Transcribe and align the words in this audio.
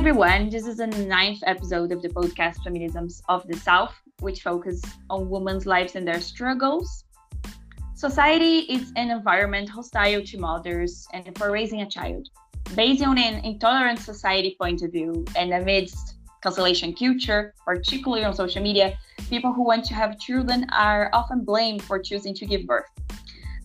everyone. 0.00 0.48
This 0.48 0.66
is 0.66 0.78
the 0.78 0.86
ninth 0.86 1.42
episode 1.44 1.92
of 1.92 2.00
the 2.00 2.08
podcast 2.08 2.56
Feminisms 2.64 3.20
of 3.28 3.46
the 3.46 3.54
South, 3.58 3.94
which 4.20 4.40
focus 4.40 4.80
on 5.10 5.28
women's 5.28 5.66
lives 5.66 5.94
and 5.94 6.08
their 6.08 6.22
struggles. 6.22 7.04
Society 7.92 8.60
is 8.60 8.94
an 8.96 9.10
environment 9.10 9.68
hostile 9.68 10.24
to 10.24 10.38
mothers 10.38 11.06
and 11.12 11.36
for 11.36 11.50
raising 11.50 11.82
a 11.82 11.90
child. 11.90 12.26
Based 12.74 13.04
on 13.04 13.18
an 13.18 13.44
intolerant 13.44 13.98
society 13.98 14.56
point 14.58 14.80
of 14.80 14.90
view 14.90 15.22
and 15.36 15.52
amidst 15.52 16.14
cancellation 16.42 16.94
culture, 16.94 17.52
particularly 17.66 18.24
on 18.24 18.32
social 18.32 18.62
media, 18.62 18.98
people 19.28 19.52
who 19.52 19.62
want 19.62 19.84
to 19.84 19.92
have 19.92 20.18
children 20.18 20.66
are 20.72 21.10
often 21.12 21.44
blamed 21.44 21.82
for 21.82 21.98
choosing 21.98 22.34
to 22.36 22.46
give 22.46 22.64
birth. 22.64 22.88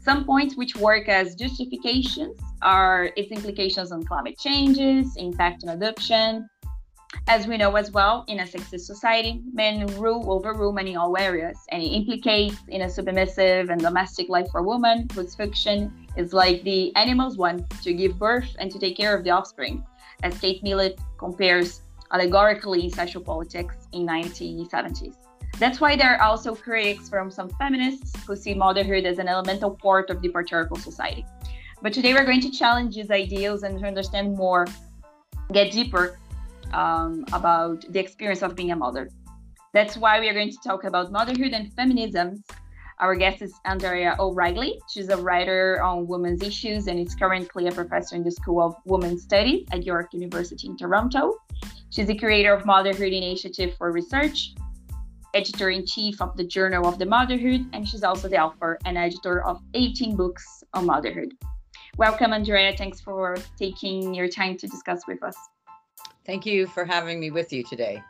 Some 0.06 0.24
points 0.24 0.56
which 0.56 0.76
work 0.76 1.10
as 1.10 1.34
justifications 1.34 2.40
are 2.62 3.10
its 3.18 3.32
implications 3.32 3.92
on 3.92 4.04
climate 4.04 4.38
changes, 4.38 5.18
impact 5.18 5.64
on 5.64 5.70
adoption. 5.70 6.48
As 7.28 7.48
we 7.48 7.58
know 7.58 7.76
as 7.76 7.90
well, 7.92 8.24
in 8.28 8.40
a 8.40 8.44
sexist 8.44 8.82
society, 8.82 9.42
men 9.52 9.88
rule 9.98 10.32
over 10.32 10.54
women 10.54 10.88
in 10.88 10.96
all 10.96 11.18
areas, 11.18 11.58
and 11.72 11.82
it 11.82 11.88
implicates 11.88 12.58
in 12.68 12.84
a 12.84 12.90
submissive 12.90 13.72
and 13.72 13.82
domestic 13.82 14.30
life 14.30 14.46
for 14.52 14.62
women 14.62 15.08
whose 15.16 15.34
function 15.34 15.92
is 16.16 16.34
like 16.34 16.62
the 16.62 16.96
animal's 16.96 17.36
one 17.36 17.66
to 17.82 17.92
give 17.92 18.20
birth 18.20 18.56
and 18.60 18.72
to 18.72 18.78
take 18.78 18.96
care 18.96 19.18
of 19.18 19.24
the 19.24 19.32
offspring, 19.32 19.84
as 20.22 20.38
Kate 20.38 20.62
Millett 20.62 21.00
compares 21.18 21.82
allegorically 22.12 22.84
in 22.84 22.92
sexual 22.92 23.24
politics 23.24 23.88
in 23.92 24.06
1970s. 24.06 25.16
That's 25.58 25.80
why 25.80 25.96
there 25.96 26.16
are 26.16 26.22
also 26.22 26.54
critics 26.54 27.08
from 27.08 27.32
some 27.32 27.50
feminists 27.52 28.12
who 28.26 28.36
see 28.36 28.54
motherhood 28.54 29.06
as 29.06 29.20
an 29.20 29.30
elemental 29.30 29.72
part 29.72 30.10
of 30.10 30.22
the 30.22 30.28
patriarchal 30.28 30.76
society. 30.76 31.26
But 31.82 31.94
today 31.94 32.14
we're 32.14 32.26
going 32.26 32.42
to 32.42 32.52
challenge 32.52 32.96
these 32.96 33.10
ideals 33.10 33.64
and 33.64 33.80
to 33.80 33.86
understand 33.86 34.36
more, 34.36 34.68
get 35.54 35.72
deeper 35.72 36.20
um, 36.74 37.24
about 37.32 37.86
the 37.90 38.00
experience 38.00 38.42
of 38.42 38.54
being 38.56 38.72
a 38.72 38.76
mother. 38.76 39.10
That's 39.74 39.96
why 39.96 40.20
we 40.20 40.28
are 40.28 40.34
going 40.34 40.52
to 40.52 40.58
talk 40.62 40.84
about 40.84 41.14
motherhood 41.14 41.54
and 41.54 41.72
feminism. 41.74 42.44
Our 43.00 43.16
guest 43.16 43.42
is 43.42 43.54
Andrea 43.64 44.16
O'Reilly. 44.20 44.82
She's 44.90 45.08
a 45.08 45.18
writer 45.18 45.82
on 45.82 46.06
women's 46.06 46.44
issues 46.44 46.88
and 46.88 47.00
is 47.00 47.16
currently 47.16 47.68
a 47.68 47.72
professor 47.72 48.18
in 48.18 48.24
the 48.24 48.32
School 48.32 48.62
of 48.62 48.76
Women's 48.86 49.24
Studies 49.24 49.66
at 49.72 49.86
York 49.86 50.14
University 50.14 50.68
in 50.68 50.76
Toronto. 50.76 51.38
She's 51.92 52.08
the 52.08 52.18
creator 52.18 52.54
of 52.54 52.66
Motherhood 52.66 53.14
Initiative 53.14 53.76
for 53.78 53.92
Research, 53.92 54.54
editor 55.36 55.70
in 55.70 55.86
chief 55.86 56.22
of 56.22 56.36
the 56.38 56.46
Journal 56.46 56.88
of 56.88 56.98
the 56.98 57.06
Motherhood, 57.06 57.68
and 57.74 57.88
she's 57.88 58.04
also 58.04 58.30
the 58.30 58.40
author 58.40 58.80
and 58.86 58.98
editor 58.98 59.46
of 59.46 59.62
18 59.74 60.16
books 60.16 60.64
on 60.74 60.86
motherhood. 60.86 61.34
Welcome, 61.98 62.32
Andrea. 62.32 62.76
Thanks 62.78 63.02
for 63.02 63.36
taking 63.58 64.14
your 64.14 64.30
time 64.30 64.58
to 64.58 64.68
discuss 64.68 65.06
with 65.08 65.22
us. 65.22 65.36
Thank 66.26 66.46
you 66.46 66.68
for 66.68 66.86
having 66.86 67.20
me 67.20 67.32
with 67.32 67.52
you 67.52 67.64
today. 67.64 68.02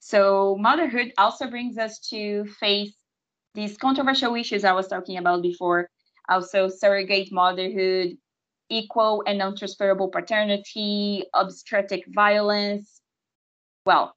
So, 0.00 0.56
motherhood 0.58 1.12
also 1.18 1.50
brings 1.50 1.76
us 1.76 1.98
to 2.10 2.46
face 2.58 2.94
these 3.54 3.76
controversial 3.76 4.34
issues 4.34 4.64
I 4.64 4.72
was 4.72 4.88
talking 4.88 5.18
about 5.18 5.42
before. 5.42 5.90
Also, 6.30 6.68
surrogate 6.68 7.30
motherhood, 7.32 8.16
equal 8.70 9.22
and 9.26 9.38
non 9.38 9.56
transferable 9.56 10.08
paternity, 10.08 11.24
obstetric 11.34 12.04
violence, 12.14 12.95
well, 13.86 14.14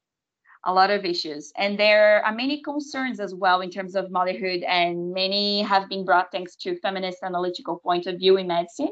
a 0.66 0.74
lot 0.74 0.90
of 0.90 1.06
issues. 1.06 1.54
And 1.56 1.80
there 1.80 2.26
are 2.26 2.34
many 2.34 2.62
concerns 2.62 3.20
as 3.20 3.34
well 3.34 3.62
in 3.62 3.70
terms 3.70 3.96
of 3.96 4.12
motherhood, 4.12 4.64
and 4.64 5.14
many 5.14 5.62
have 5.62 5.88
been 5.88 6.04
brought 6.04 6.32
thanks 6.32 6.56
to 6.58 6.78
feminist 6.80 7.20
analytical 7.24 7.78
point 7.78 8.08
of 8.08 8.18
view 8.18 8.38
in 8.38 8.48
medicine, 8.48 8.92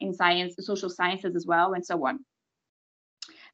in 0.00 0.14
science, 0.14 0.54
social 0.58 0.90
sciences 0.90 1.34
as 1.34 1.46
well, 1.46 1.72
and 1.72 1.84
so 1.84 2.06
on. 2.06 2.20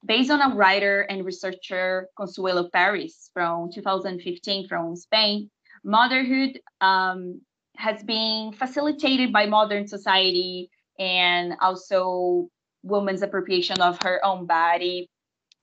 Based 0.05 0.31
on 0.31 0.41
a 0.41 0.55
writer 0.55 1.03
and 1.03 1.25
researcher, 1.25 2.09
Consuelo 2.17 2.69
Paris, 2.73 3.31
from 3.33 3.71
2015 3.73 4.67
from 4.67 4.97
Spain, 4.97 5.51
motherhood 5.85 6.59
um, 6.81 7.41
has 7.77 8.03
been 8.03 8.53
facilitated 8.53 9.33
by 9.33 9.47
modern 9.47 9.87
society 9.87 10.71
and 10.99 11.55
also 11.61 12.49
women's 12.83 13.23
appropriation 13.23 13.81
of 13.81 13.99
her 14.03 14.25
own 14.25 14.47
body 14.47 15.10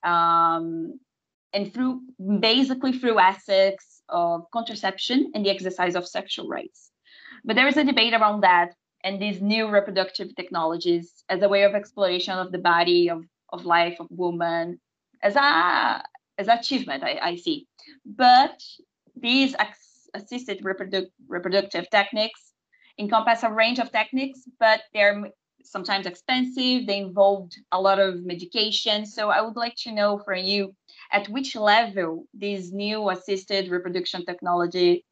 um, 0.08 1.00
and 1.54 1.74
through 1.74 2.02
basically 2.40 2.94
through 3.00 3.20
ethics 3.20 4.02
of 4.10 4.50
contraception 4.52 5.32
and 5.34 5.46
the 5.46 5.50
exercise 5.50 5.96
of 5.96 6.08
sexual 6.08 6.48
rights. 6.48 6.92
But 7.46 7.56
there 7.56 7.68
is 7.68 7.78
a 7.78 7.84
debate 7.84 8.14
around 8.14 8.42
that 8.42 8.70
and 9.04 9.22
these 9.22 9.42
new 9.42 9.70
reproductive 9.70 10.36
technologies 10.36 11.24
as 11.30 11.42
a 11.42 11.50
way 11.50 11.64
of 11.64 11.76
exploration 11.76 12.34
of 12.34 12.52
the 12.52 12.58
body 12.58 13.10
of, 13.10 13.24
of 13.54 13.66
life 13.66 13.98
of 14.00 14.08
woman 14.10 14.80
as 15.22 15.36
a 15.36 16.04
as 16.38 16.48
achievement 16.48 17.04
I, 17.04 17.20
I 17.22 17.36
see. 17.36 17.68
But 18.06 18.64
these 19.16 19.56
assisted 20.14 20.64
reprodu- 20.64 21.12
reproductive 21.28 21.90
techniques 21.90 22.54
encompass 23.00 23.44
a 23.44 23.52
range 23.52 23.80
of 23.80 23.92
techniques, 23.92 24.42
but 24.60 24.82
they're 24.94 25.32
sometimes 25.72 26.06
expensive. 26.06 26.88
They 26.88 26.98
involved 26.98 27.58
a 27.72 27.80
lot 27.80 28.00
of 28.00 28.24
medication. 28.24 29.06
So 29.06 29.30
I 29.30 29.42
would 29.42 29.56
like 29.56 29.76
to 29.84 29.92
know 29.92 30.18
from 30.18 30.40
you 30.40 30.76
at 31.12 31.28
which 31.30 31.56
level 31.56 32.26
these 32.34 32.72
new 32.72 33.10
assisted 33.10 33.70
reproduction 33.70 34.26
technology 34.26 35.06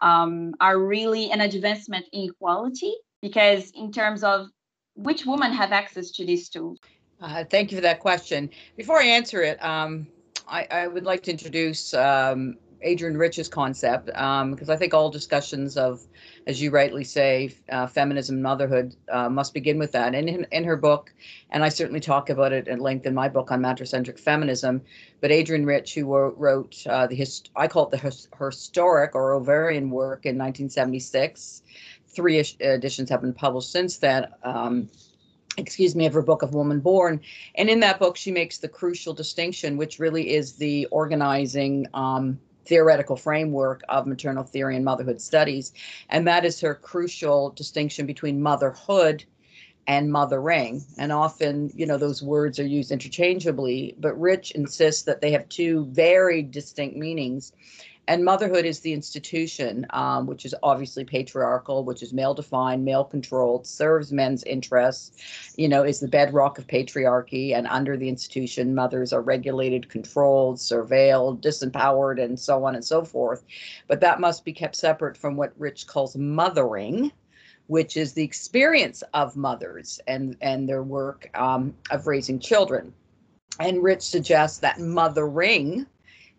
um, 0.00 0.54
are 0.60 0.78
really 0.78 1.30
an 1.30 1.40
advancement 1.40 2.06
in 2.12 2.30
equality. 2.30 2.94
Because 3.22 3.72
in 3.74 3.92
terms 3.92 4.22
of 4.22 4.48
which 4.94 5.26
women 5.26 5.52
have 5.52 5.72
access 5.72 6.10
to 6.12 6.26
these 6.26 6.48
tools? 6.48 6.78
Uh, 7.20 7.44
thank 7.44 7.70
you 7.70 7.78
for 7.78 7.82
that 7.82 8.00
question. 8.00 8.50
Before 8.76 9.00
I 9.00 9.06
answer 9.06 9.42
it, 9.42 9.62
um, 9.64 10.06
I, 10.46 10.66
I, 10.70 10.86
would 10.86 11.04
like 11.04 11.22
to 11.24 11.30
introduce 11.30 11.94
um, 11.94 12.56
Adrienne 12.84 13.16
Rich's 13.16 13.48
concept 13.48 14.06
because 14.06 14.68
um, 14.68 14.70
I 14.70 14.76
think 14.76 14.94
all 14.94 15.10
discussions 15.10 15.76
of, 15.76 16.00
as 16.46 16.60
you 16.60 16.70
rightly 16.70 17.04
say, 17.04 17.54
uh, 17.70 17.86
feminism, 17.86 18.42
motherhood 18.42 18.94
uh, 19.10 19.28
must 19.28 19.54
begin 19.54 19.78
with 19.78 19.92
that. 19.92 20.14
And 20.14 20.28
in, 20.28 20.46
in 20.50 20.64
her 20.64 20.76
book, 20.76 21.12
and 21.50 21.64
I 21.64 21.68
certainly 21.68 22.00
talk 22.00 22.30
about 22.30 22.52
it 22.52 22.68
at 22.68 22.80
length 22.80 23.06
in 23.06 23.14
my 23.14 23.28
book 23.28 23.50
on 23.50 23.60
matricentric 23.60 24.18
feminism, 24.18 24.82
but 25.20 25.30
Adrienne 25.30 25.66
Rich, 25.66 25.94
who 25.94 26.06
wrote 26.06 26.86
uh, 26.86 27.06
the 27.06 27.14
hist- 27.14 27.50
I 27.56 27.66
call 27.68 27.86
it 27.86 27.90
the 27.90 27.98
his- 27.98 28.28
historic 28.38 29.14
or 29.14 29.34
ovarian 29.34 29.90
work 29.90 30.26
in 30.26 30.36
1976. 30.36 31.62
Three 32.08 32.38
editions 32.60 33.10
have 33.10 33.20
been 33.20 33.34
published 33.34 33.72
since 33.72 33.98
then. 33.98 34.26
Um, 34.42 34.88
excuse 35.58 35.96
me, 35.96 36.06
of 36.06 36.12
her 36.12 36.22
book 36.22 36.42
of 36.42 36.54
Woman 36.54 36.80
Born. 36.80 37.20
And 37.54 37.68
in 37.68 37.80
that 37.80 37.98
book, 37.98 38.16
she 38.16 38.30
makes 38.30 38.58
the 38.58 38.68
crucial 38.68 39.14
distinction, 39.14 39.76
which 39.76 39.98
really 39.98 40.34
is 40.34 40.54
the 40.54 40.86
organizing 40.86 41.86
um, 41.94 42.38
theoretical 42.66 43.16
framework 43.16 43.82
of 43.88 44.06
maternal 44.06 44.44
theory 44.44 44.76
and 44.76 44.84
motherhood 44.84 45.20
studies. 45.20 45.72
And 46.08 46.26
that 46.26 46.44
is 46.44 46.60
her 46.60 46.74
crucial 46.74 47.50
distinction 47.50 48.06
between 48.06 48.42
motherhood 48.42 49.24
and 49.86 50.10
mothering. 50.10 50.84
And 50.98 51.12
often, 51.12 51.70
you 51.74 51.86
know, 51.86 51.96
those 51.96 52.22
words 52.22 52.58
are 52.58 52.66
used 52.66 52.90
interchangeably, 52.90 53.94
but 53.98 54.18
Rich 54.20 54.52
insists 54.52 55.02
that 55.02 55.20
they 55.20 55.30
have 55.30 55.48
two 55.48 55.86
very 55.86 56.42
distinct 56.42 56.96
meanings 56.96 57.52
and 58.08 58.24
motherhood 58.24 58.64
is 58.64 58.80
the 58.80 58.92
institution, 58.92 59.84
um, 59.90 60.26
which 60.26 60.44
is 60.44 60.54
obviously 60.62 61.04
patriarchal, 61.04 61.84
which 61.84 62.02
is 62.02 62.12
male 62.12 62.34
defined, 62.34 62.84
male 62.84 63.04
controlled, 63.04 63.66
serves 63.66 64.12
men's 64.12 64.44
interests, 64.44 65.52
you 65.56 65.68
know, 65.68 65.82
is 65.82 65.98
the 65.98 66.06
bedrock 66.06 66.58
of 66.58 66.68
patriarchy. 66.68 67.52
And 67.54 67.66
under 67.66 67.96
the 67.96 68.08
institution, 68.08 68.74
mothers 68.74 69.12
are 69.12 69.22
regulated, 69.22 69.88
controlled, 69.88 70.58
surveilled, 70.58 71.40
disempowered, 71.40 72.22
and 72.22 72.38
so 72.38 72.64
on 72.64 72.76
and 72.76 72.84
so 72.84 73.04
forth. 73.04 73.44
But 73.88 74.00
that 74.00 74.20
must 74.20 74.44
be 74.44 74.52
kept 74.52 74.76
separate 74.76 75.16
from 75.16 75.36
what 75.36 75.52
Rich 75.58 75.88
calls 75.88 76.16
mothering, 76.16 77.10
which 77.66 77.96
is 77.96 78.12
the 78.12 78.22
experience 78.22 79.02
of 79.14 79.36
mothers 79.36 79.98
and, 80.06 80.36
and 80.40 80.68
their 80.68 80.84
work 80.84 81.28
um, 81.34 81.74
of 81.90 82.06
raising 82.06 82.38
children. 82.38 82.92
And 83.58 83.82
Rich 83.82 84.02
suggests 84.02 84.58
that 84.58 84.78
mothering 84.78 85.86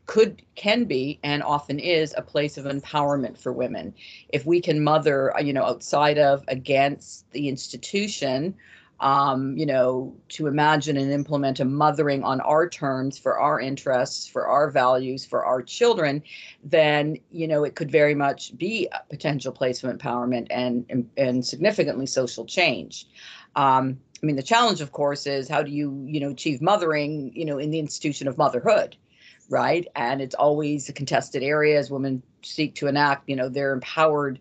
could 0.07 0.42
can 0.56 0.86
be 0.86 1.19
and 1.21 1.44
often 1.44 1.80
is 1.80 2.15
a 2.18 2.21
place 2.21 2.57
of 2.57 2.65
empowerment 2.65 3.38
for 3.38 3.54
women 3.54 3.94
if 4.30 4.45
we 4.45 4.59
can 4.59 4.83
mother 4.83 5.36
uh, 5.38 5.42
you 5.42 5.54
know 5.54 5.63
outside 5.63 6.18
of 6.18 6.44
against 6.48 7.30
the 7.31 7.48
institution 7.48 8.56
um, 9.01 9.56
you 9.56 9.65
know 9.65 10.15
to 10.30 10.48
imagine 10.48 10.98
and 10.98 11.12
implement 11.12 11.59
a 11.59 11.65
mothering 11.65 12.24
on 12.24 12.42
our 12.42 12.68
terms 12.68 13.18
for 13.18 13.38
our 13.38 13.59
interests 13.59 14.27
for 14.27 14.48
our 14.48 14.71
values 14.71 15.25
for 15.25 15.45
our 15.45 15.62
children 15.62 16.24
then 16.63 17.18
you 17.30 17.48
know 17.48 17.63
it 17.63 17.75
could 17.75 17.92
very 17.92 18.15
much 18.15 18.57
be 18.57 18.88
a 18.94 19.01
potential 19.09 19.51
place 19.51 19.83
of 19.83 19.95
empowerment 19.95 20.48
and 20.50 20.86
and, 20.89 21.09
and 21.18 21.45
significantly 21.45 22.06
social 22.07 22.45
change 22.45 23.06
um, 23.56 24.00
I 24.21 24.25
mean, 24.25 24.36
the 24.36 24.44
challenge, 24.44 24.81
of 24.81 24.92
course, 24.92 25.27
is 25.27 25.48
how 25.48 25.62
do 25.62 25.71
you, 25.71 26.04
you 26.07 26.19
know, 26.19 26.30
achieve 26.30 26.59
mothering, 26.59 27.31
you 27.36 27.45
know, 27.45 27.59
in 27.59 27.69
the 27.69 27.80
institution 27.80 28.27
of 28.27 28.38
motherhood? 28.38 28.95
Right? 29.49 29.88
And 29.95 30.21
it's 30.21 30.35
always 30.35 30.89
a 30.89 30.94
contested 30.94 31.44
area 31.44 31.77
as 31.79 31.89
women 31.89 32.21
seek 32.41 32.75
to 32.75 32.88
enact, 32.88 33.29
you 33.29 33.35
know, 33.35 33.49
their 33.49 33.73
empowered 33.73 34.39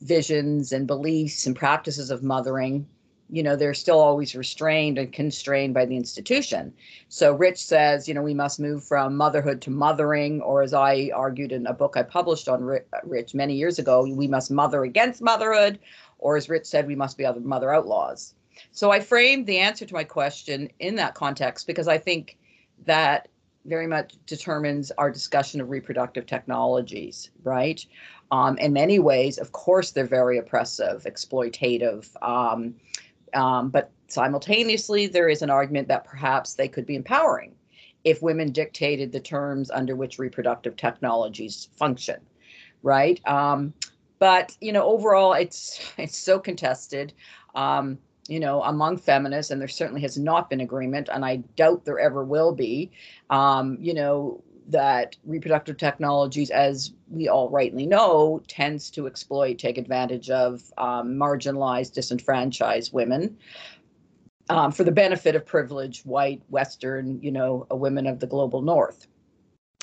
visions 0.00 0.72
and 0.72 0.86
beliefs 0.86 1.46
and 1.46 1.56
practices 1.56 2.10
of 2.10 2.22
mothering. 2.22 2.86
you 3.28 3.42
know, 3.42 3.56
they're 3.56 3.74
still 3.74 3.98
always 3.98 4.34
restrained 4.36 4.98
and 4.98 5.12
constrained 5.12 5.74
by 5.74 5.84
the 5.84 5.96
institution. 5.96 6.72
So 7.08 7.34
Rich 7.34 7.58
says, 7.58 8.06
you 8.06 8.14
know, 8.14 8.22
we 8.22 8.34
must 8.34 8.60
move 8.60 8.84
from 8.84 9.16
motherhood 9.16 9.60
to 9.62 9.70
mothering, 9.70 10.40
or 10.42 10.62
as 10.62 10.72
I 10.72 11.10
argued 11.14 11.50
in 11.52 11.66
a 11.66 11.72
book 11.72 11.96
I 11.96 12.02
published 12.04 12.48
on 12.48 12.68
uh, 12.68 12.78
Rich 13.04 13.34
many 13.34 13.54
years 13.54 13.78
ago, 13.78 14.06
we 14.08 14.28
must 14.28 14.50
mother 14.50 14.84
against 14.84 15.22
motherhood, 15.22 15.78
or 16.18 16.36
as 16.36 16.48
Rich 16.48 16.66
said, 16.66 16.86
we 16.86 16.94
must 16.94 17.18
be 17.18 17.26
other 17.26 17.40
mother 17.40 17.74
outlaws. 17.74 18.34
So 18.70 18.90
I 18.90 19.00
framed 19.00 19.46
the 19.46 19.58
answer 19.58 19.84
to 19.84 19.94
my 19.94 20.04
question 20.04 20.70
in 20.78 20.94
that 20.96 21.14
context 21.14 21.66
because 21.66 21.88
I 21.88 21.98
think 21.98 22.38
that 22.84 23.28
very 23.66 23.86
much 23.86 24.14
determines 24.26 24.90
our 24.92 25.10
discussion 25.10 25.60
of 25.60 25.70
reproductive 25.70 26.26
technologies, 26.26 27.30
right? 27.42 27.84
Um, 28.30 28.58
in 28.58 28.72
many 28.72 28.98
ways, 28.98 29.38
of 29.38 29.52
course, 29.52 29.92
they're 29.92 30.06
very 30.06 30.38
oppressive, 30.38 31.04
exploitative, 31.04 32.08
um, 32.22 32.74
um, 33.34 33.68
but 33.70 33.90
simultaneously, 34.08 35.06
there 35.06 35.28
is 35.28 35.42
an 35.42 35.50
argument 35.50 35.88
that 35.88 36.04
perhaps 36.04 36.54
they 36.54 36.68
could 36.68 36.86
be 36.86 36.96
empowering 36.96 37.54
if 38.04 38.22
women 38.22 38.52
dictated 38.52 39.12
the 39.12 39.20
terms 39.20 39.70
under 39.70 39.96
which 39.96 40.18
reproductive 40.18 40.76
technologies 40.76 41.68
function, 41.76 42.20
right? 42.82 43.20
Um, 43.26 43.74
but 44.18 44.56
you 44.60 44.72
know, 44.72 44.84
overall, 44.84 45.32
it's 45.32 45.80
it's 45.98 46.16
so 46.16 46.38
contested. 46.38 47.12
Um, 47.54 47.98
you 48.28 48.40
know, 48.40 48.62
among 48.62 48.98
feminists, 48.98 49.50
and 49.50 49.60
there 49.60 49.68
certainly 49.68 50.00
has 50.02 50.18
not 50.18 50.50
been 50.50 50.60
agreement, 50.60 51.08
and 51.12 51.24
I 51.24 51.36
doubt 51.56 51.84
there 51.84 51.98
ever 51.98 52.24
will 52.24 52.52
be. 52.52 52.90
Um, 53.30 53.78
you 53.80 53.94
know, 53.94 54.42
that 54.68 55.16
reproductive 55.24 55.76
technologies, 55.76 56.50
as 56.50 56.92
we 57.08 57.28
all 57.28 57.48
rightly 57.50 57.86
know, 57.86 58.42
tends 58.48 58.90
to 58.90 59.06
exploit, 59.06 59.58
take 59.58 59.78
advantage 59.78 60.28
of 60.30 60.62
um, 60.76 61.14
marginalized, 61.14 61.92
disenfranchised 61.92 62.92
women 62.92 63.36
um, 64.48 64.72
for 64.72 64.84
the 64.84 64.92
benefit 64.92 65.34
of 65.34 65.46
privileged, 65.46 66.04
white, 66.04 66.42
Western, 66.48 67.20
you 67.22 67.30
know, 67.30 67.66
women 67.70 68.06
of 68.06 68.20
the 68.20 68.26
global 68.26 68.62
North. 68.62 69.06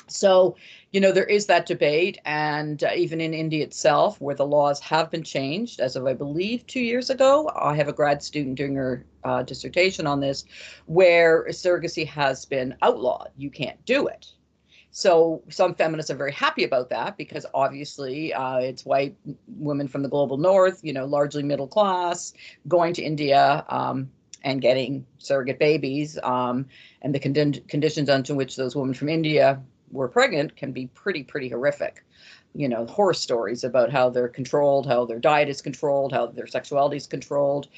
So, 0.06 0.56
you 0.92 1.00
know, 1.00 1.12
there 1.12 1.24
is 1.24 1.46
that 1.46 1.66
debate, 1.66 2.18
and 2.24 2.82
uh, 2.84 2.90
even 2.94 3.20
in 3.20 3.32
India 3.32 3.64
itself, 3.64 4.20
where 4.20 4.34
the 4.34 4.46
laws 4.46 4.80
have 4.80 5.10
been 5.10 5.22
changed, 5.22 5.80
as 5.80 5.96
of 5.96 6.06
I 6.06 6.14
believe 6.14 6.66
two 6.66 6.80
years 6.80 7.10
ago, 7.10 7.50
I 7.54 7.74
have 7.76 7.88
a 7.88 7.92
grad 7.92 8.22
student 8.22 8.56
doing 8.56 8.74
her 8.74 9.04
uh, 9.24 9.42
dissertation 9.42 10.06
on 10.06 10.20
this, 10.20 10.44
where 10.86 11.46
surrogacy 11.48 12.06
has 12.06 12.44
been 12.44 12.76
outlawed. 12.82 13.30
You 13.36 13.50
can't 13.50 13.82
do 13.86 14.06
it. 14.06 14.32
So 14.90 15.42
some 15.48 15.74
feminists 15.74 16.10
are 16.12 16.16
very 16.16 16.30
happy 16.30 16.62
about 16.62 16.88
that 16.90 17.16
because 17.16 17.44
obviously 17.52 18.32
uh, 18.32 18.58
it's 18.58 18.84
white 18.84 19.16
women 19.48 19.88
from 19.88 20.02
the 20.02 20.08
global 20.08 20.36
north, 20.36 20.84
you 20.84 20.92
know, 20.92 21.04
largely 21.04 21.42
middle 21.42 21.66
class, 21.66 22.32
going 22.68 22.94
to 22.94 23.02
India 23.02 23.64
um, 23.68 24.08
and 24.44 24.60
getting 24.60 25.04
surrogate 25.18 25.58
babies, 25.58 26.16
um, 26.22 26.66
and 27.02 27.12
the 27.12 27.18
condi- 27.18 27.66
conditions 27.66 28.08
under 28.08 28.36
which 28.36 28.54
those 28.54 28.76
women 28.76 28.94
from 28.94 29.08
India 29.08 29.60
were 29.94 30.08
pregnant 30.08 30.56
can 30.56 30.72
be 30.72 30.88
pretty 30.88 31.22
pretty 31.22 31.48
horrific. 31.48 32.04
You 32.56 32.68
know, 32.68 32.86
horror 32.86 33.14
stories 33.14 33.64
about 33.64 33.90
how 33.90 34.10
they're 34.10 34.28
controlled, 34.28 34.86
how 34.86 35.06
their 35.06 35.18
diet 35.18 35.48
is 35.48 35.62
controlled, 35.62 36.12
how 36.12 36.26
their 36.26 36.46
sexuality 36.46 36.98
is 36.98 37.06
controlled. 37.06 37.68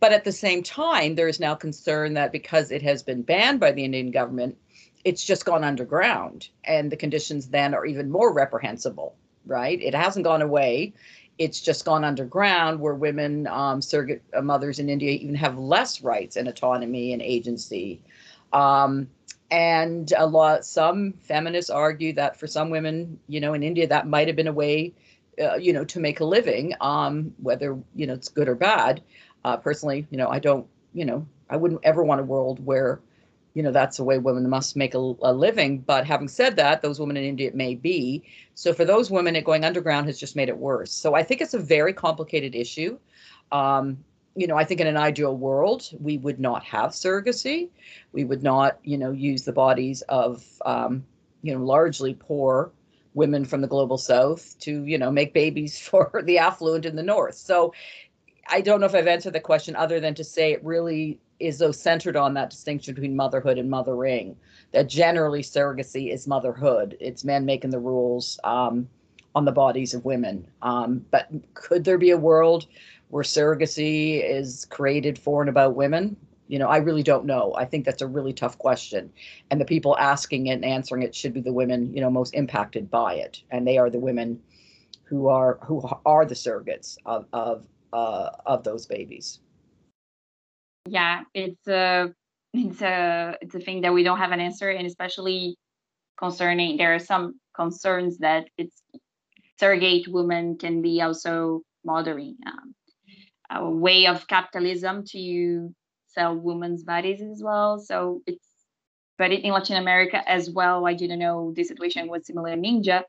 But 0.00 0.12
at 0.12 0.24
the 0.24 0.32
same 0.32 0.62
time, 0.62 1.14
there 1.14 1.28
is 1.28 1.40
now 1.40 1.54
concern 1.54 2.14
that 2.14 2.32
because 2.32 2.70
it 2.70 2.82
has 2.82 3.02
been 3.02 3.22
banned 3.22 3.60
by 3.60 3.72
the 3.72 3.84
Indian 3.84 4.10
government, 4.10 4.58
it's 5.06 5.24
just 5.24 5.44
gone 5.44 5.62
underground 5.62 6.48
and 6.64 6.90
the 6.90 6.96
conditions 6.96 7.46
then 7.46 7.74
are 7.74 7.86
even 7.86 8.10
more 8.10 8.32
reprehensible 8.32 9.14
right 9.46 9.80
it 9.80 9.94
hasn't 9.94 10.24
gone 10.24 10.42
away 10.42 10.92
it's 11.38 11.60
just 11.60 11.84
gone 11.84 12.02
underground 12.02 12.80
where 12.80 12.94
women 12.94 13.46
um, 13.46 13.80
surrogate 13.80 14.22
mothers 14.42 14.80
in 14.80 14.88
india 14.88 15.12
even 15.12 15.34
have 15.36 15.56
less 15.58 16.02
rights 16.02 16.34
and 16.36 16.48
autonomy 16.48 17.12
and 17.12 17.22
agency 17.22 18.00
um, 18.52 19.08
and 19.50 20.12
a 20.16 20.26
lot 20.26 20.64
some 20.64 21.12
feminists 21.22 21.70
argue 21.70 22.12
that 22.12 22.38
for 22.38 22.46
some 22.46 22.70
women 22.70 23.18
you 23.28 23.40
know 23.40 23.54
in 23.54 23.62
india 23.62 23.86
that 23.86 24.06
might 24.08 24.26
have 24.26 24.36
been 24.36 24.48
a 24.48 24.52
way 24.52 24.92
uh, 25.40 25.54
you 25.54 25.72
know 25.72 25.84
to 25.84 26.00
make 26.00 26.20
a 26.20 26.24
living 26.24 26.72
um, 26.80 27.32
whether 27.38 27.78
you 27.94 28.06
know 28.06 28.14
it's 28.14 28.28
good 28.28 28.48
or 28.48 28.54
bad. 28.54 29.02
Uh, 29.44 29.56
personally 29.56 30.06
you 30.10 30.18
know 30.18 30.28
i 30.28 30.40
don't 30.40 30.66
you 30.92 31.04
know 31.04 31.24
i 31.50 31.56
wouldn't 31.56 31.80
ever 31.84 32.02
want 32.02 32.20
a 32.20 32.24
world 32.24 32.64
where 32.64 33.00
you 33.54 33.62
know 33.62 33.72
that's 33.72 33.96
the 33.96 34.04
way 34.04 34.18
women 34.18 34.48
must 34.50 34.76
make 34.76 34.94
a, 34.94 34.98
a, 34.98 35.32
living. 35.32 35.78
But 35.78 36.06
having 36.06 36.28
said 36.28 36.56
that 36.56 36.82
those 36.82 37.00
women 37.00 37.16
in 37.16 37.24
india 37.24 37.48
it 37.48 37.54
may 37.54 37.74
be. 37.74 38.22
So 38.54 38.74
for 38.74 38.84
those 38.84 39.10
women 39.10 39.34
it 39.34 39.46
going 39.46 39.64
underground 39.64 40.06
has 40.08 40.18
just 40.20 40.36
made 40.36 40.50
it 40.50 40.58
worse. 40.58 40.92
So 40.92 41.14
i 41.14 41.22
think 41.22 41.40
it's 41.40 41.54
a 41.54 41.58
very 41.58 41.94
complicated 41.94 42.54
issue. 42.54 42.98
Um, 43.52 44.04
you 44.36 44.46
know 44.46 44.56
i 44.56 44.64
think 44.64 44.80
in 44.80 44.86
an 44.86 44.96
ideal 44.96 45.36
world 45.36 45.88
we 45.98 46.18
would 46.18 46.38
not 46.38 46.62
have 46.64 46.90
surrogacy 46.90 47.68
we 48.12 48.24
would 48.24 48.42
not 48.42 48.78
you 48.82 48.98
know 48.98 49.10
use 49.10 49.44
the 49.44 49.52
bodies 49.52 50.02
of 50.02 50.44
um, 50.64 51.04
you 51.42 51.54
know 51.54 51.64
largely 51.64 52.14
poor 52.14 52.70
women 53.14 53.44
from 53.44 53.60
the 53.60 53.66
global 53.66 53.98
south 53.98 54.58
to 54.58 54.84
you 54.84 54.98
know 54.98 55.10
make 55.10 55.32
babies 55.32 55.78
for 55.88 56.22
the 56.24 56.38
affluent 56.38 56.84
in 56.84 56.96
the 56.96 57.02
north 57.02 57.34
so 57.34 57.72
i 58.48 58.60
don't 58.60 58.80
know 58.80 58.86
if 58.86 58.94
i've 58.94 59.06
answered 59.06 59.32
the 59.32 59.40
question 59.40 59.74
other 59.74 60.00
than 60.00 60.14
to 60.14 60.22
say 60.24 60.52
it 60.52 60.64
really 60.64 61.18
is 61.40 61.58
so 61.58 61.70
centered 61.72 62.16
on 62.16 62.34
that 62.34 62.50
distinction 62.50 62.94
between 62.94 63.16
motherhood 63.16 63.58
and 63.58 63.70
mothering. 63.70 64.36
That 64.72 64.88
generally 64.88 65.42
surrogacy 65.42 66.12
is 66.12 66.26
motherhood. 66.26 66.96
It's 67.00 67.24
men 67.24 67.44
making 67.44 67.70
the 67.70 67.78
rules 67.78 68.38
um, 68.44 68.88
on 69.34 69.44
the 69.44 69.52
bodies 69.52 69.94
of 69.94 70.04
women. 70.04 70.46
Um, 70.62 71.04
but 71.10 71.28
could 71.54 71.84
there 71.84 71.98
be 71.98 72.10
a 72.10 72.18
world 72.18 72.66
where 73.08 73.24
surrogacy 73.24 74.22
is 74.22 74.66
created 74.66 75.18
for 75.18 75.42
and 75.42 75.48
about 75.48 75.74
women? 75.74 76.16
You 76.48 76.58
know, 76.58 76.68
I 76.68 76.76
really 76.76 77.02
don't 77.02 77.24
know. 77.24 77.54
I 77.56 77.64
think 77.64 77.84
that's 77.84 78.02
a 78.02 78.06
really 78.06 78.32
tough 78.32 78.56
question. 78.58 79.12
And 79.50 79.60
the 79.60 79.64
people 79.64 79.96
asking 79.98 80.46
it 80.46 80.52
and 80.52 80.64
answering 80.64 81.02
it 81.02 81.14
should 81.14 81.32
be 81.32 81.40
the 81.40 81.52
women, 81.52 81.92
you 81.92 82.00
know, 82.00 82.10
most 82.10 82.34
impacted 82.34 82.90
by 82.90 83.14
it. 83.14 83.42
And 83.50 83.66
they 83.66 83.78
are 83.78 83.90
the 83.90 83.98
women 83.98 84.40
who 85.06 85.28
are 85.28 85.58
who 85.62 85.82
are 86.04 86.24
the 86.24 86.34
surrogates 86.34 86.98
of 87.06 87.26
of 87.32 87.64
uh, 87.92 88.30
of 88.44 88.62
those 88.64 88.86
babies 88.86 89.40
yeah 90.88 91.22
it's 91.34 91.66
a 91.68 92.12
it's 92.52 92.82
a 92.82 93.36
it's 93.40 93.54
a 93.54 93.60
thing 93.60 93.80
that 93.80 93.92
we 93.92 94.02
don't 94.02 94.18
have 94.18 94.32
an 94.32 94.40
answer 94.40 94.70
and 94.70 94.86
especially 94.86 95.56
concerning 96.18 96.76
there 96.76 96.94
are 96.94 96.98
some 96.98 97.38
concerns 97.54 98.18
that 98.18 98.48
it's 98.58 98.82
surrogate 99.58 100.08
women 100.08 100.56
can 100.58 100.82
be 100.82 101.00
also 101.00 101.62
mothering 101.84 102.36
um, 102.46 102.74
a 103.50 103.68
way 103.68 104.06
of 104.06 104.26
capitalism 104.26 105.04
to 105.04 105.74
sell 106.08 106.36
women's 106.36 106.84
bodies 106.84 107.20
as 107.20 107.42
well 107.42 107.78
so 107.78 108.22
it's 108.26 108.48
but 109.18 109.32
in 109.32 109.52
latin 109.52 109.76
america 109.76 110.28
as 110.28 110.50
well 110.50 110.86
i 110.86 110.94
didn't 110.94 111.18
know 111.18 111.52
the 111.54 111.64
situation 111.64 112.08
was 112.08 112.26
similar 112.26 112.50
in 112.50 112.64
india 112.64 113.04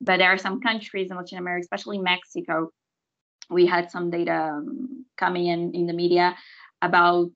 but 0.00 0.18
there 0.18 0.30
are 0.32 0.38
some 0.38 0.60
countries 0.60 1.10
in 1.10 1.16
latin 1.16 1.38
america 1.38 1.62
especially 1.62 1.98
mexico 1.98 2.70
we 3.50 3.66
had 3.66 3.90
some 3.90 4.10
data 4.10 4.52
um, 4.52 5.04
coming 5.16 5.46
in 5.46 5.74
in 5.74 5.86
the 5.86 5.92
media 5.92 6.36
about 6.82 7.30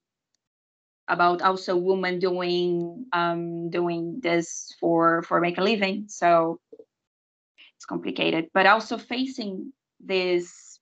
about 1.08 1.42
also 1.42 1.76
women 1.76 2.18
doing 2.18 3.06
um, 3.12 3.70
doing 3.70 4.20
this 4.22 4.74
for 4.80 5.22
for 5.22 5.40
make 5.40 5.58
a 5.58 5.62
living. 5.62 6.06
So 6.08 6.58
it's 7.76 7.84
complicated, 7.84 8.46
but 8.54 8.66
also 8.66 8.98
facing 8.98 9.72
these 10.04 10.80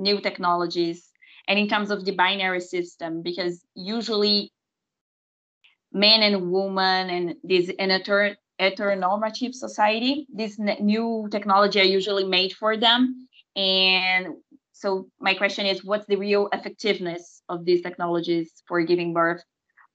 new 0.00 0.20
technologies 0.20 1.11
and 1.48 1.58
in 1.58 1.68
terms 1.68 1.90
of 1.90 2.04
the 2.04 2.12
binary 2.12 2.60
system, 2.60 3.22
because 3.22 3.64
usually 3.74 4.52
men 5.92 6.22
and 6.22 6.50
women 6.50 7.10
and 7.10 7.34
this 7.42 7.68
in 7.68 7.90
a 7.90 8.00
heteronormative 8.60 9.54
society, 9.54 10.26
this 10.32 10.58
new 10.58 11.28
technology 11.30 11.80
are 11.80 11.84
usually 11.84 12.24
made 12.24 12.52
for 12.52 12.76
them. 12.76 13.28
And 13.56 14.36
so 14.72 15.08
my 15.20 15.34
question 15.34 15.66
is, 15.66 15.84
what's 15.84 16.06
the 16.06 16.16
real 16.16 16.48
effectiveness 16.52 17.42
of 17.48 17.64
these 17.64 17.82
technologies 17.82 18.62
for 18.66 18.82
giving 18.82 19.12
birth, 19.12 19.42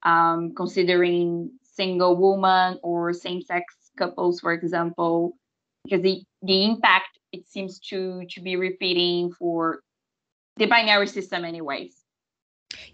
um, 0.04 0.54
considering 0.56 1.52
single 1.64 2.16
woman 2.16 2.80
or 2.84 3.14
same-sex 3.14 3.64
couples, 3.98 4.40
for 4.40 4.54
example, 4.54 5.38
because 5.84 6.02
the, 6.02 6.22
the 6.42 6.66
impact 6.66 7.20
it 7.32 7.48
seems 7.48 7.80
to 7.80 8.24
to 8.30 8.42
be 8.42 8.56
repeating 8.56 9.32
for 9.32 9.82
the 10.58 10.66
binary 10.66 11.08
system 11.08 11.46
anyways. 11.46 12.04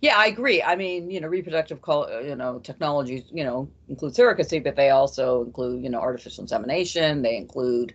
Yeah 0.02 0.18
i 0.18 0.28
agree. 0.28 0.62
I 0.62 0.76
mean 0.76 1.10
you 1.10 1.20
know 1.22 1.28
reproductive 1.28 1.82
call 1.82 2.10
you 2.22 2.36
know 2.36 2.60
technologies 2.60 3.24
you 3.32 3.44
know 3.44 3.70
include 3.90 4.14
surrogacy, 4.14 4.64
but 4.64 4.76
they 4.76 4.90
also 4.90 5.44
include, 5.44 5.84
you 5.84 5.90
know, 5.90 6.00
artificial 6.00 6.44
insemination. 6.44 7.22
They 7.22 7.36
include, 7.36 7.94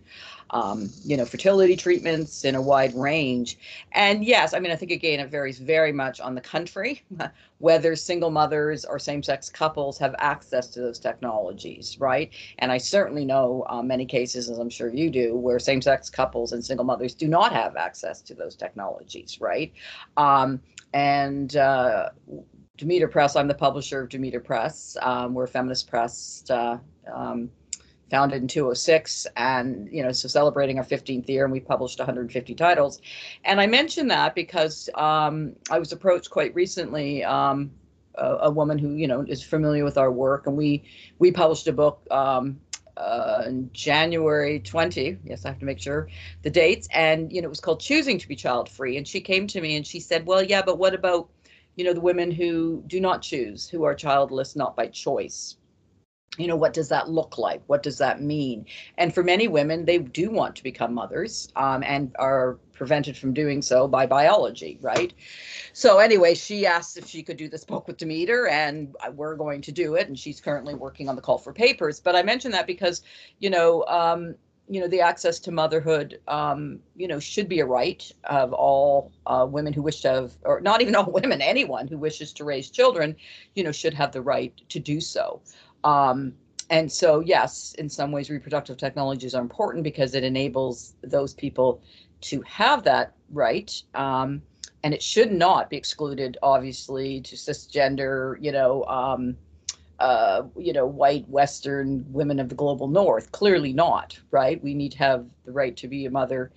um, 0.51 0.89
you 1.03 1.17
know, 1.17 1.25
fertility 1.25 1.75
treatments 1.75 2.45
in 2.45 2.55
a 2.55 2.61
wide 2.61 2.93
range. 2.95 3.57
And 3.91 4.23
yes, 4.23 4.53
I 4.53 4.59
mean, 4.59 4.71
I 4.71 4.75
think 4.75 4.91
again, 4.91 5.19
it 5.19 5.29
varies 5.29 5.59
very 5.59 5.91
much 5.91 6.19
on 6.19 6.35
the 6.35 6.41
country, 6.41 7.03
whether 7.57 7.95
single 7.95 8.31
mothers 8.31 8.85
or 8.85 8.99
same-sex 8.99 9.49
couples 9.49 9.97
have 9.97 10.15
access 10.19 10.67
to 10.67 10.79
those 10.81 10.99
technologies, 10.99 11.97
right? 11.99 12.31
And 12.59 12.71
I 12.71 12.77
certainly 12.77 13.25
know 13.25 13.65
uh, 13.69 13.81
many 13.81 14.05
cases, 14.05 14.49
as 14.49 14.59
I'm 14.59 14.69
sure 14.69 14.93
you 14.93 15.09
do, 15.09 15.35
where 15.35 15.59
same-sex 15.59 16.09
couples 16.09 16.53
and 16.53 16.63
single 16.63 16.85
mothers 16.85 17.13
do 17.15 17.27
not 17.27 17.51
have 17.51 17.75
access 17.75 18.21
to 18.23 18.33
those 18.33 18.55
technologies, 18.55 19.39
right? 19.41 19.73
Um, 20.17 20.61
and 20.93 21.55
uh, 21.55 22.09
Demeter 22.79 23.09
Press, 23.09 23.35
I'm 23.35 23.49
the 23.49 23.53
publisher 23.53 24.01
of 24.01 24.09
Demeter 24.09 24.39
Press. 24.39 24.95
Um, 25.01 25.33
we're 25.33 25.43
a 25.43 25.47
feminist 25.47 25.89
press. 25.89 26.45
Uh, 26.49 26.77
um, 27.13 27.51
founded 28.09 28.41
in 28.41 28.47
206 28.47 29.27
and 29.35 29.87
you 29.91 30.01
know 30.01 30.11
so 30.11 30.27
celebrating 30.27 30.79
our 30.79 30.83
15th 30.83 31.29
year 31.29 31.43
and 31.43 31.53
we 31.53 31.59
published 31.59 31.99
150 31.99 32.55
titles 32.55 33.01
and 33.45 33.61
i 33.61 33.67
mention 33.67 34.07
that 34.07 34.33
because 34.33 34.89
um, 34.95 35.53
i 35.69 35.77
was 35.77 35.91
approached 35.91 36.31
quite 36.31 36.51
recently 36.55 37.23
um, 37.23 37.69
a, 38.15 38.25
a, 38.25 38.49
woman 38.49 38.79
who 38.79 38.95
you 38.95 39.07
know 39.07 39.23
is 39.27 39.43
familiar 39.43 39.83
with 39.83 39.95
our 39.95 40.11
work 40.11 40.47
and 40.47 40.57
we 40.57 40.83
we 41.19 41.31
published 41.31 41.67
a 41.67 41.71
book 41.71 42.01
um, 42.09 42.59
uh, 42.97 43.43
in 43.47 43.69
January 43.71 44.59
20. 44.59 45.19
Yes, 45.23 45.45
I 45.45 45.49
have 45.49 45.59
to 45.59 45.65
make 45.65 45.79
sure 45.79 46.09
the 46.41 46.49
dates. 46.49 46.87
And 46.93 47.31
you 47.31 47.41
know, 47.41 47.45
it 47.45 47.49
was 47.49 47.61
called 47.61 47.79
"Choosing 47.79 48.19
to 48.19 48.27
Be 48.27 48.35
Child 48.35 48.67
Free." 48.67 48.97
And 48.97 49.07
she 49.07 49.21
came 49.21 49.47
to 49.47 49.61
me 49.61 49.77
and 49.77 49.87
she 49.87 50.01
said, 50.01 50.25
"Well, 50.25 50.43
yeah, 50.43 50.61
but 50.61 50.77
what 50.77 50.93
about, 50.93 51.29
you 51.79 51.85
know, 51.85 51.93
the 51.93 52.01
women 52.01 52.29
who 52.29 52.83
do 52.87 52.99
not 52.99 53.21
choose, 53.21 53.69
who 53.69 53.83
are 53.83 53.95
childless 53.95 54.55
not 54.55 54.75
by 54.75 54.87
choice?" 54.87 55.57
you 56.37 56.47
know 56.47 56.55
what 56.55 56.73
does 56.73 56.89
that 56.89 57.09
look 57.09 57.37
like? 57.37 57.61
What 57.67 57.83
does 57.83 57.97
that 57.97 58.21
mean? 58.21 58.65
And 58.97 59.13
for 59.13 59.23
many 59.23 59.47
women 59.47 59.85
they 59.85 59.97
do 59.97 60.31
want 60.31 60.55
to 60.55 60.63
become 60.63 60.93
mothers 60.93 61.51
um, 61.55 61.83
and 61.83 62.15
are 62.17 62.57
prevented 62.71 63.17
from 63.17 63.33
doing 63.33 63.61
so 63.61 63.87
by 63.87 64.05
biology 64.05 64.79
right? 64.81 65.13
So 65.73 65.99
anyway 65.99 66.35
she 66.35 66.65
asked 66.65 66.97
if 66.97 67.07
she 67.07 67.23
could 67.23 67.37
do 67.37 67.49
this 67.49 67.65
book 67.65 67.87
with 67.87 67.97
demeter 67.97 68.47
and 68.47 68.95
we're 69.13 69.35
going 69.35 69.61
to 69.61 69.71
do 69.71 69.95
it 69.95 70.07
and 70.07 70.17
she's 70.17 70.39
currently 70.39 70.75
working 70.75 71.09
on 71.09 71.15
the 71.15 71.21
call 71.21 71.37
for 71.37 71.51
papers. 71.51 71.99
But 71.99 72.15
i 72.15 72.23
mention 72.23 72.51
that 72.51 72.67
because 72.67 73.01
you 73.39 73.49
know 73.49 73.83
um, 73.87 74.35
you 74.69 74.79
know 74.79 74.87
the 74.87 75.01
access 75.01 75.39
to 75.39 75.51
motherhood 75.51 76.19
um, 76.27 76.79
you 76.95 77.07
know 77.07 77.19
should 77.19 77.49
be 77.49 77.59
a 77.59 77.65
right 77.65 78.11
of 78.25 78.53
all 78.53 79.11
uh, 79.25 79.45
women 79.49 79.73
who 79.73 79.81
wish 79.81 80.01
to 80.01 80.09
have 80.09 80.33
or 80.43 80.61
not 80.61 80.81
even 80.81 80.95
all 80.99 81.11
women 81.11 81.41
anyone 81.41 81.87
who 81.87 81.97
wishes 81.97 82.31
to 82.31 82.43
raise 82.43 82.69
children 82.69 83.15
you 83.55 83.63
know 83.63 83.71
should 83.71 83.93
have 83.93 84.11
the 84.11 84.21
right 84.21 84.61
to 84.69 84.79
do 84.79 85.01
so 85.01 85.41
um, 85.83 86.33
and 86.69 86.91
so, 86.91 87.19
yes, 87.19 87.73
in 87.79 87.89
some 87.89 88.11
ways, 88.11 88.29
reproductive 88.29 88.77
technologies 88.77 89.33
are 89.33 89.41
important 89.41 89.83
because 89.83 90.13
it 90.13 90.23
enables 90.23 90.93
those 91.01 91.33
people 91.33 91.81
to 92.21 92.41
have 92.43 92.83
that 92.83 93.13
right. 93.31 93.81
Um, 93.95 94.41
and 94.83 94.93
it 94.93 95.01
should 95.01 95.31
not 95.31 95.69
be 95.69 95.77
excluded, 95.77 96.37
obviously, 96.43 97.21
to 97.21 97.35
cisgender, 97.35 98.37
you 98.39 98.51
know, 98.51 98.83
um, 98.85 99.35
uh, 99.99 100.43
you 100.57 100.73
know, 100.73 100.85
white 100.85 101.27
Western 101.29 102.05
women 102.11 102.39
of 102.39 102.49
the 102.49 102.55
global 102.55 102.87
North. 102.87 103.31
Clearly 103.31 103.73
not, 103.73 104.19
right? 104.31 104.61
We 104.63 104.73
need 104.73 104.93
to 104.93 104.97
have 104.99 105.25
the 105.45 105.51
right 105.51 105.75
to 105.77 105.87
be 105.87 106.05
a 106.05 106.11
mother, 106.11 106.51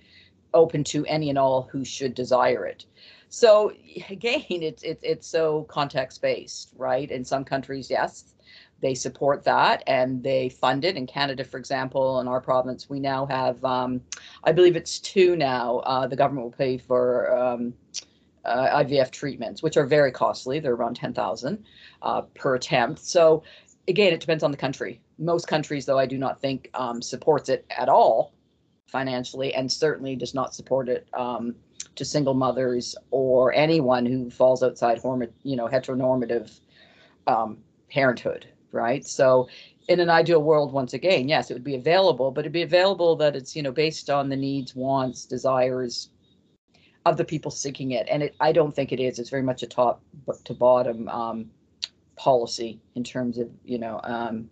open 0.53 0.83
to 0.85 1.05
any 1.05 1.29
and 1.29 1.37
all 1.37 1.63
who 1.71 1.83
should 1.83 2.13
desire 2.13 2.65
it. 2.65 2.85
So 3.29 3.73
again, 4.09 4.43
it's 4.49 4.83
it's 4.83 5.03
it's 5.03 5.27
so 5.27 5.63
context 5.63 6.21
based, 6.21 6.73
right? 6.77 7.09
In 7.09 7.25
some 7.25 7.43
countries, 7.43 7.89
yes, 7.89 8.33
they 8.83 8.93
support 8.93 9.43
that 9.45 9.81
and 9.87 10.21
they 10.21 10.49
fund 10.49 10.85
it. 10.85 10.97
In 10.97 11.07
Canada, 11.07 11.43
for 11.43 11.57
example, 11.57 12.19
in 12.19 12.27
our 12.27 12.41
province, 12.41 12.89
we 12.89 12.99
now 12.99 13.25
have, 13.25 13.63
um, 13.63 14.01
I 14.43 14.51
believe 14.51 14.75
it's 14.75 14.99
two 14.99 15.35
now. 15.35 15.77
Uh, 15.79 16.05
the 16.05 16.17
government 16.17 16.45
will 16.45 16.51
pay 16.51 16.77
for 16.77 17.35
um, 17.35 17.73
uh, 18.45 18.83
IVF 18.83 19.11
treatments, 19.11 19.63
which 19.63 19.77
are 19.77 19.85
very 19.85 20.11
costly. 20.11 20.59
They're 20.59 20.73
around 20.73 20.95
ten 20.95 21.13
thousand 21.13 21.63
uh, 22.01 22.21
per 22.35 22.55
attempt. 22.55 22.99
So 22.99 23.43
again, 23.87 24.13
it 24.13 24.19
depends 24.19 24.43
on 24.43 24.51
the 24.51 24.57
country. 24.57 25.01
Most 25.17 25.47
countries, 25.47 25.85
though, 25.85 25.99
I 25.99 26.05
do 26.05 26.17
not 26.17 26.41
think 26.41 26.69
um, 26.73 27.01
supports 27.01 27.49
it 27.49 27.65
at 27.77 27.89
all 27.89 28.33
financially, 28.87 29.53
and 29.53 29.71
certainly 29.71 30.15
does 30.15 30.33
not 30.33 30.53
support 30.53 30.89
it 30.89 31.07
um, 31.13 31.55
to 31.95 32.05
single 32.05 32.33
mothers 32.33 32.95
or 33.11 33.53
anyone 33.53 34.05
who 34.05 34.29
falls 34.29 34.63
outside, 34.63 34.99
you 35.43 35.55
know, 35.55 35.67
heteronormative 35.67 36.59
um, 37.27 37.57
parenthood 37.89 38.47
right? 38.73 39.05
So 39.05 39.47
in 39.87 40.01
an 40.01 40.09
ideal 40.09 40.43
world, 40.43 40.73
once 40.73 40.93
again, 40.93 41.29
yes, 41.29 41.49
it 41.49 41.53
would 41.53 41.63
be 41.63 41.75
available, 41.75 42.31
but 42.31 42.41
it'd 42.41 42.51
be 42.51 42.63
available 42.63 43.15
that 43.17 43.35
it's, 43.35 43.55
you 43.55 43.61
know, 43.63 43.71
based 43.71 44.09
on 44.09 44.27
the 44.27 44.35
needs, 44.35 44.75
wants, 44.75 45.25
desires 45.25 46.09
of 47.05 47.17
the 47.17 47.25
people 47.25 47.51
seeking 47.51 47.91
it. 47.91 48.07
And 48.09 48.23
it, 48.23 48.35
I 48.39 48.51
don't 48.51 48.73
think 48.73 48.91
it 48.91 48.99
is. 48.99 49.19
It's 49.19 49.29
very 49.29 49.43
much 49.43 49.63
a 49.63 49.67
top 49.67 50.01
to 50.45 50.53
bottom 50.53 51.07
um, 51.09 51.49
policy 52.15 52.79
in 52.95 53.03
terms 53.03 53.37
of, 53.37 53.49
you 53.65 53.79
know, 53.79 53.99
um, 54.03 54.49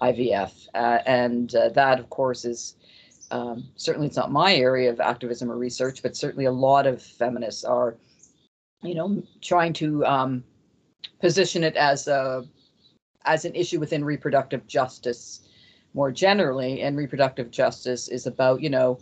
IVF. 0.00 0.68
Uh, 0.74 0.98
and 1.06 1.54
uh, 1.54 1.70
that, 1.70 1.98
of 1.98 2.10
course, 2.10 2.44
is 2.44 2.76
um, 3.30 3.68
certainly 3.76 4.06
it's 4.06 4.16
not 4.16 4.30
my 4.30 4.54
area 4.54 4.90
of 4.90 5.00
activism 5.00 5.50
or 5.50 5.56
research, 5.56 6.02
but 6.02 6.16
certainly 6.16 6.44
a 6.44 6.52
lot 6.52 6.86
of 6.86 7.02
feminists 7.02 7.64
are, 7.64 7.96
you 8.82 8.94
know, 8.94 9.22
trying 9.40 9.72
to 9.74 10.04
um, 10.04 10.44
position 11.20 11.64
it 11.64 11.76
as 11.76 12.08
a 12.08 12.44
as 13.24 13.44
an 13.44 13.54
issue 13.56 13.80
within 13.80 14.04
reproductive 14.04 14.64
justice 14.68 15.40
more 15.96 16.12
generally 16.12 16.82
and 16.82 16.96
reproductive 16.96 17.50
justice 17.50 18.06
is 18.08 18.26
about 18.26 18.60
you 18.60 18.70
know 18.70 18.98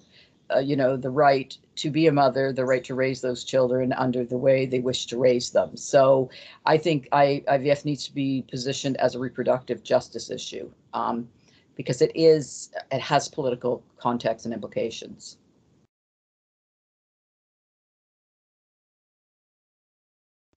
uh, 0.55 0.59
you 0.59 0.77
know 0.77 0.97
the 0.97 1.11
right 1.11 1.57
to 1.77 1.91
be 1.91 2.07
a 2.07 2.13
mother 2.13 2.53
the 2.53 2.65
right 2.65 2.85
to 2.85 2.95
raise 2.95 3.21
those 3.21 3.45
children 3.45 3.93
under 3.95 4.25
the 4.25 4.37
way 4.37 4.67
they 4.67 4.81
wish 4.81 5.07
to 5.07 5.19
raise 5.19 5.51
them. 5.51 5.77
So 5.77 6.31
i 6.67 6.77
think 6.77 7.09
I, 7.13 7.43
ivf 7.49 7.85
needs 7.85 8.05
to 8.07 8.15
be 8.15 8.45
positioned 8.51 8.97
as 8.99 9.15
a 9.15 9.19
reproductive 9.19 9.83
justice 9.83 10.31
issue 10.31 10.71
um, 10.93 11.29
because 11.77 12.03
it 12.03 12.13
is 12.15 12.71
it 12.93 13.01
has 13.01 13.29
political 13.29 13.83
context 13.99 14.45
and 14.47 14.55
implications. 14.55 15.39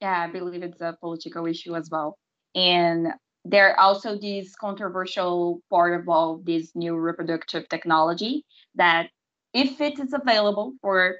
Yeah 0.01 0.21
i 0.21 0.27
believe 0.31 0.63
it's 0.63 0.81
a 0.81 0.97
political 0.99 1.45
issue 1.47 1.75
as 1.75 1.89
well. 1.89 2.17
And 2.55 3.07
there 3.45 3.69
are 3.71 3.79
also 3.79 4.17
this 4.17 4.55
controversial 4.55 5.61
part 5.69 6.01
about 6.01 6.43
this 6.45 6.75
new 6.75 6.95
reproductive 6.97 7.69
technology 7.69 8.43
that 8.75 9.09
if 9.57 9.81
it 9.81 9.99
is 9.99 10.13
available 10.13 10.73
for 10.81 11.17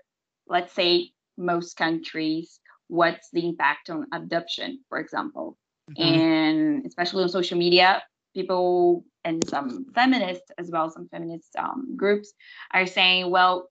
let's 0.48 0.74
say 0.74 1.10
most 1.38 1.76
countries 1.76 2.60
what's 2.88 3.30
the 3.32 3.46
impact 3.48 3.90
on 3.90 4.06
adoption 4.14 4.80
for 4.90 5.00
example 5.00 5.58
mm-hmm. 5.92 6.02
and 6.02 6.86
especially 6.86 7.24
on 7.24 7.30
social 7.30 7.58
media 7.58 8.02
people 8.36 9.04
and 9.26 9.44
some 9.50 9.86
feminists 9.94 10.52
as 10.58 10.70
well 10.72 10.90
some 10.90 11.08
feminist 11.10 11.56
um, 11.58 11.96
groups 11.98 12.34
are 12.72 12.86
saying 12.86 13.30
well 13.30 13.70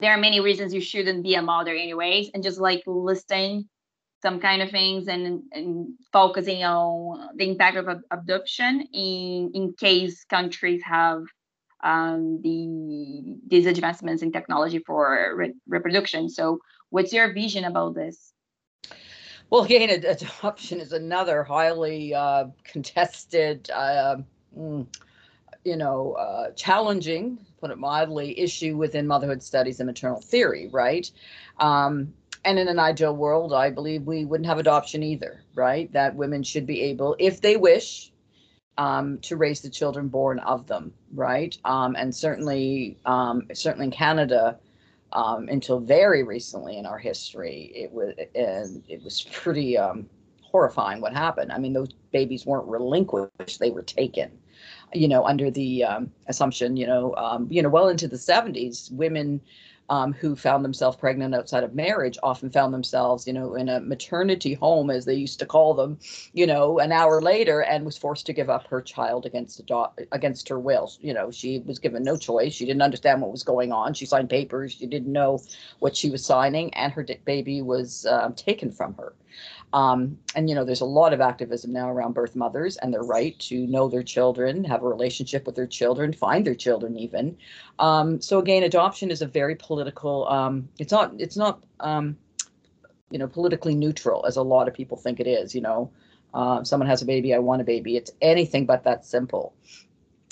there 0.00 0.12
are 0.12 0.18
many 0.18 0.40
reasons 0.40 0.72
you 0.72 0.80
shouldn't 0.80 1.22
be 1.22 1.34
a 1.34 1.42
mother 1.42 1.72
anyways 1.72 2.30
and 2.32 2.42
just 2.42 2.58
like 2.58 2.82
listing 2.86 3.68
some 4.22 4.38
kind 4.38 4.62
of 4.62 4.70
things 4.70 5.08
and, 5.08 5.42
and 5.52 5.88
focusing 6.12 6.62
on 6.62 7.36
the 7.36 7.48
impact 7.50 7.76
of 7.76 7.88
adoption 8.12 8.86
in, 8.92 9.50
in 9.52 9.72
case 9.72 10.24
countries 10.24 10.80
have 10.84 11.22
um, 11.82 12.40
the 12.42 13.38
these 13.46 13.66
advancements 13.66 14.22
in 14.22 14.32
technology 14.32 14.78
for 14.78 15.34
re- 15.36 15.54
reproduction. 15.66 16.28
So, 16.28 16.58
what's 16.90 17.12
your 17.12 17.32
vision 17.32 17.64
about 17.64 17.94
this? 17.94 18.32
Well, 19.50 19.64
again, 19.64 19.90
adoption 19.90 20.80
is 20.80 20.92
another 20.92 21.42
highly 21.42 22.14
uh, 22.14 22.46
contested, 22.64 23.70
uh, 23.70 24.16
you 24.56 25.76
know, 25.76 26.12
uh, 26.12 26.52
challenging, 26.52 27.38
put 27.60 27.70
it 27.70 27.78
mildly, 27.78 28.38
issue 28.38 28.76
within 28.76 29.06
motherhood 29.06 29.42
studies 29.42 29.80
and 29.80 29.86
maternal 29.86 30.20
theory, 30.20 30.68
right? 30.72 31.10
Um, 31.58 32.14
and 32.44 32.58
in 32.58 32.68
an 32.68 32.78
ideal 32.78 33.14
world, 33.14 33.52
I 33.52 33.70
believe 33.70 34.04
we 34.04 34.24
wouldn't 34.24 34.46
have 34.46 34.58
adoption 34.58 35.02
either, 35.02 35.42
right? 35.54 35.92
That 35.92 36.16
women 36.16 36.42
should 36.42 36.66
be 36.66 36.80
able, 36.82 37.14
if 37.18 37.40
they 37.40 37.56
wish, 37.56 38.11
um, 38.78 39.18
to 39.18 39.36
raise 39.36 39.60
the 39.60 39.70
children 39.70 40.08
born 40.08 40.38
of 40.40 40.66
them, 40.66 40.92
right? 41.14 41.56
Um, 41.64 41.94
and 41.96 42.14
certainly, 42.14 42.98
um, 43.04 43.48
certainly 43.52 43.86
in 43.86 43.92
Canada, 43.92 44.58
um, 45.12 45.48
until 45.48 45.78
very 45.78 46.22
recently 46.22 46.78
in 46.78 46.86
our 46.86 46.98
history, 46.98 47.70
it 47.74 47.92
was 47.92 48.14
and 48.34 48.82
it 48.88 49.02
was 49.04 49.22
pretty 49.30 49.76
um, 49.76 50.08
horrifying 50.40 51.00
what 51.00 51.12
happened. 51.12 51.52
I 51.52 51.58
mean, 51.58 51.74
those 51.74 51.92
babies 52.12 52.46
weren't 52.46 52.66
relinquished; 52.66 53.58
they 53.58 53.70
were 53.70 53.82
taken. 53.82 54.30
You 54.94 55.08
know, 55.08 55.24
under 55.24 55.50
the 55.50 55.84
um, 55.84 56.10
assumption, 56.28 56.76
you 56.76 56.86
know, 56.86 57.14
you 57.50 57.62
know, 57.62 57.68
well 57.68 57.88
into 57.88 58.08
the 58.08 58.16
70s, 58.16 58.92
women 58.92 59.40
um, 59.92 60.14
who 60.14 60.34
found 60.34 60.64
themselves 60.64 60.96
pregnant 60.96 61.34
outside 61.34 61.62
of 61.62 61.74
marriage 61.74 62.16
often 62.22 62.48
found 62.48 62.72
themselves, 62.72 63.26
you 63.26 63.32
know, 63.34 63.54
in 63.56 63.68
a 63.68 63.78
maternity 63.78 64.54
home, 64.54 64.88
as 64.88 65.04
they 65.04 65.12
used 65.12 65.38
to 65.38 65.44
call 65.44 65.74
them, 65.74 65.98
you 66.32 66.46
know, 66.46 66.78
an 66.78 66.92
hour 66.92 67.20
later, 67.20 67.60
and 67.60 67.84
was 67.84 67.98
forced 67.98 68.24
to 68.24 68.32
give 68.32 68.48
up 68.48 68.66
her 68.68 68.80
child 68.80 69.26
against 69.26 69.58
the 69.58 69.62
do- 69.64 70.06
against 70.10 70.48
her 70.48 70.58
will. 70.58 70.90
You 71.02 71.12
know, 71.12 71.30
she 71.30 71.58
was 71.66 71.78
given 71.78 72.02
no 72.02 72.16
choice. 72.16 72.54
She 72.54 72.64
didn't 72.64 72.80
understand 72.80 73.20
what 73.20 73.32
was 73.32 73.42
going 73.42 73.70
on. 73.70 73.92
She 73.92 74.06
signed 74.06 74.30
papers. 74.30 74.72
She 74.72 74.86
didn't 74.86 75.12
know 75.12 75.42
what 75.80 75.94
she 75.94 76.08
was 76.08 76.24
signing, 76.24 76.72
and 76.72 76.90
her 76.94 77.06
baby 77.26 77.60
was 77.60 78.06
um, 78.06 78.32
taken 78.32 78.72
from 78.72 78.94
her. 78.94 79.12
Um, 79.72 80.18
and 80.34 80.48
you 80.48 80.54
know, 80.54 80.64
there's 80.64 80.80
a 80.80 80.86
lot 80.86 81.12
of 81.12 81.20
activism 81.20 81.72
now 81.72 81.90
around 81.90 82.12
birth 82.12 82.36
mothers 82.36 82.76
and 82.76 82.92
their 82.92 83.02
right 83.02 83.38
to 83.40 83.66
know 83.66 83.88
their 83.88 84.02
children, 84.02 84.64
have 84.64 84.82
a 84.82 84.88
relationship 84.88 85.46
with 85.46 85.54
their 85.54 85.66
children, 85.66 86.12
find 86.12 86.46
their 86.46 86.54
children 86.54 86.96
even. 86.96 87.36
Um, 87.78 88.20
so 88.20 88.38
again, 88.38 88.62
adoption 88.62 89.10
is 89.10 89.22
a 89.22 89.26
very 89.26 89.54
political. 89.54 90.28
Um, 90.28 90.68
it's 90.78 90.92
not. 90.92 91.12
It's 91.18 91.36
not. 91.36 91.64
Um, 91.80 92.16
you 93.10 93.18
know, 93.18 93.28
politically 93.28 93.74
neutral 93.74 94.24
as 94.24 94.36
a 94.36 94.42
lot 94.42 94.68
of 94.68 94.72
people 94.72 94.96
think 94.96 95.20
it 95.20 95.26
is. 95.26 95.54
You 95.54 95.60
know, 95.60 95.90
uh, 96.32 96.64
someone 96.64 96.88
has 96.88 97.02
a 97.02 97.06
baby, 97.06 97.34
I 97.34 97.38
want 97.38 97.60
a 97.60 97.64
baby. 97.64 97.96
It's 97.96 98.10
anything 98.22 98.64
but 98.64 98.84
that 98.84 99.04
simple. 99.04 99.54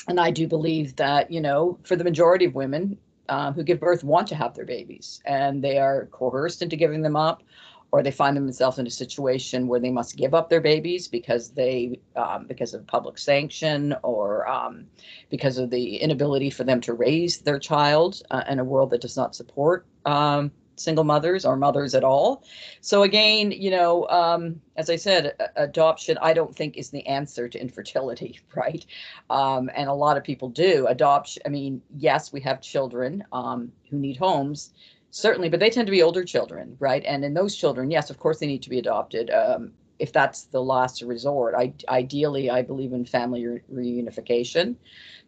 And 0.08 0.18
I 0.18 0.30
do 0.30 0.48
believe 0.48 0.96
that 0.96 1.30
you 1.30 1.40
know, 1.40 1.78
for 1.84 1.96
the 1.96 2.04
majority 2.04 2.46
of 2.46 2.54
women, 2.54 2.98
uh, 3.30 3.52
who 3.52 3.62
give 3.62 3.78
birth 3.78 4.02
want 4.02 4.26
to 4.26 4.34
have 4.34 4.54
their 4.54 4.64
babies 4.64 5.22
and 5.24 5.62
they 5.62 5.78
are 5.78 6.06
coerced 6.06 6.62
into 6.62 6.74
giving 6.74 7.00
them 7.00 7.14
up 7.14 7.44
or 7.92 8.02
they 8.02 8.10
find 8.10 8.36
themselves 8.36 8.78
in 8.78 8.86
a 8.86 8.90
situation 8.90 9.66
where 9.66 9.80
they 9.80 9.90
must 9.90 10.16
give 10.16 10.34
up 10.34 10.48
their 10.48 10.60
babies 10.60 11.08
because 11.08 11.50
they 11.50 11.98
um, 12.16 12.46
because 12.46 12.74
of 12.74 12.86
public 12.86 13.18
sanction 13.18 13.94
or 14.02 14.48
um, 14.48 14.86
because 15.28 15.58
of 15.58 15.70
the 15.70 15.96
inability 15.96 16.50
for 16.50 16.64
them 16.64 16.80
to 16.80 16.92
raise 16.92 17.38
their 17.38 17.58
child 17.58 18.22
uh, 18.30 18.44
in 18.48 18.58
a 18.58 18.64
world 18.64 18.90
that 18.90 19.00
does 19.00 19.16
not 19.16 19.34
support 19.34 19.86
um, 20.06 20.50
single 20.76 21.04
mothers 21.04 21.44
or 21.44 21.56
mothers 21.56 21.94
at 21.94 22.04
all. 22.04 22.44
So 22.80 23.02
again 23.02 23.50
you 23.50 23.70
know 23.70 24.08
um, 24.08 24.60
as 24.76 24.88
i 24.88 24.96
said 24.96 25.34
adoption 25.56 26.16
i 26.22 26.32
don't 26.32 26.54
think 26.54 26.76
is 26.76 26.90
the 26.90 27.06
answer 27.06 27.48
to 27.48 27.60
infertility 27.60 28.40
right? 28.54 28.86
Um, 29.28 29.70
and 29.74 29.88
a 29.88 29.94
lot 29.94 30.16
of 30.16 30.22
people 30.24 30.48
do. 30.48 30.86
Adoption 30.86 31.42
i 31.44 31.48
mean 31.48 31.82
yes 31.96 32.32
we 32.32 32.40
have 32.42 32.60
children 32.60 33.24
um, 33.32 33.72
who 33.90 33.98
need 33.98 34.16
homes 34.16 34.70
certainly, 35.10 35.48
but 35.48 35.60
they 35.60 35.70
tend 35.70 35.86
to 35.86 35.92
be 35.92 36.02
older 36.02 36.24
children, 36.24 36.76
right? 36.78 37.04
And 37.04 37.24
in 37.24 37.34
those 37.34 37.56
children, 37.56 37.90
yes, 37.90 38.10
of 38.10 38.18
course, 38.18 38.38
they 38.38 38.46
need 38.46 38.62
to 38.62 38.70
be 38.70 38.78
adopted. 38.78 39.30
Um, 39.30 39.72
if 39.98 40.12
that's 40.12 40.44
the 40.44 40.62
last 40.62 41.02
resort, 41.02 41.54
I, 41.54 41.74
ideally, 41.88 42.48
I 42.48 42.62
believe 42.62 42.92
in 42.94 43.04
family 43.04 43.46
re- 43.46 43.60
reunification 43.72 44.76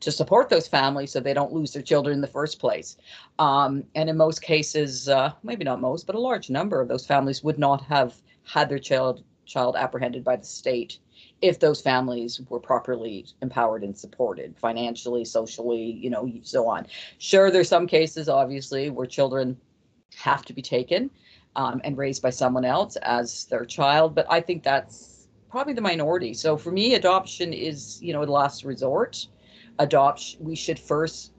to 0.00 0.10
support 0.10 0.48
those 0.48 0.66
families 0.66 1.12
so 1.12 1.20
they 1.20 1.34
don't 1.34 1.52
lose 1.52 1.72
their 1.72 1.82
children 1.82 2.14
in 2.14 2.20
the 2.22 2.26
first 2.26 2.58
place. 2.58 2.96
Um, 3.38 3.84
and 3.94 4.08
in 4.08 4.16
most 4.16 4.40
cases, 4.40 5.08
uh, 5.08 5.32
maybe 5.42 5.64
not 5.64 5.80
most, 5.80 6.06
but 6.06 6.16
a 6.16 6.20
large 6.20 6.48
number 6.48 6.80
of 6.80 6.88
those 6.88 7.06
families 7.06 7.44
would 7.44 7.58
not 7.58 7.82
have 7.82 8.14
had 8.44 8.68
their 8.68 8.78
child 8.78 9.22
child 9.44 9.76
apprehended 9.76 10.24
by 10.24 10.36
the 10.36 10.44
state 10.44 10.98
if 11.42 11.58
those 11.58 11.82
families 11.82 12.40
were 12.48 12.60
properly 12.60 13.26
empowered 13.42 13.82
and 13.82 13.98
supported 13.98 14.56
financially, 14.56 15.24
socially, 15.24 15.82
you 15.82 16.08
know, 16.08 16.30
so 16.42 16.68
on. 16.68 16.86
Sure, 17.18 17.50
there's 17.50 17.68
some 17.68 17.86
cases, 17.86 18.28
obviously, 18.28 18.88
where 18.88 19.06
children 19.06 19.56
have 20.16 20.44
to 20.46 20.52
be 20.52 20.62
taken 20.62 21.10
um, 21.56 21.80
and 21.84 21.96
raised 21.96 22.22
by 22.22 22.30
someone 22.30 22.64
else 22.64 22.96
as 22.96 23.46
their 23.46 23.64
child. 23.64 24.14
But 24.14 24.26
I 24.30 24.40
think 24.40 24.62
that's 24.62 25.28
probably 25.50 25.74
the 25.74 25.80
minority. 25.80 26.34
So 26.34 26.56
for 26.56 26.72
me, 26.72 26.94
adoption 26.94 27.52
is, 27.52 28.02
you 28.02 28.12
know, 28.12 28.24
the 28.24 28.32
last 28.32 28.64
resort. 28.64 29.26
Adoption, 29.78 30.42
we 30.42 30.54
should 30.54 30.78
first 30.78 31.32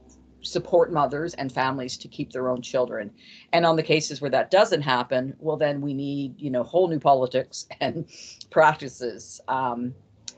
support 0.43 0.91
mothers 0.91 1.33
and 1.35 1.51
families 1.51 1.97
to 1.97 2.07
keep 2.07 2.31
their 2.31 2.49
own 2.49 2.61
children. 2.61 3.11
And 3.53 3.65
on 3.65 3.75
the 3.75 3.83
cases 3.83 4.21
where 4.21 4.29
that 4.31 4.51
doesn't 4.51 4.81
happen, 4.81 5.35
well, 5.39 5.57
then 5.57 5.81
we 5.81 5.93
need, 5.93 6.39
you 6.39 6.51
know, 6.51 6.63
whole 6.63 6.87
new 6.87 6.99
politics 6.99 7.67
and 7.81 8.05
practices 8.51 9.41
um, 9.47 9.93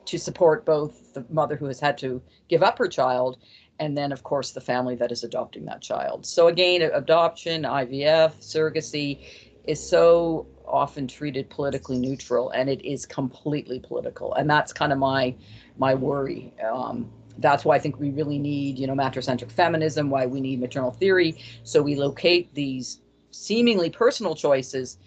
to 0.06 0.18
support 0.18 0.66
both 0.66 1.14
the 1.14 1.26
mother 1.30 1.56
who 1.56 1.66
has 1.66 1.80
had 1.80 1.98
to 1.98 2.22
give 2.48 2.64
up 2.64 2.78
her 2.78 2.88
child 2.88 3.40
and 3.80 3.98
then 3.98 4.12
of 4.12 4.24
course 4.24 4.52
the 4.52 4.62
family 4.62 4.96
that 4.96 5.12
is 5.12 5.24
adopting 5.24 5.66
that 5.66 5.82
child. 5.82 6.26
So 6.26 6.48
again 6.48 6.82
adoption 6.82 7.64
ivf 7.64 8.34
surrogacy 8.40 9.20
is 9.66 9.82
so 9.82 10.48
often 10.68 11.08
treated 11.08 11.50
politically 11.50 11.98
neutral 12.00 12.50
and 12.52 12.70
it 12.70 12.84
is 12.86 13.06
completely 13.06 13.80
political. 13.80 14.34
And 14.34 14.50
that's 14.50 14.74
kind 14.74 14.92
of 14.92 15.00
my 15.00 15.36
my 15.78 15.94
worry. 15.96 16.54
Um, 16.64 17.12
that's 17.40 17.66
why 17.66 17.76
i 17.76 17.80
think 17.80 18.00
we 18.00 18.12
really 18.12 18.40
need 18.40 18.80
you 18.80 18.88
know 18.88 18.96
matricentric 18.96 19.52
feminism 19.52 20.10
why 20.10 20.26
we 20.26 20.40
need 20.40 20.60
maternal 20.60 20.92
theory. 20.92 21.38
So 21.64 21.82
we 21.82 21.96
locate 21.96 22.54
these 22.54 23.00
seemingly 23.32 23.90
personal 23.90 24.36
choices 24.36 24.98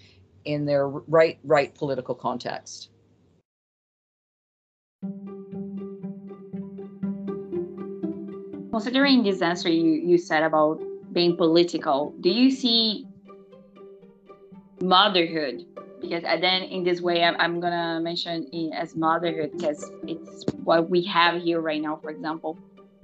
in 0.44 0.66
their 0.66 0.88
right 0.88 1.38
right 1.44 1.74
political 1.74 2.14
context 2.14 2.90
considering 8.78 9.24
this 9.24 9.42
answer 9.42 9.68
you, 9.68 9.90
you 9.90 10.16
said 10.16 10.44
about 10.44 10.80
being 11.12 11.36
political, 11.36 12.14
do 12.20 12.30
you 12.30 12.48
see 12.48 13.04
motherhood? 14.80 15.64
Because 16.00 16.22
then 16.22 16.62
in 16.62 16.84
this 16.84 17.00
way, 17.00 17.24
I'm, 17.24 17.34
I'm 17.40 17.58
gonna 17.58 17.98
mention 18.00 18.46
it 18.52 18.72
as 18.72 18.94
motherhood 18.94 19.50
because 19.56 19.84
it's 20.04 20.44
what 20.62 20.88
we 20.88 21.02
have 21.06 21.42
here 21.42 21.60
right 21.60 21.82
now. 21.82 21.96
For 21.96 22.10
example, 22.10 22.56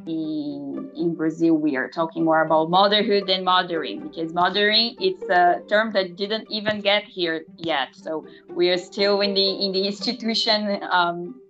in 0.06 0.92
in 0.96 1.14
Brazil, 1.16 1.54
we 1.54 1.74
are 1.76 1.88
talking 1.88 2.24
more 2.24 2.42
about 2.42 2.70
motherhood 2.70 3.26
than 3.26 3.42
mothering 3.42 3.98
because 4.06 4.32
mothering 4.32 4.94
it's 5.00 5.24
a 5.24 5.60
term 5.68 5.92
that 5.94 6.14
didn't 6.14 6.46
even 6.52 6.82
get 6.82 7.02
here 7.02 7.42
yet. 7.56 7.88
So 7.96 8.24
we 8.48 8.68
are 8.70 8.78
still 8.78 9.22
in 9.22 9.34
the 9.34 9.48
in 9.64 9.72
the 9.72 9.84
institution 9.86 10.78
um, 10.88 11.40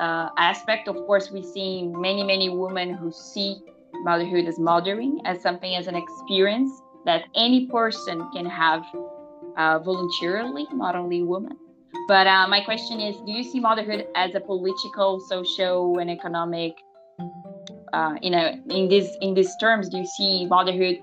uh, 0.00 0.30
aspect. 0.38 0.88
Of 0.88 0.96
course, 1.06 1.30
we 1.30 1.42
see 1.42 1.86
many, 1.86 2.24
many 2.24 2.48
women 2.48 2.94
who 2.94 3.12
see 3.12 3.62
motherhood 4.02 4.46
as 4.46 4.58
mothering, 4.58 5.20
as 5.24 5.42
something 5.42 5.74
as 5.76 5.86
an 5.86 5.94
experience 5.94 6.70
that 7.04 7.24
any 7.34 7.66
person 7.66 8.28
can 8.32 8.46
have 8.46 8.82
uh, 9.56 9.78
voluntarily, 9.78 10.66
not 10.72 10.96
only 10.96 11.22
women. 11.22 11.56
But 12.08 12.26
uh, 12.26 12.48
my 12.48 12.60
question 12.62 13.00
is, 13.00 13.16
do 13.26 13.32
you 13.32 13.44
see 13.44 13.60
motherhood 13.60 14.06
as 14.16 14.34
a 14.34 14.40
political, 14.40 15.20
social, 15.20 15.98
and 15.98 16.10
economic? 16.10 16.72
Uh, 17.92 18.14
you 18.22 18.30
know, 18.30 18.54
in 18.70 18.88
these 18.88 19.10
in 19.20 19.34
these 19.34 19.54
terms, 19.60 19.88
do 19.88 19.98
you 19.98 20.06
see 20.06 20.46
motherhood 20.46 20.98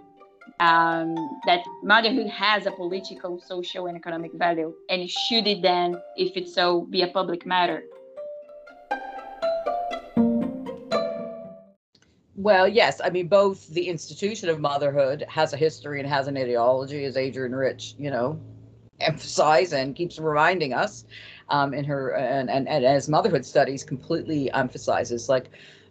um, 0.60 1.14
that 1.46 1.62
motherhood 1.84 2.28
has 2.28 2.66
a 2.66 2.72
political, 2.72 3.40
social, 3.42 3.88
and 3.88 3.98
economic 3.98 4.32
value? 4.34 4.74
And 4.90 5.10
should 5.10 5.46
it 5.48 5.62
then, 5.62 5.96
if 6.16 6.36
it's 6.36 6.54
so, 6.56 6.88
be 6.90 7.02
a 7.02 7.08
public 7.08 7.46
matter? 7.46 7.84
Well, 12.38 12.68
yes. 12.68 13.02
I 13.04 13.10
mean, 13.10 13.28
both 13.28 13.68
the 13.68 13.88
institution 13.90 14.50
of 14.50 14.60
motherhood 14.60 15.26
has 15.28 15.54
a 15.54 15.58
history 15.58 16.00
and 16.00 16.08
has 16.08 16.28
an 16.28 16.38
ideology, 16.38 17.04
as 17.06 17.18
Adrienne 17.18 17.56
Rich, 17.56 17.96
you 17.98 18.12
know, 18.12 18.40
emphasize 19.02 19.74
and 19.74 19.96
keeps 19.96 20.20
reminding 20.20 20.74
us 20.74 21.06
um, 21.50 21.74
in 21.74 21.86
her 21.86 22.12
and, 22.16 22.50
and, 22.50 22.68
and 22.70 22.86
as 22.86 23.10
motherhood 23.10 23.46
studies 23.46 23.84
completely 23.84 24.52
emphasizes 24.54 25.30
like 25.30 25.50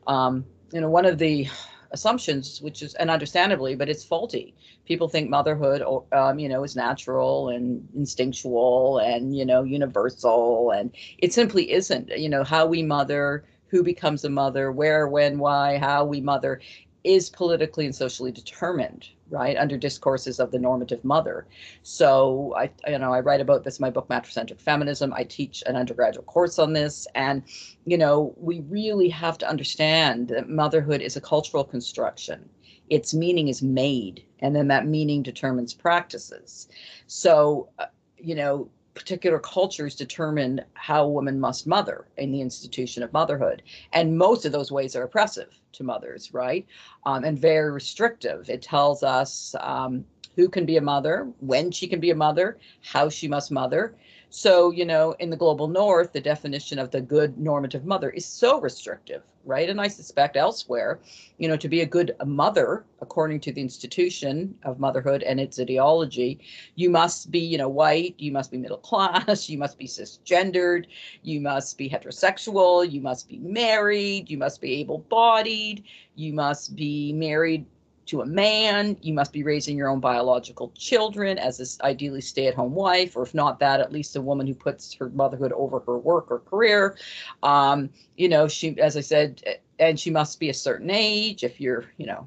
um, 0.09 0.47
you 0.73 0.81
know 0.81 0.91
one 0.91 1.07
of 1.07 1.19
the 1.19 1.49
assumptions 1.93 2.61
which 2.63 2.83
is 2.83 2.95
and 2.95 3.11
understandably 3.11 3.75
but 3.77 3.89
it's 3.89 4.05
faulty 4.05 4.55
people 4.87 5.09
think 5.09 5.31
motherhood 5.31 5.83
um, 6.13 6.39
you 6.39 6.49
know 6.49 6.65
is 6.65 6.77
natural 6.77 7.51
and 7.51 7.89
instinctual 7.97 8.99
and 9.01 9.37
you 9.37 9.45
know 9.45 9.63
universal 9.65 10.71
and 10.73 10.93
it 11.19 11.33
simply 11.33 11.73
isn't 11.73 12.11
you 12.17 12.29
know 12.29 12.45
how 12.45 12.67
we 12.67 12.83
mother 12.83 13.45
who 13.68 13.83
becomes 13.83 14.24
a 14.24 14.31
mother, 14.31 14.72
where, 14.72 15.09
when, 15.09 15.38
why, 15.38 15.79
how 15.79 16.05
we 16.05 16.20
mother 16.20 16.61
is 17.07 17.31
politically 17.31 17.87
and 17.87 17.94
socially 17.94 18.33
determined, 18.33 19.09
right, 19.31 19.57
under 19.57 19.76
discourses 19.76 20.40
of 20.40 20.50
the 20.50 20.59
normative 20.59 21.05
mother. 21.05 21.46
So 21.85 22.52
I, 22.59 22.70
you 22.88 22.98
know, 22.98 23.12
I 23.12 23.20
write 23.20 23.40
about 23.40 23.62
this 23.62 23.79
in 23.79 23.85
my 23.85 23.90
book, 23.90 24.09
Matricentric 24.09 24.61
Feminism. 24.61 25.12
I 25.12 25.22
teach 25.22 25.62
an 25.66 25.76
undergraduate 25.76 26.26
course 26.26 26.59
on 26.59 26.72
this, 26.72 27.07
and 27.14 27.44
you 27.85 27.96
know, 27.96 28.35
we 28.37 28.61
really 28.68 29.09
have 29.09 29.38
to 29.38 29.48
understand 29.48 30.29
that 30.29 30.48
motherhood 30.48 31.00
is 31.00 31.16
a 31.16 31.20
cultural 31.20 31.62
construction. 31.62 32.48
Its 32.90 33.14
meaning 33.14 33.46
is 33.46 33.62
made, 33.62 34.24
and 34.40 34.55
then 34.55 34.66
that 34.68 34.87
meaning 34.87 35.22
determines 35.22 35.74
practices. 35.74 36.68
So, 37.07 37.68
uh, 37.79 37.87
you 38.18 38.35
know, 38.35 38.68
particular 38.97 39.39
cultures 39.39 39.95
determine 39.95 40.63
how 40.75 41.05
a 41.05 41.09
woman 41.09 41.39
must 41.39 41.67
mother 41.67 42.07
in 42.17 42.33
the 42.33 42.41
institution 42.41 43.03
of 43.03 43.13
motherhood. 43.13 43.63
And 43.93 44.19
most 44.19 44.45
of 44.45 44.53
those 44.53 44.73
ways 44.73 44.97
are 44.97 45.05
oppressive 45.05 45.51
to 45.73 45.85
mothers, 45.85 46.33
right? 46.33 46.67
Um, 47.05 47.23
and 47.23 47.39
very 47.39 47.71
restrictive. 47.71 48.49
It 48.49 48.63
tells 48.63 49.03
us 49.03 49.55
um, 49.61 50.05
who 50.35 50.49
can 50.49 50.65
be 50.65 50.79
a 50.79 50.81
mother, 50.81 51.31
when 51.41 51.71
she 51.71 51.87
can 51.87 52.01
be 52.01 52.11
a 52.11 52.15
mother, 52.15 52.59
how 52.83 53.09
she 53.09 53.29
must 53.29 53.53
mother. 53.53 53.95
So, 54.38 54.70
you 54.70 54.85
know, 54.85 55.12
in 55.12 55.31
the 55.31 55.37
global 55.37 55.66
north, 55.66 56.12
the 56.12 56.20
definition 56.20 56.79
of 56.79 56.90
the 56.90 57.01
good 57.01 57.38
normative 57.38 57.87
mother 57.87 58.11
is 58.11 58.27
so 58.27 58.61
restrictive, 58.61 59.22
right? 59.46 59.70
And 59.70 59.81
I 59.81 59.88
suspect 59.88 60.37
elsewhere, 60.37 61.01
you 61.38 61.49
know, 61.49 61.57
to 61.57 61.70
be 61.70 61.81
a 61.81 61.87
good 61.87 62.14
mother, 62.22 62.85
according 63.01 63.40
to 63.40 63.53
the 63.53 63.62
institution 63.62 64.55
of 64.62 64.79
motherhood 64.79 65.22
and 65.22 65.40
its 65.40 65.59
ideology, 65.59 66.38
you 66.75 66.90
must 66.90 67.31
be, 67.31 67.38
you 67.38 67.57
know, 67.57 67.70
white, 67.70 68.14
you 68.18 68.31
must 68.31 68.51
be 68.51 68.59
middle 68.59 68.77
class, 68.77 69.49
you 69.49 69.57
must 69.57 69.79
be 69.79 69.87
cisgendered, 69.87 70.85
you 71.22 71.40
must 71.40 71.79
be 71.79 71.88
heterosexual, 71.88 72.90
you 72.90 73.01
must 73.01 73.31
be 73.31 73.38
married, 73.38 74.29
you 74.29 74.37
must 74.37 74.61
be 74.61 74.75
able 74.75 74.99
bodied, 74.99 75.83
you 76.14 76.35
must 76.35 76.77
be 76.77 77.11
married 77.14 77.64
to 78.07 78.23
a 78.23 78.27
man. 78.27 78.97
You 79.03 79.12
must 79.12 79.33
be 79.33 79.42
raising 79.42 79.77
your 79.77 79.88
own 79.88 80.01
biological 80.01 80.73
children 80.77 81.38
as 81.38 81.59
this 81.59 81.81
ideally 81.81 82.21
stay 82.21 82.47
at 82.47 82.55
home 82.55 82.75
wife, 82.75 83.16
or 83.16 83.23
if 83.23 83.35
not 83.35 83.59
that, 83.61 83.81
at 83.81 83.92
least 83.92 84.16
a 84.16 84.21
woman 84.21 84.47
who 84.47 84.55
puts 84.55 84.95
her 84.95 85.11
motherhood 85.11 85.53
over 85.53 85.81
her 85.81 85.99
work 85.99 86.31
or 86.31 86.40
career. 86.40 86.97
Um, 87.42 87.90
you 88.16 88.29
know, 88.29 88.49
she, 88.49 88.79
as 88.81 88.97
I 88.97 89.01
said, 89.01 89.42
and 89.79 89.99
she 89.99 90.11
must 90.11 90.40
be 90.40 90.49
a 90.51 90.55
certain 90.55 90.90
age. 90.90 91.45
If 91.45 91.61
you're, 91.61 91.85
you 91.97 92.07
know, 92.07 92.27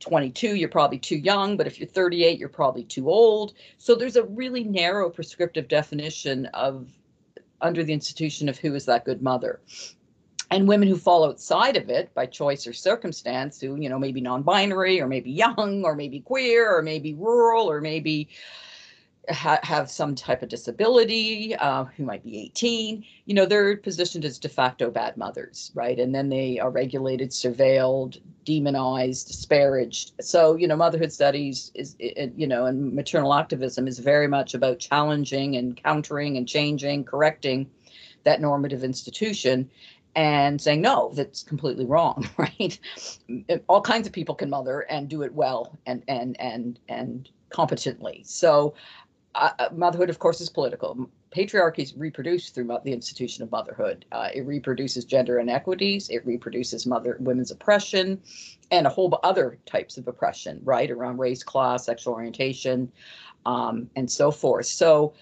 22, 0.00 0.54
you're 0.54 0.68
probably 0.68 0.98
too 0.98 1.16
young, 1.16 1.56
but 1.56 1.66
if 1.66 1.78
you're 1.78 1.88
38, 1.88 2.38
you're 2.38 2.48
probably 2.48 2.84
too 2.84 3.10
old. 3.10 3.54
So 3.78 3.94
there's 3.94 4.16
a 4.16 4.24
really 4.24 4.64
narrow 4.64 5.10
prescriptive 5.10 5.68
definition 5.68 6.46
of 6.46 6.88
under 7.60 7.82
the 7.82 7.92
institution 7.92 8.48
of 8.48 8.58
who 8.58 8.74
is 8.74 8.84
that 8.84 9.04
good 9.04 9.20
mother 9.20 9.60
and 10.50 10.66
women 10.66 10.88
who 10.88 10.96
fall 10.96 11.24
outside 11.24 11.76
of 11.76 11.90
it 11.90 12.12
by 12.14 12.26
choice 12.26 12.66
or 12.66 12.72
circumstance 12.72 13.60
who 13.60 13.76
you 13.80 13.88
know 13.88 13.98
maybe 13.98 14.20
non-binary 14.20 15.00
or 15.00 15.06
maybe 15.06 15.30
young 15.30 15.82
or 15.84 15.94
maybe 15.94 16.20
queer 16.20 16.74
or 16.74 16.82
maybe 16.82 17.14
rural 17.14 17.70
or 17.70 17.80
maybe 17.80 18.28
ha- 19.30 19.60
have 19.62 19.90
some 19.90 20.14
type 20.14 20.42
of 20.42 20.48
disability 20.48 21.54
uh, 21.56 21.84
who 21.84 22.04
might 22.04 22.24
be 22.24 22.38
18 22.38 23.04
you 23.26 23.34
know 23.34 23.44
they're 23.44 23.76
positioned 23.76 24.24
as 24.24 24.38
de 24.38 24.48
facto 24.48 24.90
bad 24.90 25.16
mothers 25.16 25.70
right? 25.74 25.98
And 25.98 26.14
then 26.14 26.28
they 26.28 26.58
are 26.58 26.70
regulated 26.70 27.30
surveilled 27.30 28.20
demonized 28.44 29.26
disparaged. 29.26 30.12
So 30.20 30.56
you 30.56 30.66
know 30.66 30.76
motherhood 30.76 31.12
studies 31.12 31.70
is 31.74 31.96
you 31.98 32.46
know 32.46 32.66
and 32.66 32.94
maternal 32.94 33.34
activism 33.34 33.86
is 33.86 33.98
very 33.98 34.28
much 34.28 34.54
about 34.54 34.78
challenging 34.78 35.56
and 35.56 35.76
countering 35.76 36.36
and 36.36 36.48
changing 36.48 37.04
correcting 37.04 37.70
that 38.24 38.40
normative 38.40 38.84
institution 38.84 39.70
and 40.14 40.60
saying 40.60 40.80
no 40.80 41.12
that's 41.14 41.42
completely 41.42 41.84
wrong 41.84 42.28
right? 42.36 42.78
All 43.68 43.80
kinds 43.80 44.06
of 44.06 44.12
people 44.12 44.34
can 44.34 44.50
mother 44.50 44.80
and 44.80 45.08
do 45.08 45.22
it 45.22 45.32
well 45.32 45.78
and 45.86 46.02
and 46.08 46.38
and 46.40 46.78
and 46.88 47.28
competently. 47.50 48.22
So 48.24 48.74
uh, 49.34 49.50
uh 49.58 49.68
motherhood 49.72 50.10
of 50.10 50.18
course 50.18 50.40
is 50.40 50.48
political. 50.48 51.08
Patriarchy 51.30 51.80
is 51.80 51.94
reproduced 51.94 52.54
through 52.54 52.74
the 52.84 52.92
institution 52.92 53.44
of 53.44 53.52
motherhood. 53.52 54.06
Uh, 54.10 54.30
it 54.34 54.46
reproduces 54.46 55.04
gender 55.04 55.38
inequities 55.38 56.08
it 56.08 56.24
reproduces 56.26 56.86
mother 56.86 57.16
women's 57.20 57.50
oppression 57.50 58.20
and 58.70 58.86
a 58.86 58.90
whole 58.90 59.18
other 59.22 59.58
types 59.66 59.98
of 59.98 60.08
oppression 60.08 60.60
right? 60.64 60.90
Around 60.90 61.18
race 61.18 61.42
class 61.42 61.84
sexual 61.84 62.14
orientation 62.14 62.90
um, 63.46 63.88
and 63.94 64.10
so 64.10 64.30
forth. 64.30 64.66
So 64.66 65.14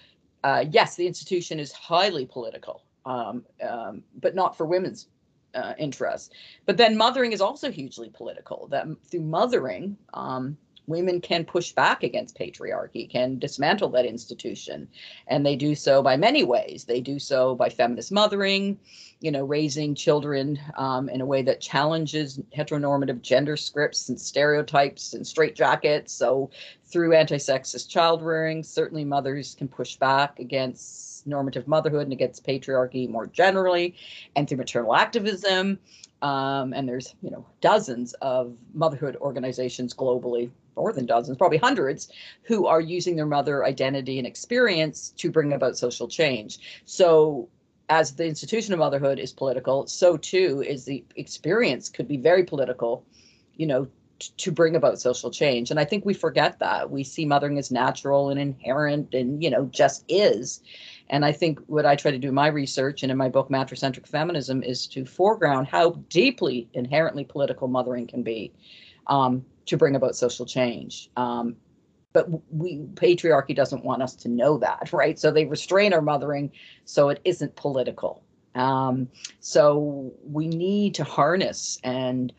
uh, 0.43 0.65
yes 0.71 0.95
the 0.95 1.05
institution 1.05 1.59
is 1.59 1.71
highly 1.71 2.25
political 2.25 2.83
um, 3.07 3.43
um, 3.67 4.03
but 4.21 4.35
not 4.35 4.55
for 4.57 4.65
women's 4.65 5.07
uh, 5.55 5.73
interests. 5.79 6.29
But 6.65 6.77
then 6.77 6.97
mothering 6.97 7.31
is 7.31 7.41
also 7.41 7.71
hugely 7.71 8.09
political. 8.09 8.67
That 8.67 8.85
through 9.09 9.21
mothering, 9.21 9.97
um, 10.13 10.57
women 10.87 11.19
can 11.19 11.43
push 11.43 11.71
back 11.71 12.03
against 12.03 12.37
patriarchy, 12.37 13.09
can 13.09 13.39
dismantle 13.39 13.89
that 13.89 14.05
institution, 14.05 14.87
and 15.27 15.45
they 15.45 15.55
do 15.55 15.73
so 15.73 16.03
by 16.03 16.17
many 16.17 16.43
ways. 16.43 16.85
They 16.85 17.01
do 17.01 17.17
so 17.17 17.55
by 17.55 17.69
feminist 17.69 18.11
mothering, 18.11 18.77
you 19.19 19.31
know, 19.31 19.45
raising 19.45 19.95
children 19.95 20.59
um, 20.77 21.09
in 21.09 21.21
a 21.21 21.25
way 21.25 21.41
that 21.43 21.61
challenges 21.61 22.39
heteronormative 22.55 23.21
gender 23.21 23.57
scripts 23.57 24.09
and 24.09 24.19
stereotypes 24.19 25.13
and 25.13 25.25
straitjackets. 25.25 26.09
So 26.09 26.51
through 26.85 27.13
anti-sexist 27.13 27.89
child 27.89 28.21
rearing, 28.21 28.63
certainly 28.63 29.05
mothers 29.05 29.55
can 29.55 29.67
push 29.67 29.95
back 29.95 30.39
against 30.39 31.06
normative 31.27 31.67
motherhood 31.67 32.03
and 32.03 32.13
against 32.13 32.45
patriarchy 32.45 33.09
more 33.09 33.27
generally, 33.27 33.95
and 34.35 34.47
through 34.47 34.57
maternal 34.57 34.95
activism. 34.95 35.79
Um, 36.21 36.73
and 36.73 36.89
there's 36.89 37.13
you 37.21 37.29
know 37.29 37.45
dozens 37.61 38.13
of 38.13 38.57
motherhood 38.73 39.17
organizations 39.17 39.93
globally, 39.93 40.49
more 40.75 40.93
than 40.93 41.05
dozens, 41.05 41.37
probably 41.37 41.57
hundreds, 41.57 42.09
who 42.43 42.65
are 42.65 42.81
using 42.81 43.15
their 43.15 43.25
mother 43.25 43.65
identity 43.65 44.17
and 44.17 44.25
experience 44.25 45.13
to 45.17 45.29
bring 45.29 45.53
about 45.53 45.77
social 45.77 46.07
change. 46.07 46.81
So 46.85 47.49
as 47.89 48.15
the 48.15 48.25
institution 48.25 48.73
of 48.73 48.79
motherhood 48.79 49.19
is 49.19 49.31
political, 49.31 49.87
so 49.87 50.17
too 50.17 50.63
is 50.65 50.85
the 50.85 51.03
experience 51.15 51.89
could 51.89 52.07
be 52.07 52.17
very 52.17 52.43
political, 52.43 53.05
you 53.55 53.65
know, 53.65 53.87
to 54.19 54.51
bring 54.51 54.75
about 54.75 54.99
social 54.99 55.29
change. 55.29 55.71
And 55.71 55.79
I 55.79 55.85
think 55.85 56.05
we 56.05 56.13
forget 56.13 56.59
that. 56.59 56.89
We 56.89 57.03
see 57.03 57.25
mothering 57.25 57.57
as 57.57 57.71
natural 57.71 58.29
and 58.29 58.39
inherent 58.39 59.13
and, 59.13 59.43
you 59.43 59.49
know, 59.49 59.65
just 59.65 60.03
is. 60.09 60.61
And 61.09 61.23
I 61.23 61.31
think 61.31 61.59
what 61.67 61.85
I 61.85 61.95
try 61.95 62.11
to 62.11 62.17
do 62.17 62.29
in 62.29 62.33
my 62.33 62.47
research 62.47 63.03
and 63.03 63.11
in 63.11 63.17
my 63.17 63.29
book, 63.29 63.49
Matricentric 63.49 64.07
Feminism, 64.07 64.61
is 64.63 64.87
to 64.87 65.05
foreground 65.05 65.67
how 65.67 65.91
deeply 66.09 66.69
inherently 66.73 67.23
political 67.23 67.67
mothering 67.67 68.07
can 68.07 68.23
be 68.23 68.51
um, 69.07 69.45
to 69.67 69.77
bring 69.77 69.95
about 69.95 70.15
social 70.15 70.45
change. 70.45 71.09
Um, 71.15 71.55
but 72.13 72.27
we 72.51 72.79
patriarchy 72.95 73.55
doesn't 73.55 73.85
want 73.85 74.01
us 74.01 74.15
to 74.15 74.29
know 74.29 74.57
that, 74.57 74.89
right? 74.93 75.17
So 75.19 75.31
they 75.31 75.45
restrain 75.45 75.93
our 75.93 76.01
mothering 76.01 76.51
so 76.85 77.09
it 77.09 77.21
isn't 77.23 77.55
political. 77.55 78.23
Um, 78.55 79.07
so 79.39 80.11
we 80.23 80.47
need 80.47 80.95
to 80.95 81.03
harness 81.03 81.77
and 81.83 82.33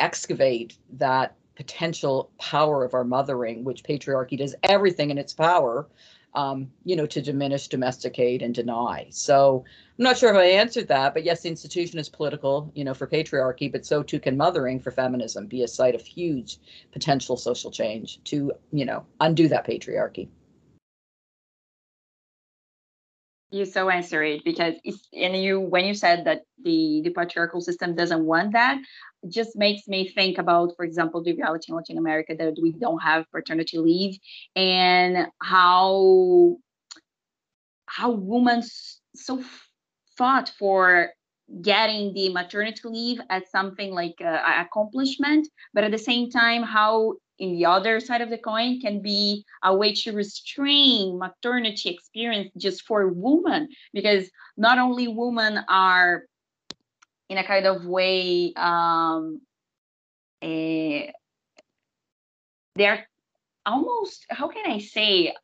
excavate 0.00 0.78
that 0.94 1.36
potential 1.54 2.30
power 2.38 2.84
of 2.84 2.94
our 2.94 3.04
mothering, 3.04 3.62
which 3.62 3.84
patriarchy 3.84 4.38
does 4.38 4.54
everything 4.62 5.10
in 5.10 5.18
its 5.18 5.32
power 5.32 5.86
um, 6.34 6.70
you 6.84 6.96
know, 6.96 7.06
to 7.06 7.22
diminish, 7.22 7.68
domesticate, 7.68 8.42
and 8.42 8.54
deny. 8.54 9.06
So 9.10 9.64
I'm 9.98 10.02
not 10.02 10.18
sure 10.18 10.30
if 10.30 10.36
I 10.36 10.46
answered 10.46 10.88
that, 10.88 11.14
but 11.14 11.24
yes, 11.24 11.42
the 11.42 11.48
institution 11.48 11.98
is 11.98 12.08
political, 12.08 12.72
you 12.74 12.84
know, 12.84 12.94
for 12.94 13.06
patriarchy, 13.06 13.70
but 13.70 13.86
so 13.86 14.02
too 14.02 14.18
can 14.18 14.36
mothering 14.36 14.80
for 14.80 14.90
feminism 14.90 15.46
be 15.46 15.62
a 15.62 15.68
site 15.68 15.94
of 15.94 16.02
huge 16.02 16.58
potential 16.92 17.36
social 17.36 17.70
change 17.70 18.22
to, 18.24 18.52
you 18.72 18.84
know, 18.84 19.06
undo 19.20 19.48
that 19.48 19.66
patriarchy. 19.66 20.28
You 23.54 23.64
so 23.64 23.88
answer 23.88 24.20
it 24.24 24.42
because 24.44 24.74
it's, 24.82 25.06
and 25.12 25.40
you 25.40 25.60
when 25.60 25.84
you 25.84 25.94
said 25.94 26.24
that 26.26 26.40
the 26.64 27.02
the 27.04 27.10
patriarchal 27.10 27.60
system 27.60 27.94
doesn't 27.94 28.24
want 28.24 28.52
that, 28.54 28.78
just 29.28 29.52
makes 29.54 29.86
me 29.86 30.08
think 30.08 30.38
about, 30.38 30.72
for 30.76 30.84
example, 30.84 31.22
the 31.22 31.36
reality 31.36 31.66
in 31.68 31.76
Latin 31.76 31.98
America 31.98 32.34
that 32.36 32.56
we 32.60 32.72
don't 32.72 33.00
have 33.00 33.30
paternity 33.30 33.78
leave 33.78 34.18
and 34.56 35.28
how 35.40 36.56
how 37.86 38.10
women 38.10 38.60
so 39.14 39.40
fought 40.18 40.48
for 40.58 41.10
getting 41.62 42.12
the 42.14 42.30
maternity 42.30 42.80
leave 42.84 43.20
as 43.30 43.42
something 43.50 43.92
like 43.92 44.16
an 44.18 44.64
accomplishment, 44.66 45.46
but 45.74 45.84
at 45.84 45.92
the 45.92 45.98
same 46.10 46.28
time, 46.28 46.64
how 46.64 47.14
in 47.38 47.52
the 47.52 47.66
other 47.66 48.00
side 48.00 48.20
of 48.20 48.30
the 48.30 48.38
coin 48.38 48.80
can 48.80 49.00
be 49.00 49.44
a 49.62 49.74
way 49.74 49.92
to 49.92 50.12
restrain 50.12 51.18
maternity 51.18 51.90
experience 51.90 52.50
just 52.56 52.82
for 52.82 53.08
women 53.08 53.68
because 53.92 54.30
not 54.56 54.78
only 54.78 55.08
women 55.08 55.60
are 55.68 56.24
in 57.28 57.38
a 57.38 57.44
kind 57.44 57.66
of 57.66 57.84
way 57.86 58.52
um, 58.56 59.40
a, 60.42 61.12
they're 62.76 63.06
almost 63.66 64.26
how 64.28 64.48
can 64.48 64.70
i 64.70 64.78
say 64.78 65.34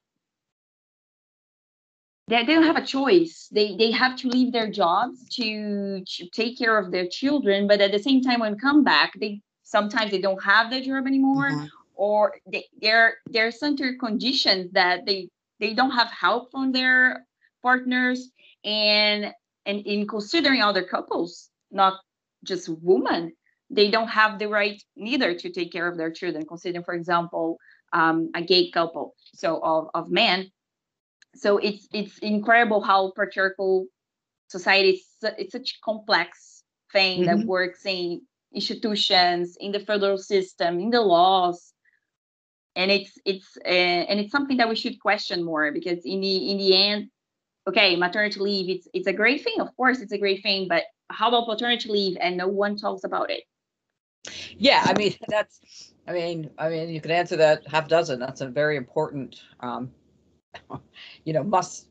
they, 2.29 2.44
they 2.44 2.55
don't 2.55 2.64
have 2.64 2.76
a 2.76 2.87
choice 2.87 3.48
they 3.50 3.76
they 3.76 3.90
have 3.90 4.14
to 4.16 4.29
leave 4.29 4.53
their 4.53 4.70
jobs 4.70 5.29
to, 5.31 6.03
to 6.07 6.29
take 6.31 6.59
care 6.59 6.79
of 6.79 6.92
their 6.92 7.09
children 7.09 7.66
but 7.66 7.81
at 7.81 7.92
the 7.92 7.98
same 7.98 8.20
time 8.20 8.40
when 8.40 8.59
come 8.59 8.85
back 8.85 9.12
they 9.18 9.40
sometimes 9.62 10.11
they 10.11 10.20
don't 10.20 10.42
have 10.42 10.70
their 10.70 10.83
job 10.83 11.07
anymore 11.07 11.50
mm-hmm. 11.50 11.66
Or 12.00 12.36
they, 12.50 12.64
there 12.80 13.18
there 13.26 13.46
are 13.46 13.50
certain 13.50 13.98
conditions 13.98 14.72
that 14.72 15.04
they 15.04 15.28
they 15.60 15.74
don't 15.74 15.90
have 15.90 16.10
help 16.10 16.50
from 16.50 16.72
their 16.72 17.26
partners. 17.62 18.30
And 18.64 19.34
and 19.66 19.78
in 19.86 20.06
considering 20.06 20.62
other 20.62 20.82
couples 20.82 21.50
not 21.70 21.94
just 22.42 22.68
women 22.82 23.32
they 23.68 23.90
don't 23.90 24.08
have 24.08 24.38
the 24.38 24.48
right 24.48 24.82
neither 24.96 25.34
to 25.34 25.52
take 25.52 25.70
care 25.70 25.86
of 25.86 25.98
their 25.98 26.10
children. 26.10 26.46
Considering 26.46 26.84
for 26.84 26.94
example 26.94 27.58
um, 27.92 28.30
a 28.34 28.40
gay 28.40 28.70
couple 28.70 29.14
so 29.34 29.60
of, 29.62 29.88
of 29.92 30.10
men. 30.10 30.50
So 31.36 31.58
it's 31.58 31.86
it's 31.92 32.16
incredible 32.18 32.80
how 32.80 33.12
patriarchal 33.14 33.86
society 34.48 34.92
is 34.92 35.04
it's 35.36 35.52
such 35.52 35.70
a 35.76 35.84
complex 35.84 36.64
thing 36.92 37.24
mm-hmm. 37.24 37.40
that 37.40 37.46
works 37.46 37.84
in 37.84 38.22
institutions 38.54 39.56
in 39.60 39.70
the 39.70 39.80
federal 39.80 40.18
system 40.18 40.80
in 40.80 40.90
the 40.90 41.00
laws 41.00 41.74
and 42.76 42.90
it's 42.90 43.18
it's 43.24 43.56
uh, 43.64 43.68
and 43.68 44.20
it's 44.20 44.33
something 44.33 44.59
that 44.59 44.68
we 44.68 44.76
should 44.76 45.00
question 45.00 45.44
more 45.44 45.72
because 45.72 46.04
in 46.04 46.20
the 46.20 46.50
in 46.50 46.59
the 46.59 46.76
end 46.76 47.11
okay, 47.68 47.96
maternity 47.96 48.40
leave, 48.40 48.68
it's 48.68 48.88
it's 48.92 49.06
a 49.06 49.12
great 49.12 49.44
thing. 49.44 49.61
Of 49.61 49.74
course, 49.76 50.00
it's 50.00 50.12
a 50.12 50.18
great 50.18 50.42
thing, 50.42 50.68
but 50.68 50.85
how 51.09 51.28
about 51.28 51.46
paternity 51.46 51.88
leave 51.88 52.16
and 52.20 52.37
no 52.37 52.48
one 52.48 52.76
talks 52.76 53.04
about 53.04 53.30
it? 53.30 53.44
Yeah, 54.56 54.83
I 54.85 54.94
mean 54.94 55.14
that's 55.28 55.92
I 56.06 56.12
mean, 56.12 56.50
I 56.59 56.68
mean 56.68 56.88
you 56.88 57.00
could 57.00 57.11
answer 57.11 57.37
that 57.37 57.66
half 57.66 57.88
dozen. 57.88 58.18
That's 58.18 58.40
a 58.40 58.48
very 58.48 58.76
important 58.76 59.42
um 59.61 59.90
you 61.24 61.33
know, 61.33 61.42
must 61.42 61.87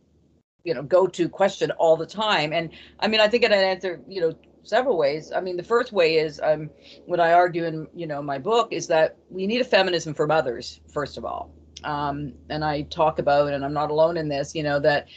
you 0.64 0.74
know, 0.74 0.84
go 0.84 1.08
to 1.08 1.30
question 1.30 1.72
all 1.72 1.96
the 1.96 2.06
time. 2.06 2.52
And 2.52 2.72
I 3.00 3.08
mean, 3.08 3.22
I 3.22 3.28
think 3.28 3.44
it 3.44 3.52
answer, 3.52 4.02
you 4.08 4.22
know, 4.22 4.36
several 4.64 4.98
ways. 4.98 5.32
I 5.32 5.42
mean, 5.42 5.58
the 5.58 5.64
first 5.64 5.92
way 5.92 6.18
is 6.18 6.40
um 6.44 6.70
what 7.06 7.20
I 7.20 7.34
argue 7.34 7.66
in, 7.66 7.88
you 7.94 8.08
know, 8.08 8.22
my 8.22 8.38
book 8.38 8.70
is 8.72 8.88
that 8.88 9.18
we 9.30 9.48
need 9.48 9.62
a 9.62 9.66
feminism 9.66 10.14
for 10.14 10.28
mothers, 10.28 10.82
first 10.92 11.18
of 11.18 11.26
all. 11.26 11.52
Um, 11.84 12.34
and 12.50 12.64
I 12.64 12.82
talk 12.84 13.20
about, 13.20 13.54
and 13.54 13.64
I'm 13.64 13.74
not 13.74 13.90
alone 13.90 14.18
in 14.18 14.28
this, 14.28 14.54
you 14.54 14.64
know, 14.64 14.80
that 14.82 15.08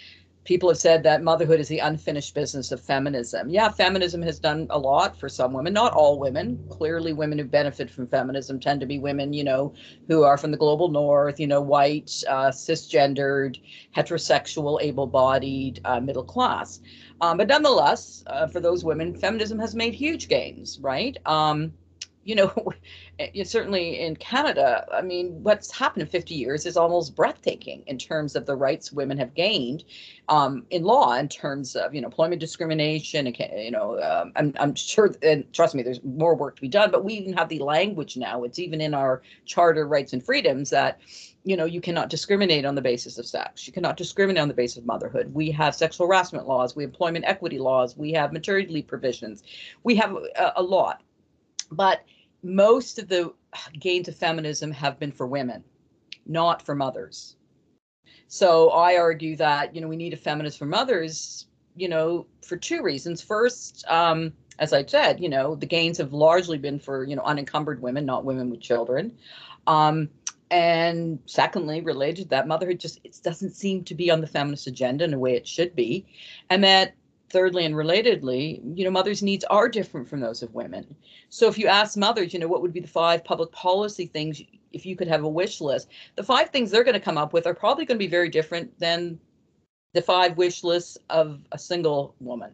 people 0.45 0.69
have 0.69 0.79
said 0.79 1.03
that 1.03 1.23
motherhood 1.23 1.61
is 1.61 1.69
the 1.69 1.79
unfinished 1.79 2.35
business 2.35 2.73
of 2.73 2.81
feminism. 2.81 3.49
Yeah, 3.49 3.69
feminism 3.69 4.23
has 4.23 4.41
done 4.41 4.67
a 4.71 4.79
lot 4.79 5.17
for 5.19 5.29
some 5.29 5.53
women, 5.53 5.73
not 5.73 5.93
all 5.93 6.19
women. 6.19 6.65
Clearly, 6.69 7.13
women 7.13 7.39
who 7.39 7.45
benefit 7.45 7.91
from 7.91 8.09
feminism 8.09 8.59
tend 8.59 8.81
to 8.81 8.87
be 8.87 8.99
women, 8.99 9.33
you 9.33 9.45
know, 9.45 9.73
who 10.09 10.25
are 10.25 10.37
from 10.37 10.51
the 10.51 10.57
global 10.57 10.89
north, 10.89 11.39
you 11.39 11.47
know, 11.47 11.61
white, 11.61 12.11
uh, 12.29 12.51
cisgendered, 12.51 13.57
heterosexual, 13.97 14.83
able 14.83 15.07
bodied, 15.07 15.81
uh, 15.85 16.01
middle 16.01 16.25
class. 16.25 16.81
Um, 17.21 17.37
but 17.37 17.47
nonetheless, 17.47 18.25
uh, 18.27 18.49
for 18.49 18.59
those 18.59 18.85
women, 18.85 19.15
feminism 19.15 19.59
has 19.61 19.77
made 19.77 19.95
huge 19.95 20.29
gains, 20.29 20.79
right? 20.81 21.17
Um, 21.25 21.73
you 22.25 22.35
know, 22.35 22.53
certainly 23.45 24.01
in 24.01 24.17
Canada, 24.17 24.87
I 24.93 25.03
mean, 25.03 25.43
what's 25.43 25.71
happened 25.71 26.03
in 26.03 26.09
50 26.09 26.35
years 26.35 26.67
is 26.67 26.77
almost 26.77 27.17
breathtaking 27.17 27.83
in 27.87 27.99
terms 27.99 28.37
of 28.37 28.47
the 28.47 28.55
rights 28.55 28.93
women 28.93 29.19
have 29.19 29.35
gained 29.35 29.85
um, 30.29 30.65
in 30.71 30.85
law, 30.85 31.15
in 31.15 31.29
terms 31.29 31.75
of, 31.77 31.95
you 31.95 32.01
know, 32.01 32.07
employment 32.07 32.41
discrimination. 32.41 33.27
You 33.27 33.71
know, 33.71 34.01
um, 34.01 34.33
I'm, 34.37 34.55
I'm 34.59 34.75
sure, 34.75 35.15
and 35.23 35.51
trust 35.53 35.75
me, 35.75 35.83
there's 35.83 36.03
more 36.05 36.35
work 36.35 36.57
to 36.57 36.63
be 36.63 36.69
done, 36.69 36.91
but 36.91 37.05
we 37.05 37.15
even 37.15 37.33
have 37.35 37.49
the 37.49 37.59
language 37.59 38.17
now. 38.17 38.45
It's 38.45 38.59
even 38.59 38.81
in 38.81 38.95
our 38.95 39.23
Charter 39.45 39.87
Rights 39.87 40.13
and 40.13 40.23
Freedoms 40.23 40.71
that, 40.71 41.01
you 41.45 41.57
know, 41.57 41.65
you 41.65 41.81
cannot 41.81 42.09
discriminate 42.09 42.65
on 42.65 42.77
the 42.77 42.81
basis 42.81 43.19
of 43.19 43.27
sex. 43.27 43.67
You 43.67 43.73
cannot 43.73 43.97
discriminate 43.97 44.41
on 44.41 44.49
the 44.49 44.55
basis 44.55 44.79
of 44.79 44.87
motherhood. 44.87 45.35
We 45.35 45.51
have 45.51 45.75
sexual 45.75 46.07
harassment 46.07 46.47
laws. 46.47 46.77
We 46.77 46.85
have 46.85 46.91
employment 46.91 47.25
equity 47.27 47.59
laws. 47.59 47.97
We 47.97 48.13
have 48.13 48.33
maternity 48.33 48.73
leave 48.73 48.87
provisions. 48.87 49.43
We 49.83 49.97
have 49.97 50.17
a, 50.37 50.53
a 50.57 50.63
lot 50.63 51.03
but 51.73 52.05
most 52.43 52.99
of 52.99 53.09
the 53.09 53.33
gains 53.79 54.09
of 54.09 54.17
feminism 54.17 54.71
have 54.73 54.99
been 54.99 55.13
for 55.13 55.27
women, 55.27 55.63
not 56.27 56.65
for 56.65 56.75
mothers. 56.75 57.37
So 58.27 58.71
I 58.71 58.97
argue 58.97 59.37
that, 59.37 59.75
you 59.75 59.81
know, 59.81 59.89
we 59.89 59.97
need 59.97 60.15
a 60.15 60.17
feminist 60.17 60.59
for 60.59 60.67
mothers, 60.67 61.47
you 61.77 61.89
know, 61.89 62.27
for 62.47 62.57
two 62.57 62.83
reasons. 62.83 63.23
First, 63.23 63.85
um, 63.89 64.33
as 64.59 64.73
I 64.73 64.85
said, 64.85 65.21
you 65.21 65.29
know, 65.29 65.55
the 65.55 65.67
gains 65.67 65.99
have 65.99 66.13
largely 66.13 66.59
been 66.59 66.79
for, 66.79 67.05
you 67.05 67.17
know, 67.17 67.23
unencumbered 67.23 67.81
women, 67.83 68.07
not 68.07 68.25
women 68.25 68.51
with 68.51 68.61
children. 68.61 69.13
Um, 69.67 70.09
and 70.51 71.19
secondly, 71.27 71.81
related 71.81 72.25
to 72.25 72.29
that, 72.31 72.47
motherhood 72.47 72.81
just 72.81 73.01
it 73.05 73.19
doesn't 73.23 73.53
seem 73.53 73.85
to 73.85 73.95
be 73.95 74.11
on 74.11 74.21
the 74.21 74.27
feminist 74.27 74.67
agenda 74.67 75.05
in 75.05 75.15
a 75.15 75.19
way 75.19 75.35
it 75.35 75.47
should 75.47 75.75
be. 75.75 76.07
And 76.51 76.63
that 76.65 76.95
thirdly 77.33 77.65
and 77.65 77.75
relatedly, 77.75 78.61
you 78.77 78.85
know, 78.85 78.91
mothers' 78.91 79.23
needs 79.23 79.45
are 79.45 79.69
different 79.69 80.09
from 80.09 80.21
those 80.21 80.43
of 80.43 80.55
women. 80.55 80.95
So 81.31 81.49
if 81.49 81.59
you 81.59 81.67
ask 81.67 81.97
mothers, 81.97 82.33
you 82.33 82.39
know, 82.39 82.47
what 82.47 82.63
would 82.63 82.73
be 82.73 82.81
the 82.81 82.87
five 82.87 83.25
public 83.25 83.51
policy 83.51 84.07
things 84.07 84.43
if 84.73 84.87
you 84.87 84.95
could 84.97 85.09
have 85.09 85.25
a 85.25 85.29
wish 85.29 85.61
list, 85.61 85.89
the 86.17 86.23
five 86.23 86.51
things 86.51 86.71
they're 86.71 86.85
going 86.85 86.95
to 86.95 87.01
come 87.01 87.19
up 87.19 87.33
with 87.33 87.47
are 87.47 87.55
probably 87.55 87.85
going 87.85 87.99
to 87.99 88.05
be 88.05 88.11
very 88.11 88.29
different 88.29 88.79
than 88.79 89.19
the 89.95 90.03
five 90.03 90.37
wish 90.37 90.63
lists 90.63 90.99
of 91.11 91.41
a 91.53 91.59
single 91.59 92.15
woman. 92.21 92.53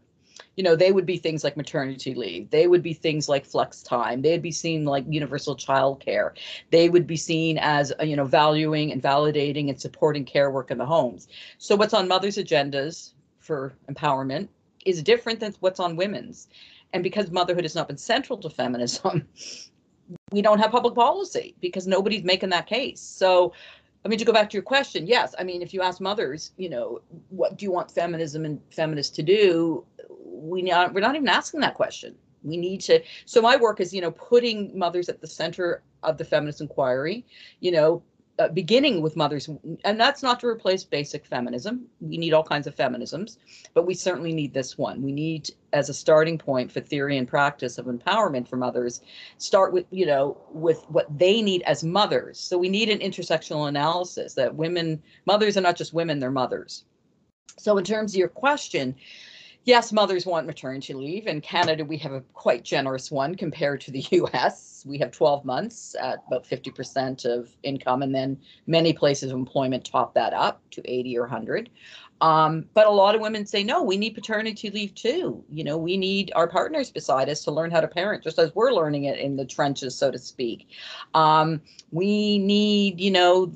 You 0.57 0.65
know, 0.65 0.77
they 0.77 0.93
would 0.93 1.07
be 1.07 1.17
things 1.17 1.45
like 1.45 1.57
maternity 1.57 2.15
leave. 2.15 2.51
They 2.51 2.67
would 2.67 2.83
be 2.83 2.93
things 2.93 3.29
like 3.29 3.45
flex 3.45 3.83
time. 3.83 4.23
They'd 4.23 4.43
be 4.43 4.53
seen 4.53 4.85
like 4.85 5.05
universal 5.09 5.55
child 5.55 6.01
care. 6.01 6.35
They 6.71 6.89
would 6.89 7.07
be 7.07 7.17
seen 7.17 7.59
as, 7.59 7.93
you 8.03 8.17
know, 8.17 8.25
valuing 8.25 8.93
and 8.93 9.03
validating 9.03 9.69
and 9.69 9.81
supporting 9.81 10.25
care 10.25 10.51
work 10.51 10.71
in 10.71 10.79
the 10.79 10.87
homes. 10.87 11.29
So 11.59 11.77
what's 11.77 11.95
on 11.95 12.09
mothers' 12.09 12.39
agendas 12.39 13.13
for 13.41 13.73
empowerment 13.89 14.49
is 14.89 15.03
different 15.03 15.41
than 15.41 15.55
what's 15.61 15.81
on 15.81 15.97
women's. 15.97 16.49
And 16.93 17.03
because 17.03 17.31
motherhood 17.31 17.65
has 17.65 17.75
not 17.75 17.89
been 17.89 17.99
central 17.99 18.39
to 18.39 18.51
feminism, 18.51 19.29
we 20.33 20.43
don't 20.43 20.59
have 20.59 20.71
public 20.71 20.95
policy 20.95 21.55
because 21.61 21.87
nobody's 21.87 22.25
making 22.25 22.51
that 22.51 22.67
case. 22.67 23.01
So, 23.01 23.53
I 24.05 24.09
mean, 24.09 24.19
to 24.19 24.25
go 24.25 24.33
back 24.33 24.49
to 24.51 24.55
your 24.55 24.63
question, 24.63 25.07
yes, 25.07 25.35
I 25.39 25.45
mean, 25.45 25.61
if 25.61 25.75
you 25.75 25.83
ask 25.83 26.01
mothers, 26.01 26.53
you 26.57 26.71
know, 26.71 27.01
what 27.29 27.59
do 27.59 27.65
you 27.65 27.73
want 27.73 27.91
feminism 27.91 28.45
and 28.45 28.61
feminists 28.71 29.15
to 29.17 29.23
do? 29.23 29.85
We 30.25 30.63
not, 30.63 30.95
we're 30.95 31.01
not 31.01 31.17
even 31.17 31.29
asking 31.29 31.61
that 31.61 31.75
question. 31.75 32.15
We 32.43 32.57
need 32.57 32.81
to. 32.83 33.03
So 33.27 33.43
my 33.43 33.57
work 33.57 33.81
is, 33.81 33.93
you 33.93 34.01
know, 34.01 34.13
putting 34.13 34.77
mothers 34.79 35.09
at 35.09 35.21
the 35.21 35.27
center 35.27 35.83
of 36.03 36.17
the 36.17 36.25
feminist 36.25 36.61
inquiry. 36.61 37.27
You 37.61 37.73
know, 37.73 38.03
uh, 38.39 38.49
beginning 38.49 39.03
with 39.03 39.17
mothers, 39.17 39.49
and 39.85 40.01
that's 40.01 40.23
not 40.23 40.39
to 40.41 40.47
replace 40.47 40.85
basic 40.85 41.27
feminism. 41.27 41.87
We 42.01 42.17
need 42.17 42.33
all 42.33 42.45
kinds 42.45 42.67
of 42.67 42.77
feminisms, 42.77 43.39
but 43.75 43.87
we 43.87 43.95
certainly 43.95 44.33
need 44.33 44.55
this 44.55 44.79
one. 44.79 45.03
We 45.03 45.13
need, 45.13 45.51
as 45.73 45.89
a 45.89 45.95
starting 45.95 46.39
point 46.39 46.71
for 46.71 46.81
theory 46.81 47.19
and 47.19 47.27
practice 47.27 47.79
of 47.79 47.87
empowerment 47.87 48.47
for 48.47 48.57
mothers, 48.57 49.01
start 49.39 49.73
with 49.73 49.87
you 49.91 50.07
know 50.07 50.37
with 50.53 50.85
what 50.89 51.07
they 51.19 51.43
need 51.43 51.63
as 51.63 51.83
mothers. 51.83 52.39
So 52.39 52.57
we 52.59 52.69
need 52.69 52.89
an 52.89 53.01
intersectional 53.01 53.69
analysis 53.69 54.35
that 54.35 54.55
women, 54.55 55.03
mothers 55.27 55.57
are 55.57 55.63
not 55.63 55.77
just 55.77 55.93
women; 55.93 56.19
they're 56.19 56.31
mothers. 56.31 56.85
So 57.59 57.77
in 57.77 57.85
terms 57.85 58.15
of 58.15 58.19
your 58.19 58.29
question, 58.29 58.95
yes, 59.69 59.93
mothers 59.93 60.25
want 60.25 60.47
maternity 60.47 60.95
leave. 60.95 61.27
In 61.27 61.43
Canada, 61.43 61.85
we 61.85 61.99
have 61.99 62.13
a 62.13 62.23
quite 62.33 62.65
generous 62.65 63.11
one 63.11 63.35
compared 63.35 63.83
to 63.83 63.91
the 63.91 64.03
US. 64.13 64.83
We 64.89 64.97
have 64.99 65.13
12 65.13 65.45
months 65.45 65.95
at 66.01 66.25
about 66.27 66.45
50% 66.45 67.27
of 67.27 67.51
income, 67.63 68.01
and 68.01 68.15
then 68.15 68.39
many 68.67 68.95
places 68.95 69.31
of 69.31 69.37
employment 69.37 69.85
top 69.85 70.15
that 70.15 70.33
up 70.33 70.63
to 70.71 70.91
80 70.91 71.19
or 71.19 71.23
100. 71.23 71.69
Um, 72.23 72.65
but 72.73 72.87
a 72.87 72.91
lot 72.91 73.15
of 73.15 73.21
women 73.21 73.45
say, 73.45 73.63
no, 73.63 73.83
we 73.83 73.99
need 73.99 74.15
paternity 74.15 74.71
leave 74.71 74.95
too. 74.95 75.45
You 75.53 75.65
know, 75.65 75.77
we 75.77 75.99
need 75.99 76.33
our 76.35 76.49
partners 76.49 76.91
beside 76.91 77.29
us 77.29 77.45
to 77.45 77.51
learn 77.51 77.71
how 77.71 77.83
to 77.83 77.89
parent, 77.89 78.25
just 78.25 78.39
as 78.39 78.55
we're 78.55 78.73
learning 78.73 79.05
it 79.05 79.19
in 79.19 79.37
the 79.37 79.45
trenches, 79.45 79.95
so 79.95 80.11
to 80.11 80.19
speak. 80.19 80.69
Um, 81.13 81.61
we 81.93 82.39
need, 82.39 82.99
you 82.99 83.11
know, 83.11 83.53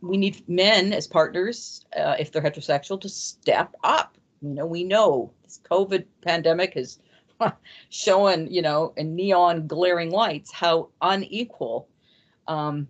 we 0.00 0.16
need 0.16 0.42
men 0.48 0.92
as 0.92 1.06
partners, 1.06 1.86
uh, 1.96 2.16
if 2.18 2.32
they're 2.32 2.42
heterosexual, 2.42 3.00
to 3.00 3.08
step 3.08 3.76
up. 3.84 4.18
You 4.42 4.54
know, 4.54 4.66
we 4.66 4.82
know 4.82 5.32
this 5.52 5.60
COVID 5.70 6.04
pandemic 6.22 6.76
is 6.76 6.98
showing, 7.90 8.50
you 8.50 8.62
know, 8.62 8.92
in 8.96 9.14
neon 9.14 9.66
glaring 9.66 10.10
lights 10.10 10.52
how 10.52 10.88
unequal, 11.00 11.88
um, 12.48 12.88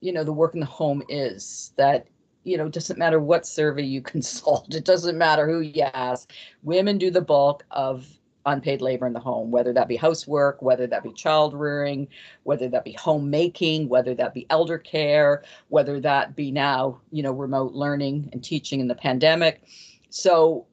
you 0.00 0.12
know, 0.12 0.24
the 0.24 0.32
work 0.32 0.54
in 0.54 0.60
the 0.60 0.66
home 0.66 1.02
is. 1.08 1.72
That 1.76 2.06
you 2.42 2.56
know, 2.56 2.66
it 2.66 2.72
doesn't 2.72 2.98
matter 2.98 3.20
what 3.20 3.46
survey 3.46 3.82
you 3.82 4.00
consult. 4.14 4.74
It 4.74 4.84
doesn't 4.84 5.18
matter 5.18 5.48
who 5.48 5.60
you 5.60 5.82
ask. 5.82 6.32
Women 6.62 6.98
do 6.98 7.10
the 7.10 7.20
bulk 7.20 7.64
of 7.70 8.06
unpaid 8.46 8.80
labor 8.80 9.06
in 9.06 9.12
the 9.12 9.20
home, 9.20 9.50
whether 9.50 9.74
that 9.74 9.86
be 9.86 9.96
housework, 9.96 10.62
whether 10.62 10.86
that 10.86 11.02
be 11.02 11.12
child 11.12 11.52
rearing, 11.52 12.08
whether 12.44 12.70
that 12.70 12.84
be 12.84 12.92
homemaking, 12.92 13.86
whether 13.90 14.14
that 14.14 14.32
be 14.32 14.46
elder 14.48 14.78
care, 14.78 15.44
whether 15.68 16.00
that 16.00 16.34
be 16.34 16.50
now, 16.50 16.98
you 17.12 17.22
know, 17.22 17.32
remote 17.32 17.74
learning 17.74 18.30
and 18.32 18.42
teaching 18.42 18.80
in 18.80 18.88
the 18.88 18.94
pandemic. 18.94 19.62
So 20.08 20.66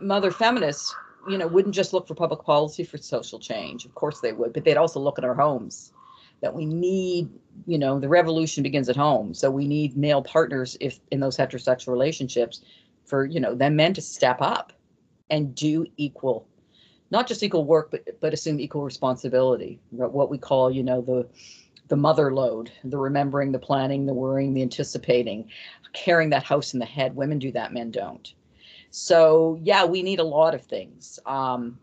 mother 0.00 0.30
feminists, 0.30 0.94
you 1.28 1.38
know, 1.38 1.46
wouldn't 1.46 1.74
just 1.74 1.92
look 1.92 2.06
for 2.08 2.14
public 2.14 2.42
policy 2.42 2.84
for 2.84 2.98
social 2.98 3.38
change. 3.38 3.84
Of 3.84 3.94
course 3.94 4.20
they 4.20 4.32
would, 4.32 4.52
but 4.52 4.64
they'd 4.64 4.76
also 4.76 5.00
look 5.00 5.18
at 5.18 5.24
our 5.24 5.34
homes. 5.34 5.92
That 6.40 6.54
we 6.54 6.64
need, 6.64 7.28
you 7.66 7.78
know, 7.78 8.00
the 8.00 8.08
revolution 8.08 8.62
begins 8.62 8.88
at 8.88 8.96
home. 8.96 9.34
So 9.34 9.50
we 9.50 9.68
need 9.68 9.94
male 9.94 10.22
partners 10.22 10.74
if 10.80 10.98
in 11.10 11.20
those 11.20 11.36
heterosexual 11.36 11.88
relationships 11.88 12.62
for, 13.04 13.26
you 13.26 13.40
know, 13.40 13.54
them 13.54 13.76
men 13.76 13.92
to 13.92 14.00
step 14.00 14.38
up 14.40 14.72
and 15.28 15.54
do 15.54 15.84
equal, 15.98 16.48
not 17.10 17.26
just 17.26 17.42
equal 17.42 17.66
work, 17.66 17.90
but 17.90 18.20
but 18.20 18.32
assume 18.32 18.58
equal 18.58 18.84
responsibility. 18.84 19.78
What 19.90 20.30
we 20.30 20.38
call, 20.38 20.70
you 20.70 20.82
know, 20.82 21.02
the 21.02 21.28
the 21.88 21.96
mother 21.96 22.32
load, 22.32 22.70
the 22.84 22.96
remembering, 22.96 23.52
the 23.52 23.58
planning, 23.58 24.06
the 24.06 24.14
worrying, 24.14 24.54
the 24.54 24.62
anticipating, 24.62 25.50
carrying 25.92 26.30
that 26.30 26.44
house 26.44 26.72
in 26.72 26.80
the 26.80 26.86
head. 26.86 27.14
Women 27.16 27.38
do 27.38 27.52
that, 27.52 27.74
men 27.74 27.90
don't. 27.90 28.32
So 28.90 29.58
yeah, 29.62 29.84
we 29.84 30.02
need 30.02 30.18
a 30.18 30.24
lot 30.24 30.54
of 30.54 30.62
things. 30.62 31.18
Um, 31.26 31.78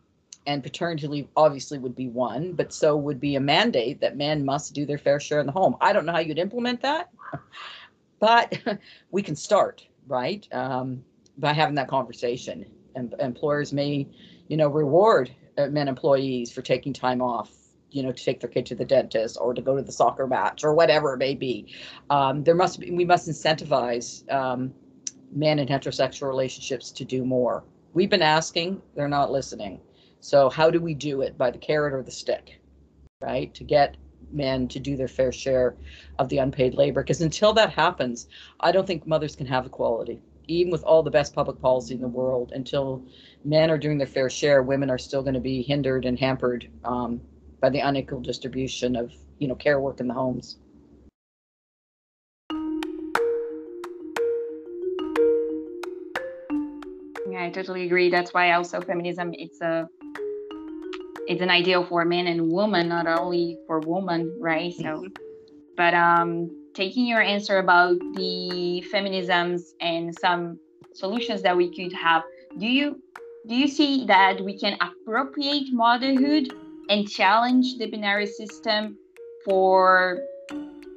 and 0.45 0.63
paternity 0.63 1.07
leave 1.07 1.27
obviously 1.35 1.77
would 1.77 1.95
be 1.95 2.07
one, 2.07 2.53
but 2.53 2.71
so 2.71 2.95
would 2.95 3.19
be 3.19 3.35
a 3.35 3.39
mandate 3.39 3.99
that 3.99 4.15
men 4.15 4.45
must 4.45 4.73
do 4.73 4.85
their 4.85 4.97
fair 4.97 5.19
share 5.19 5.41
in 5.41 5.45
the 5.45 5.51
home. 5.51 5.75
I 5.81 5.91
don't 5.91 6.05
know 6.05 6.13
how 6.13 6.19
you'd 6.19 6.39
implement 6.39 6.81
that, 6.81 7.09
but 8.19 8.57
we 9.11 9.21
can 9.21 9.35
start 9.35 9.85
right 10.07 10.47
um, 10.53 11.03
by 11.37 11.51
having 11.51 11.75
that 11.75 11.89
conversation. 11.89 12.65
And 12.95 13.13
employers 13.19 13.73
may, 13.73 14.07
you 14.47 14.55
know, 14.55 14.69
reward 14.69 15.31
uh, 15.57 15.67
men 15.67 15.87
employees 15.87 16.51
for 16.51 16.61
taking 16.61 16.93
time 16.93 17.21
off 17.21 17.51
you 17.89 18.03
know 18.03 18.11
to 18.11 18.23
take 18.23 18.39
their 18.39 18.49
kid 18.49 18.65
to 18.65 18.75
the 18.75 18.85
dentist 18.85 19.37
or 19.39 19.53
to 19.53 19.61
go 19.61 19.75
to 19.75 19.81
the 19.81 19.91
soccer 19.91 20.27
match 20.27 20.63
or 20.63 20.73
whatever 20.73 21.13
it 21.13 21.17
may 21.17 21.33
be 21.33 21.73
um, 22.09 22.43
there 22.43 22.53
must 22.53 22.79
be 22.79 22.91
we 22.91 23.05
must 23.05 23.29
incentivize 23.29 24.29
um, 24.31 24.73
men 25.31 25.59
in 25.59 25.67
heterosexual 25.67 26.27
relationships 26.27 26.91
to 26.91 27.05
do 27.05 27.25
more. 27.25 27.63
We've 27.93 28.09
been 28.09 28.21
asking, 28.21 28.81
they're 28.95 29.07
not 29.07 29.31
listening. 29.31 29.81
So 30.19 30.49
how 30.49 30.69
do 30.69 30.79
we 30.79 30.93
do 30.93 31.21
it? 31.21 31.37
By 31.37 31.51
the 31.51 31.57
carrot 31.57 31.93
or 31.93 32.03
the 32.03 32.11
stick, 32.11 32.59
right? 33.21 33.53
To 33.53 33.63
get 33.63 33.97
men 34.31 34.67
to 34.67 34.79
do 34.79 34.95
their 34.95 35.07
fair 35.07 35.31
share 35.31 35.75
of 36.19 36.29
the 36.29 36.39
unpaid 36.39 36.73
labor. 36.73 37.01
Because 37.01 37.21
until 37.21 37.53
that 37.53 37.71
happens, 37.71 38.27
I 38.59 38.71
don't 38.71 38.85
think 38.85 39.07
mothers 39.07 39.35
can 39.35 39.47
have 39.47 39.65
equality. 39.65 40.19
Even 40.47 40.71
with 40.71 40.83
all 40.83 41.03
the 41.03 41.11
best 41.11 41.35
public 41.35 41.59
policy 41.61 41.93
in 41.93 42.01
the 42.01 42.07
world, 42.07 42.51
until 42.53 43.03
men 43.43 43.69
are 43.69 43.77
doing 43.77 43.97
their 43.97 44.07
fair 44.07 44.29
share, 44.29 44.63
women 44.63 44.89
are 44.89 44.97
still 44.97 45.21
going 45.21 45.33
to 45.33 45.39
be 45.39 45.61
hindered 45.61 46.05
and 46.05 46.17
hampered 46.17 46.69
um, 46.83 47.21
by 47.61 47.69
the 47.69 47.79
unequal 47.79 48.21
distribution 48.21 48.95
of, 48.95 49.13
you 49.39 49.47
know, 49.47 49.55
care 49.55 49.79
work 49.79 49.99
in 49.99 50.07
the 50.07 50.13
homes. 50.13 50.57
Yeah, 57.37 57.45
I 57.45 57.49
totally 57.51 57.85
agree. 57.85 58.09
That's 58.09 58.33
why 58.33 58.51
also 58.53 58.81
feminism 58.81 59.31
it's 59.33 59.61
a 59.61 59.87
it's 61.27 61.41
an 61.41 61.51
ideal 61.51 61.85
for 61.85 62.03
men 62.03 62.25
and 62.25 62.51
women, 62.51 62.87
not 62.87 63.05
only 63.05 63.59
for 63.67 63.79
women, 63.79 64.35
right? 64.39 64.73
So, 64.73 64.83
mm-hmm. 64.83 65.07
but 65.75 65.93
um, 65.93 66.49
taking 66.73 67.05
your 67.05 67.21
answer 67.21 67.59
about 67.59 67.99
the 68.15 68.83
feminisms 68.91 69.61
and 69.81 70.17
some 70.17 70.57
solutions 70.93 71.43
that 71.43 71.55
we 71.55 71.69
could 71.75 71.93
have, 71.93 72.23
do 72.57 72.65
you 72.65 72.99
do 73.47 73.53
you 73.53 73.67
see 73.67 74.05
that 74.07 74.43
we 74.43 74.57
can 74.57 74.75
appropriate 74.81 75.67
motherhood 75.71 76.51
and 76.89 77.07
challenge 77.07 77.77
the 77.77 77.85
binary 77.85 78.25
system 78.25 78.97
for 79.45 80.23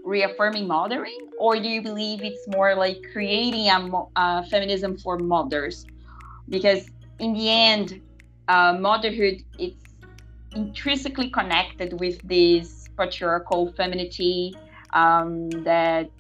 reaffirming 0.05 0.67
mothering, 0.67 1.29
or 1.39 1.61
do 1.61 1.69
you 1.69 1.83
believe 1.83 2.23
it's 2.23 2.49
more 2.49 2.75
like 2.75 2.97
creating 3.13 3.69
a, 3.69 4.07
a 4.17 4.47
feminism 4.47 4.97
for 4.97 5.19
mothers? 5.19 5.85
Because 6.51 6.91
in 7.19 7.33
the 7.33 7.49
end, 7.49 8.01
uh, 8.49 8.77
motherhood 8.79 9.43
it's 9.59 9.77
intrinsically 10.55 11.31
connected 11.31 11.99
with 12.01 12.21
this 12.27 12.89
patriarchal 12.99 13.73
femininity 13.73 14.55
um, 14.93 15.49
that 15.65 16.11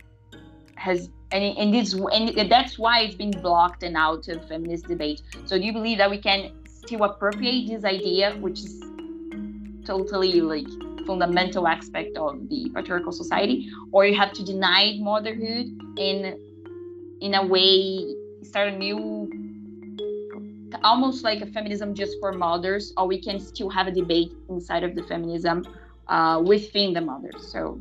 has 0.76 1.10
and, 1.32 1.56
and 1.58 1.74
this 1.74 1.94
and 1.94 2.50
that's 2.50 2.78
why 2.78 3.00
it's 3.00 3.14
been 3.14 3.30
blocked 3.30 3.82
and 3.82 3.96
out 3.96 4.28
of 4.28 4.46
feminist 4.48 4.86
debate. 4.86 5.22
So 5.44 5.58
do 5.58 5.64
you 5.64 5.72
believe 5.72 5.98
that 5.98 6.10
we 6.10 6.18
can 6.18 6.52
still 6.64 7.04
appropriate 7.04 7.68
this 7.68 7.84
idea 7.84 8.36
which 8.36 8.60
is 8.60 8.82
totally 9.84 10.40
like 10.40 10.66
fundamental 11.06 11.66
aspect 11.66 12.16
of 12.16 12.48
the 12.48 12.70
patriarchal 12.74 13.12
society 13.12 13.68
or 13.92 14.06
you 14.06 14.14
have 14.14 14.32
to 14.32 14.44
deny 14.44 14.96
motherhood 15.00 15.66
in 15.96 16.38
in 17.20 17.34
a 17.34 17.46
way 17.46 18.14
start 18.42 18.68
a 18.72 18.76
new 18.76 19.28
almost 20.82 21.24
like 21.24 21.40
a 21.40 21.46
feminism 21.46 21.94
just 21.94 22.18
for 22.20 22.32
mothers, 22.32 22.92
or 22.96 23.06
we 23.06 23.20
can 23.20 23.38
still 23.38 23.70
have 23.70 23.86
a 23.86 23.92
debate 23.92 24.32
inside 24.48 24.84
of 24.84 24.94
the 24.94 25.02
feminism 25.02 25.66
uh, 26.08 26.42
within 26.44 26.92
the 26.92 27.00
mothers. 27.00 27.42
So. 27.50 27.80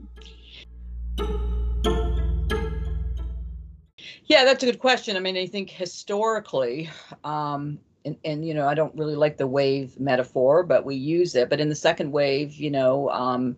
Yeah, 4.25 4.45
that's 4.45 4.61
a 4.63 4.67
good 4.67 4.79
question. 4.79 5.17
I 5.17 5.19
mean, 5.19 5.35
I 5.37 5.47
think 5.47 5.71
historically, 5.71 6.89
um, 7.23 7.79
and, 8.05 8.15
and 8.23 8.47
you 8.47 8.53
know, 8.53 8.67
I 8.67 8.75
don't 8.75 8.95
really 8.95 9.15
like 9.15 9.37
the 9.37 9.47
wave 9.47 9.99
metaphor, 9.99 10.63
but 10.63 10.85
we 10.85 10.95
use 10.95 11.35
it. 11.35 11.49
But 11.49 11.59
in 11.59 11.67
the 11.67 11.75
second 11.75 12.11
wave, 12.11 12.53
you 12.53 12.69
know, 12.69 13.09
um, 13.09 13.57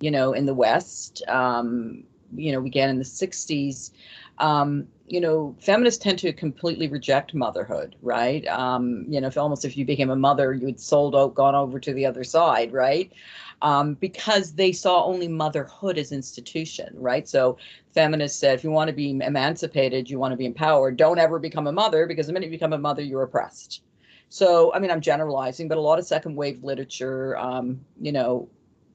you 0.00 0.10
know, 0.10 0.32
in 0.32 0.44
the 0.44 0.54
West, 0.54 1.22
um, 1.28 2.02
you 2.34 2.50
know, 2.50 2.60
began 2.60 2.90
in 2.90 2.98
the 2.98 3.04
'60s. 3.04 3.92
Um, 4.38 4.88
you 5.12 5.20
know, 5.20 5.54
feminists 5.60 6.02
tend 6.02 6.18
to 6.18 6.32
completely 6.32 6.88
reject 6.88 7.34
motherhood, 7.34 7.96
right? 8.00 8.46
Um, 8.46 9.04
you 9.10 9.20
know, 9.20 9.26
if 9.26 9.36
almost 9.36 9.62
if 9.62 9.76
you 9.76 9.84
became 9.84 10.08
a 10.08 10.16
mother, 10.16 10.54
you 10.54 10.64
had 10.64 10.80
sold 10.80 11.14
out, 11.14 11.34
gone 11.34 11.54
over 11.54 11.78
to 11.78 11.92
the 11.92 12.06
other 12.06 12.24
side, 12.24 12.72
right? 12.72 13.12
Um, 13.60 13.92
because 13.92 14.54
they 14.54 14.72
saw 14.72 15.04
only 15.04 15.28
motherhood 15.28 15.98
as 15.98 16.12
institution, 16.12 16.94
right? 16.94 17.28
So 17.28 17.58
feminists 17.92 18.38
said, 18.38 18.54
if 18.54 18.64
you 18.64 18.70
want 18.70 18.88
to 18.88 18.94
be 18.94 19.10
emancipated, 19.10 20.08
you 20.08 20.18
want 20.18 20.32
to 20.32 20.36
be 20.38 20.46
empowered, 20.46 20.96
don't 20.96 21.18
ever 21.18 21.38
become 21.38 21.66
a 21.66 21.72
mother 21.72 22.06
because 22.06 22.26
the 22.26 22.32
minute 22.32 22.46
you 22.46 22.50
become 22.50 22.72
a 22.72 22.78
mother, 22.78 23.02
you're 23.02 23.22
oppressed. 23.22 23.82
So, 24.30 24.72
I 24.72 24.78
mean, 24.78 24.90
I'm 24.90 25.02
generalizing, 25.02 25.68
but 25.68 25.76
a 25.76 25.82
lot 25.82 25.98
of 25.98 26.06
second 26.06 26.36
wave 26.36 26.64
literature, 26.64 27.36
um, 27.36 27.84
you 28.00 28.12
know, 28.12 28.48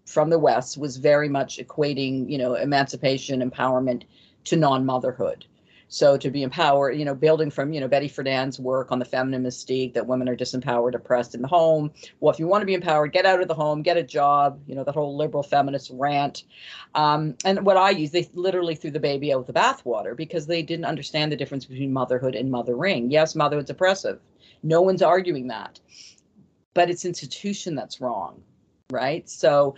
from 0.07 0.31
the 0.31 0.39
West 0.39 0.79
was 0.79 0.97
very 0.97 1.29
much 1.29 1.59
equating, 1.59 2.27
you 2.27 2.39
know, 2.39 2.55
emancipation, 2.55 3.47
empowerment 3.47 4.01
to 4.45 4.55
non-motherhood. 4.55 5.45
So 5.89 6.17
to 6.17 6.29
be 6.29 6.43
empowered, 6.43 6.97
you 6.97 7.05
know, 7.05 7.15
building 7.15 7.49
from, 7.49 7.71
you 7.71 7.79
know, 7.79 7.87
Betty 7.87 8.09
Friedan's 8.09 8.59
work 8.59 8.91
on 8.91 8.99
the 8.99 9.05
feminine 9.05 9.43
mystique 9.43 9.93
that 9.93 10.05
women 10.05 10.27
are 10.27 10.35
disempowered, 10.35 10.95
oppressed 10.95 11.33
in 11.33 11.41
the 11.41 11.47
home. 11.47 11.91
Well, 12.19 12.33
if 12.33 12.39
you 12.39 12.47
want 12.47 12.61
to 12.61 12.65
be 12.65 12.73
empowered, 12.73 13.13
get 13.13 13.25
out 13.25 13.41
of 13.41 13.47
the 13.47 13.53
home, 13.53 13.81
get 13.81 13.97
a 13.97 14.03
job, 14.03 14.59
you 14.67 14.75
know, 14.75 14.83
that 14.83 14.95
whole 14.95 15.15
liberal 15.15 15.43
feminist 15.43 15.91
rant. 15.93 16.43
Um, 16.95 17.35
and 17.45 17.65
what 17.65 17.77
I 17.77 17.91
use, 17.91 18.11
they 18.11 18.29
literally 18.33 18.75
threw 18.75 18.91
the 18.91 18.99
baby 18.99 19.33
out 19.33 19.39
with 19.39 19.47
the 19.47 19.53
bathwater 19.53 20.15
because 20.15 20.45
they 20.45 20.61
didn't 20.61 20.85
understand 20.85 21.31
the 21.31 21.37
difference 21.37 21.65
between 21.65 21.93
motherhood 21.93 22.35
and 22.35 22.51
mothering. 22.51 23.09
Yes, 23.09 23.35
motherhood's 23.35 23.69
oppressive. 23.69 24.19
No 24.63 24.81
one's 24.81 25.01
arguing 25.01 25.47
that. 25.47 25.79
But 26.73 26.89
it's 26.89 27.05
institution 27.05 27.75
that's 27.75 28.01
wrong 28.01 28.43
right? 28.91 29.27
So 29.29 29.75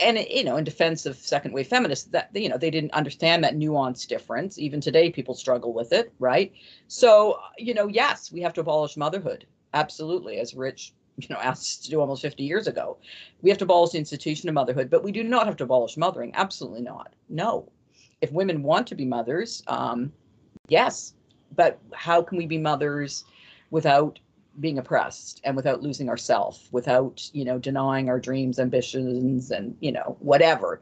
and 0.00 0.18
you 0.18 0.44
know 0.44 0.56
in 0.56 0.64
defense 0.64 1.06
of 1.06 1.16
second 1.16 1.52
wave 1.52 1.68
feminists 1.68 2.08
that 2.10 2.30
you 2.34 2.48
know 2.48 2.58
they 2.58 2.70
didn't 2.70 2.92
understand 2.92 3.44
that 3.44 3.54
nuanced 3.56 4.08
difference. 4.08 4.58
Even 4.58 4.80
today 4.80 5.10
people 5.10 5.34
struggle 5.34 5.72
with 5.72 5.92
it 5.92 6.12
right? 6.18 6.52
So 6.88 7.38
you 7.58 7.74
know 7.74 7.86
yes 7.86 8.32
we 8.32 8.40
have 8.40 8.52
to 8.54 8.60
abolish 8.60 8.96
motherhood. 8.96 9.46
Absolutely. 9.72 10.38
As 10.38 10.54
Rich 10.54 10.92
you 11.16 11.28
know 11.30 11.36
asked 11.36 11.84
to 11.84 11.90
do 11.90 12.00
almost 12.00 12.22
50 12.22 12.42
years 12.42 12.66
ago 12.66 12.96
we 13.40 13.48
have 13.48 13.58
to 13.58 13.64
abolish 13.64 13.92
the 13.92 13.98
institution 13.98 14.48
of 14.48 14.54
motherhood 14.54 14.90
but 14.90 15.04
we 15.04 15.12
do 15.12 15.22
not 15.22 15.46
have 15.46 15.56
to 15.56 15.64
abolish 15.64 15.96
mothering. 15.96 16.32
Absolutely 16.34 16.82
not. 16.82 17.12
No. 17.28 17.70
If 18.20 18.32
women 18.32 18.62
want 18.62 18.86
to 18.88 18.94
be 18.94 19.04
mothers 19.04 19.62
um 19.68 20.12
yes. 20.68 21.14
But 21.54 21.78
how 21.92 22.20
can 22.20 22.36
we 22.36 22.46
be 22.46 22.58
mothers 22.58 23.24
without 23.70 24.18
being 24.60 24.78
oppressed 24.78 25.40
and 25.44 25.56
without 25.56 25.82
losing 25.82 26.08
ourself 26.08 26.68
without 26.70 27.28
you 27.32 27.44
know 27.44 27.58
denying 27.58 28.08
our 28.08 28.20
dreams 28.20 28.58
ambitions 28.58 29.50
and 29.50 29.76
you 29.80 29.92
know 29.92 30.16
whatever. 30.20 30.80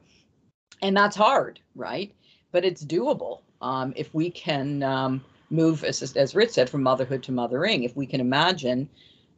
And 0.82 0.96
that's 0.96 1.16
hard 1.16 1.60
right? 1.74 2.12
But 2.50 2.64
it's 2.64 2.84
doable 2.84 3.40
um, 3.60 3.92
if 3.96 4.12
we 4.14 4.30
can 4.30 4.82
um, 4.82 5.24
move 5.50 5.84
as, 5.84 6.16
as 6.16 6.34
Rich 6.34 6.50
said 6.50 6.68
from 6.68 6.82
motherhood 6.82 7.22
to 7.24 7.32
mothering 7.32 7.84
if 7.84 7.96
we 7.96 8.06
can 8.06 8.20
imagine 8.20 8.88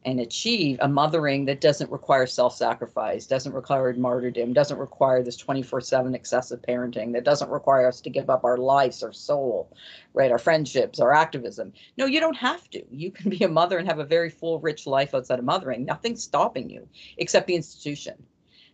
and 0.05 0.19
achieve 0.19 0.77
a 0.81 0.87
mothering 0.87 1.45
that 1.45 1.59
doesn't 1.59 1.91
require 1.91 2.27
self-sacrifice, 2.27 3.25
doesn't 3.25 3.53
require 3.53 3.91
martyrdom, 3.93 4.53
doesn't 4.53 4.77
require 4.77 5.23
this 5.23 5.35
24/7 5.35 6.13
excessive 6.13 6.61
parenting, 6.61 7.11
that 7.11 7.23
doesn't 7.23 7.49
require 7.49 7.87
us 7.87 8.01
to 8.01 8.09
give 8.09 8.29
up 8.29 8.43
our 8.43 8.57
lives, 8.57 9.01
our 9.01 9.11
soul, 9.11 9.75
right, 10.13 10.31
our 10.31 10.37
friendships, 10.37 10.99
our 10.99 11.11
activism. 11.11 11.73
No, 11.97 12.05
you 12.05 12.19
don't 12.19 12.37
have 12.37 12.69
to. 12.69 12.83
You 12.91 13.11
can 13.11 13.31
be 13.31 13.43
a 13.43 13.49
mother 13.49 13.79
and 13.79 13.87
have 13.87 13.99
a 13.99 14.05
very 14.05 14.29
full, 14.29 14.59
rich 14.59 14.85
life 14.85 15.15
outside 15.15 15.39
of 15.39 15.45
mothering. 15.45 15.83
Nothing's 15.83 16.23
stopping 16.23 16.69
you 16.69 16.87
except 17.17 17.47
the 17.47 17.55
institution. 17.55 18.15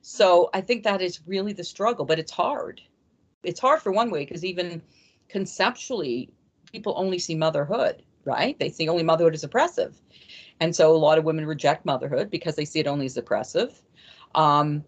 So 0.02 0.44
mm-hmm. 0.44 0.58
I 0.58 0.62
think 0.62 0.84
that 0.84 1.02
is 1.02 1.26
really 1.26 1.54
the 1.54 1.64
struggle, 1.64 2.06
but 2.06 2.20
it's 2.20 2.32
hard. 2.32 2.82
It's 3.44 3.60
hard 3.60 3.82
for 3.82 3.92
one 3.92 4.12
way 4.12 4.26
because 4.26 4.44
even 4.44 4.82
conceptually, 5.30 6.30
people 6.72 6.94
only 6.98 7.20
see 7.20 7.36
motherhood, 7.36 8.04
right? 8.26 8.58
They 8.60 8.70
see 8.70 8.88
only 8.90 9.04
motherhood 9.04 9.34
as 9.34 9.44
oppressive 9.44 9.96
and 10.62 10.76
so 10.76 10.96
a 10.96 10.96
lot 10.96 11.18
of 11.18 11.26
women 11.26 11.46
reject 11.48 11.86
motherhood 11.86 12.30
because 12.30 12.56
they 12.56 12.66
see 12.66 12.80
it 12.80 12.88
only 12.88 13.08
as 13.08 13.18
oppressive. 13.18 13.82
Um, 14.36 14.86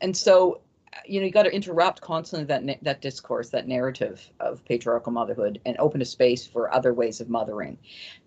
and 0.00 0.14
so, 0.16 0.62
you 1.06 1.20
know, 1.20 1.26
you 1.26 1.32
got 1.32 1.44
to 1.44 1.54
interrupt 1.54 2.00
constantly 2.00 2.44
that 2.46 2.82
that 2.82 3.00
discourse, 3.00 3.50
that 3.50 3.68
narrative 3.68 4.28
of 4.40 4.64
patriarchal 4.64 5.12
motherhood, 5.12 5.60
and 5.64 5.76
open 5.78 6.02
a 6.02 6.04
space 6.04 6.44
for 6.44 6.74
other 6.74 6.92
ways 6.92 7.20
of 7.20 7.28
mothering. 7.28 7.78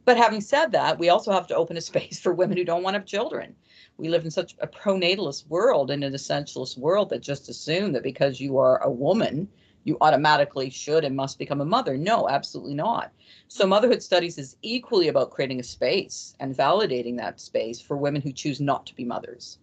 But 0.05 0.15
having 0.15 0.39
said 0.39 0.71
that, 0.71 0.97
we 0.97 1.09
also 1.09 1.33
have 1.33 1.47
to 1.47 1.55
open 1.55 1.75
a 1.75 1.81
space 1.91 2.17
for 2.17 2.33
women 2.33 2.57
who 2.57 2.63
don't 2.63 2.81
want 2.81 2.93
to 2.93 2.99
have 2.99 3.05
children. 3.05 3.53
We 3.97 4.07
live 4.07 4.23
in 4.23 4.31
such 4.31 4.55
a 4.59 4.67
pronatalist 4.67 5.49
world 5.49 5.91
and 5.91 6.01
an 6.05 6.13
essentialist 6.13 6.77
world 6.77 7.09
that 7.09 7.19
just 7.19 7.49
assume 7.49 7.91
that 7.91 8.03
because 8.03 8.39
you 8.39 8.57
are 8.57 8.81
a 8.83 8.89
woman, 8.89 9.49
you 9.89 9.97
automatically 9.99 10.69
should 10.69 11.03
and 11.03 11.15
must 11.15 11.39
become 11.39 11.59
a 11.59 11.65
mother. 11.65 11.97
No, 11.97 12.29
absolutely 12.29 12.75
not. 12.75 13.11
So, 13.47 13.67
motherhood 13.67 14.01
studies 14.01 14.37
is 14.37 14.55
equally 14.61 15.07
about 15.07 15.31
creating 15.31 15.59
a 15.59 15.63
space 15.63 16.35
and 16.39 16.55
validating 16.55 17.17
that 17.17 17.41
space 17.41 17.81
for 17.81 17.97
women 17.97 18.21
who 18.21 18.31
choose 18.31 18.61
not 18.61 18.85
to 18.85 18.95
be 18.95 19.03
mothers. 19.03 19.57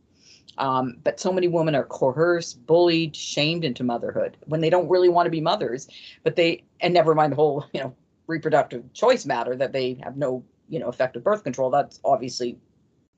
Um, 0.58 0.96
but 1.04 1.20
so 1.20 1.32
many 1.32 1.48
women 1.48 1.74
are 1.74 1.84
coerced, 1.84 2.66
bullied, 2.66 3.14
shamed 3.14 3.64
into 3.64 3.84
motherhood 3.84 4.36
when 4.46 4.60
they 4.60 4.70
don't 4.70 4.88
really 4.88 5.08
want 5.08 5.26
to 5.26 5.30
be 5.30 5.40
mothers. 5.40 5.88
But 6.24 6.34
they, 6.36 6.64
and 6.80 6.92
never 6.92 7.14
mind 7.14 7.32
the 7.32 7.36
whole, 7.36 7.64
you 7.72 7.80
know, 7.80 7.94
reproductive 8.26 8.92
choice 8.92 9.24
matter 9.24 9.54
that 9.54 9.72
they 9.72 10.00
have 10.02 10.16
no, 10.16 10.44
you 10.68 10.80
know, 10.80 10.88
effective 10.88 11.22
birth 11.22 11.44
control. 11.44 11.70
That's 11.70 12.00
obviously 12.04 12.58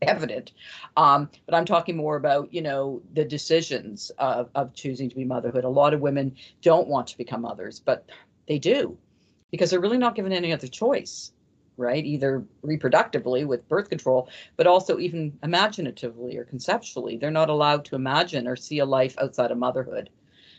evident. 0.03 0.53
Um, 0.97 1.31
but 1.47 1.55
I'm 1.55 1.65
talking 1.65 1.97
more 1.97 2.17
about, 2.17 2.53
you 2.53 2.63
know, 2.63 3.03
the 3.15 3.25
decisions 3.25 4.11
of, 4.19 4.51
of 4.55 4.75
choosing 4.75 5.09
to 5.09 5.17
be 5.17 5.25
motherhood. 5.25 5.65
A 5.65 5.69
lot 5.69 5.95
of 5.95 6.01
women 6.01 6.37
don't 6.63 6.89
want 6.89 7.09
to 7.09 7.19
become 7.19 7.43
mothers, 7.43 7.81
but 7.81 8.09
they 8.47 8.59
do 8.59 8.97
because 9.51 9.71
they're 9.71 9.81
really 9.81 9.99
not 9.99 10.15
given 10.15 10.33
any 10.33 10.53
other 10.53 10.69
choice 10.69 11.33
right? 11.79 12.05
Either 12.05 12.45
reproductively 12.63 13.47
with 13.47 13.69
birth 13.69 13.89
control, 13.89 14.29
but 14.57 14.67
also 14.67 14.99
even 14.99 15.39
imaginatively 15.43 16.37
or 16.37 16.45
conceptually. 16.45 17.17
They're 17.17 17.31
not 17.31 17.49
allowed 17.49 17.85
to 17.87 17.95
imagine 17.95 18.49
or 18.49 18.57
see 18.57 18.81
a 18.81 18.85
life 18.85 19.17
outside 19.19 19.53
of 19.53 19.59
motherhood. 19.59 20.11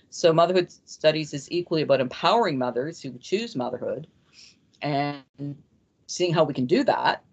So, 0.10 0.34
motherhood 0.34 0.72
studies 0.86 1.34
is 1.34 1.52
equally 1.52 1.84
about 1.84 2.02
empowering 2.02 2.58
mothers 2.58 3.02
who 3.02 3.12
choose 3.20 3.56
motherhood 3.56 4.08
and 4.82 5.24
seeing 6.08 6.34
how 6.34 6.46
we 6.46 6.54
can 6.54 6.66
do 6.66 6.84
that 6.86 7.24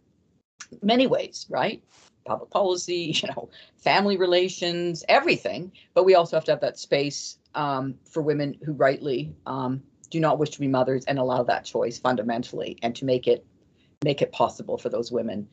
many 0.82 1.06
ways, 1.06 1.46
right? 1.48 1.82
Public 2.24 2.50
policy, 2.50 3.14
you 3.22 3.28
know, 3.28 3.48
family 3.78 4.16
relations, 4.16 5.04
everything. 5.08 5.72
But 5.94 6.04
we 6.04 6.14
also 6.14 6.36
have 6.36 6.44
to 6.44 6.52
have 6.52 6.60
that 6.60 6.78
space 6.78 7.38
um, 7.54 7.94
for 8.08 8.22
women 8.22 8.58
who 8.64 8.72
rightly 8.72 9.34
um, 9.46 9.82
do 10.10 10.20
not 10.20 10.38
wish 10.38 10.50
to 10.50 10.60
be 10.60 10.68
mothers 10.68 11.04
and 11.06 11.18
allow 11.18 11.42
that 11.44 11.64
choice 11.64 11.98
fundamentally 11.98 12.78
and 12.82 12.94
to 12.96 13.04
make 13.04 13.26
it 13.26 13.44
make 14.04 14.22
it 14.22 14.30
possible 14.30 14.78
for 14.78 14.88
those 14.88 15.10
women 15.10 15.48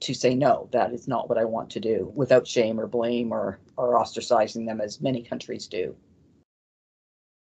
to 0.00 0.14
say 0.14 0.34
no 0.34 0.68
that 0.72 0.92
is 0.92 1.08
not 1.08 1.28
what 1.28 1.36
i 1.36 1.44
want 1.44 1.70
to 1.70 1.80
do 1.80 2.10
without 2.14 2.46
shame 2.46 2.80
or 2.80 2.86
blame 2.86 3.32
or 3.32 3.58
or 3.76 3.94
ostracizing 3.94 4.66
them 4.66 4.80
as 4.80 5.00
many 5.00 5.22
countries 5.22 5.66
do 5.66 5.94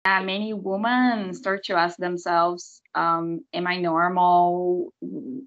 uh, 0.05 0.21
many 0.21 0.53
women 0.53 1.33
start 1.33 1.65
to 1.65 1.73
ask 1.73 1.97
themselves 1.97 2.81
um, 2.95 3.41
am 3.53 3.67
i 3.67 3.77
normal 3.77 4.93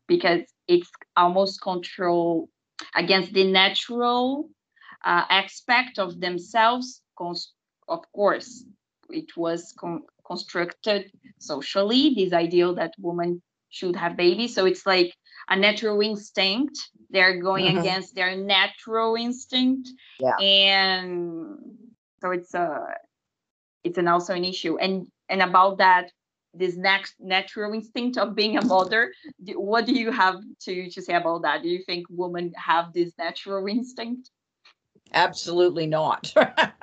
because 0.07 0.43
it's 0.69 0.91
almost 1.17 1.61
control 1.61 2.49
against 2.95 3.33
the 3.33 3.45
natural 3.45 4.49
uh, 5.05 5.25
aspect 5.31 5.99
of 5.99 6.21
themselves 6.21 7.03
of 7.89 8.01
course 8.13 8.65
it 9.11 9.37
was 9.37 9.75
con- 9.77 10.03
constructed 10.25 11.11
socially 11.39 12.15
this 12.15 12.33
ideal 12.33 12.75
that 12.75 12.93
women 12.99 13.43
should 13.71 13.97
have 13.97 14.17
babies. 14.17 14.55
So 14.55 14.67
it's 14.67 14.87
like 14.87 15.15
a 15.49 15.57
natural 15.57 16.01
instinct. 16.01 16.79
They're 17.11 17.41
going 17.41 17.67
mm-hmm. 17.67 17.79
against 17.79 18.15
their 18.15 18.37
natural 18.37 19.15
instinct. 19.15 19.89
Yeah. 20.21 20.37
And 20.37 21.59
so 22.21 22.31
it's 22.31 22.55
a 22.55 22.95
it's 23.85 23.99
an 23.99 24.09
also 24.09 24.35
an 24.35 24.45
issue. 24.45 24.79
And 24.79 25.07
and 25.29 25.43
about 25.43 25.79
that, 25.79 26.11
this 26.59 26.77
next 26.77 27.15
natural 27.21 27.73
instinct 27.73 28.19
of 28.19 28.35
being 28.35 28.57
a 28.57 28.65
mother, 28.65 29.13
what 29.55 29.87
do 29.87 29.93
you 29.93 30.11
have 30.11 30.37
to, 30.61 30.91
to 30.91 31.03
say 31.03 31.15
about 31.15 31.43
that? 31.43 31.63
Do 31.63 31.69
you 31.69 31.83
think 31.85 32.07
women 32.11 32.53
have 32.57 32.93
this 32.93 33.13
natural 33.19 33.67
instinct? 33.67 34.31
Absolutely 35.15 35.87
not. 35.87 36.35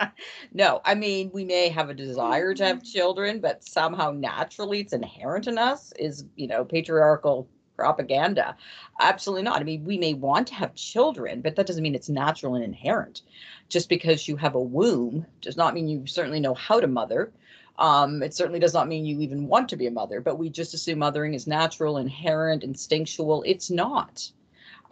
no, 0.53 0.81
I 0.83 0.95
mean, 0.95 1.29
we 1.33 1.45
may 1.45 1.69
have 1.69 1.89
a 1.89 1.93
desire 1.93 2.53
to 2.55 2.65
have 2.65 2.83
children, 2.83 3.39
but 3.39 3.63
somehow 3.63 4.11
naturally 4.11 4.79
it's 4.79 4.93
inherent 4.93 5.47
in 5.47 5.57
us 5.57 5.93
is, 5.99 6.25
you 6.35 6.47
know, 6.47 6.65
patriarchal 6.65 7.47
propaganda. 7.75 8.55
Absolutely 8.99 9.43
not. 9.43 9.59
I 9.61 9.63
mean, 9.63 9.83
we 9.83 9.97
may 9.97 10.13
want 10.13 10.47
to 10.47 10.55
have 10.55 10.73
children, 10.75 11.41
but 11.41 11.55
that 11.55 11.67
doesn't 11.67 11.83
mean 11.83 11.93
it's 11.93 12.09
natural 12.09 12.55
and 12.55 12.63
inherent. 12.63 13.21
Just 13.69 13.89
because 13.89 14.27
you 14.27 14.37
have 14.37 14.55
a 14.55 14.61
womb 14.61 15.25
does 15.41 15.57
not 15.57 15.73
mean 15.73 15.87
you 15.87 16.07
certainly 16.07 16.39
know 16.39 16.53
how 16.53 16.79
to 16.79 16.87
mother. 16.87 17.31
Um, 17.77 18.23
it 18.23 18.33
certainly 18.33 18.59
does 18.59 18.73
not 18.73 18.87
mean 18.87 19.05
you 19.05 19.19
even 19.19 19.47
want 19.47 19.69
to 19.69 19.75
be 19.75 19.87
a 19.87 19.91
mother, 19.91 20.21
but 20.21 20.37
we 20.37 20.49
just 20.49 20.73
assume 20.73 20.99
mothering 20.99 21.33
is 21.33 21.47
natural, 21.47 21.97
inherent, 21.97 22.63
instinctual. 22.63 23.43
It's 23.45 23.69
not. 23.69 24.31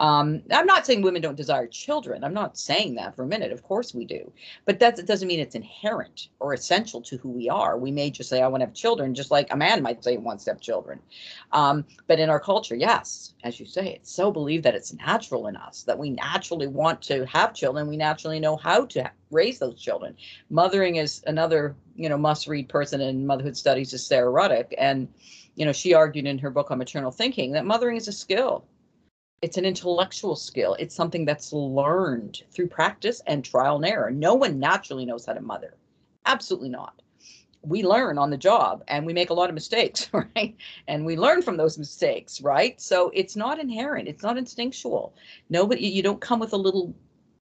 Um, 0.00 0.42
I'm 0.50 0.66
not 0.66 0.86
saying 0.86 1.02
women 1.02 1.22
don't 1.22 1.36
desire 1.36 1.66
children. 1.66 2.24
I'm 2.24 2.34
not 2.34 2.58
saying 2.58 2.96
that 2.96 3.14
for 3.14 3.22
a 3.22 3.26
minute. 3.26 3.52
Of 3.52 3.62
course 3.62 3.94
we 3.94 4.04
do. 4.04 4.32
But 4.64 4.78
that 4.80 5.06
doesn't 5.06 5.28
mean 5.28 5.40
it's 5.40 5.54
inherent 5.54 6.28
or 6.40 6.52
essential 6.54 7.00
to 7.02 7.16
who 7.18 7.28
we 7.28 7.48
are. 7.48 7.78
We 7.78 7.90
may 7.90 8.10
just 8.10 8.28
say, 8.28 8.42
I 8.42 8.48
want 8.48 8.62
to 8.62 8.66
have 8.66 8.74
children, 8.74 9.14
just 9.14 9.30
like 9.30 9.52
a 9.52 9.56
man 9.56 9.82
might 9.82 10.02
say 10.02 10.12
he 10.12 10.18
wants 10.18 10.44
to 10.44 10.50
have 10.50 10.60
children. 10.60 11.00
Um, 11.52 11.84
but 12.06 12.18
in 12.18 12.28
our 12.28 12.40
culture, 12.40 12.74
yes, 12.74 13.34
as 13.44 13.60
you 13.60 13.66
say, 13.66 13.92
it's 13.94 14.10
so 14.10 14.30
believed 14.30 14.64
that 14.64 14.74
it's 14.74 14.92
natural 14.94 15.46
in 15.46 15.56
us, 15.56 15.84
that 15.84 15.98
we 15.98 16.10
naturally 16.10 16.66
want 16.66 17.00
to 17.02 17.24
have 17.26 17.54
children. 17.54 17.86
We 17.86 17.96
naturally 17.96 18.40
know 18.40 18.56
how 18.56 18.86
to 18.86 19.10
raise 19.30 19.58
those 19.58 19.80
children. 19.80 20.16
Mothering 20.50 20.96
is 20.96 21.22
another, 21.26 21.76
you 21.94 22.08
know, 22.08 22.18
must 22.18 22.48
read 22.48 22.68
person 22.68 23.00
in 23.00 23.26
motherhood 23.26 23.56
studies 23.56 23.92
is 23.92 24.04
Sara 24.04 24.30
Ruddick. 24.30 24.74
And, 24.76 25.08
you 25.54 25.64
know, 25.64 25.72
she 25.72 25.94
argued 25.94 26.26
in 26.26 26.38
her 26.38 26.50
book 26.50 26.70
on 26.70 26.78
maternal 26.78 27.10
thinking 27.10 27.52
that 27.52 27.64
mothering 27.64 27.96
is 27.96 28.08
a 28.08 28.12
skill 28.12 28.64
it's 29.42 29.58
an 29.58 29.66
intellectual 29.66 30.36
skill. 30.36 30.74
It's 30.78 30.94
something 30.94 31.24
that's 31.26 31.52
learned 31.52 32.42
through 32.50 32.68
practice 32.68 33.20
and 33.26 33.44
trial 33.44 33.76
and 33.76 33.84
error. 33.84 34.10
No 34.10 34.34
one 34.34 34.58
naturally 34.58 35.04
knows 35.04 35.26
how 35.26 35.34
to 35.34 35.40
mother. 35.42 35.74
Absolutely 36.24 36.70
not. 36.70 37.02
We 37.62 37.82
learn 37.82 38.18
on 38.18 38.30
the 38.30 38.38
job 38.38 38.84
and 38.88 39.04
we 39.04 39.12
make 39.12 39.30
a 39.30 39.34
lot 39.34 39.48
of 39.48 39.54
mistakes, 39.54 40.08
right? 40.36 40.56
And 40.88 41.04
we 41.04 41.16
learn 41.16 41.42
from 41.42 41.56
those 41.56 41.78
mistakes, 41.78 42.40
right? 42.40 42.80
So 42.80 43.10
it's 43.14 43.36
not 43.36 43.58
inherent, 43.60 44.08
it's 44.08 44.22
not 44.22 44.38
instinctual. 44.38 45.14
Nobody, 45.50 45.86
you 45.86 46.02
don't 46.02 46.20
come 46.20 46.40
with 46.40 46.54
a 46.54 46.58
little, 46.58 46.94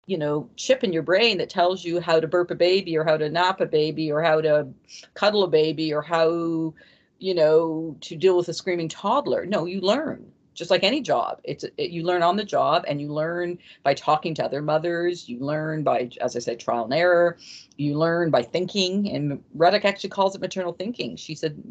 you 0.06 0.18
know, 0.18 0.50
chip 0.58 0.84
in 0.84 0.92
your 0.92 1.04
brain 1.04 1.38
that 1.38 1.50
tells 1.50 1.86
you 1.86 2.02
how 2.02 2.20
to 2.20 2.28
burp 2.28 2.52
a 2.52 2.56
baby 2.56 2.98
or 2.98 3.06
how 3.06 3.16
to 3.16 3.30
nap 3.30 3.62
a 3.62 3.66
baby 3.66 4.12
or 4.12 4.22
how 4.22 4.42
to 4.42 4.68
cuddle 5.14 5.44
a 5.44 5.48
baby 5.48 5.94
or 5.94 6.02
how, 6.02 6.74
you 7.20 7.34
know, 7.34 7.96
to 8.02 8.18
deal 8.18 8.36
with 8.36 8.50
a 8.50 8.54
screaming 8.54 8.90
toddler. 8.90 9.46
No, 9.46 9.66
you 9.66 9.80
learn 9.80 10.34
just 10.54 10.72
like 10.72 10.84
any 10.84 11.02
job 11.02 11.40
it's 11.44 11.64
it, 11.78 11.90
you 11.90 12.04
learn 12.04 12.24
on 12.24 12.36
the 12.36 12.44
job 12.44 12.84
and 12.88 13.02
you 13.02 13.12
learn 13.12 13.58
by 13.84 13.94
talking 13.94 14.34
to 14.34 14.44
other 14.44 14.62
mothers 14.62 15.28
you 15.28 15.40
learn 15.40 15.84
by 15.84 16.10
as 16.22 16.36
i 16.36 16.40
said 16.40 16.60
trial 16.60 16.86
and 16.86 16.94
error 16.94 17.38
you 17.78 17.98
learn 17.98 18.30
by 18.30 18.42
thinking 18.42 19.10
and 19.10 19.44
Ruddick 19.58 19.86
actually 19.86 20.10
calls 20.10 20.36
it 20.36 20.42
maternal 20.42 20.74
thinking. 20.74 21.16
She 21.16 21.36
said 21.36 21.62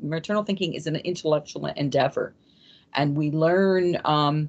maternal 0.00 0.44
thinking 0.44 0.74
is 0.74 0.86
an 0.86 0.96
intellectual 0.96 1.66
endeavor. 1.66 2.34
And 2.94 3.16
we 3.16 3.30
learn 3.30 3.98
um, 4.04 4.48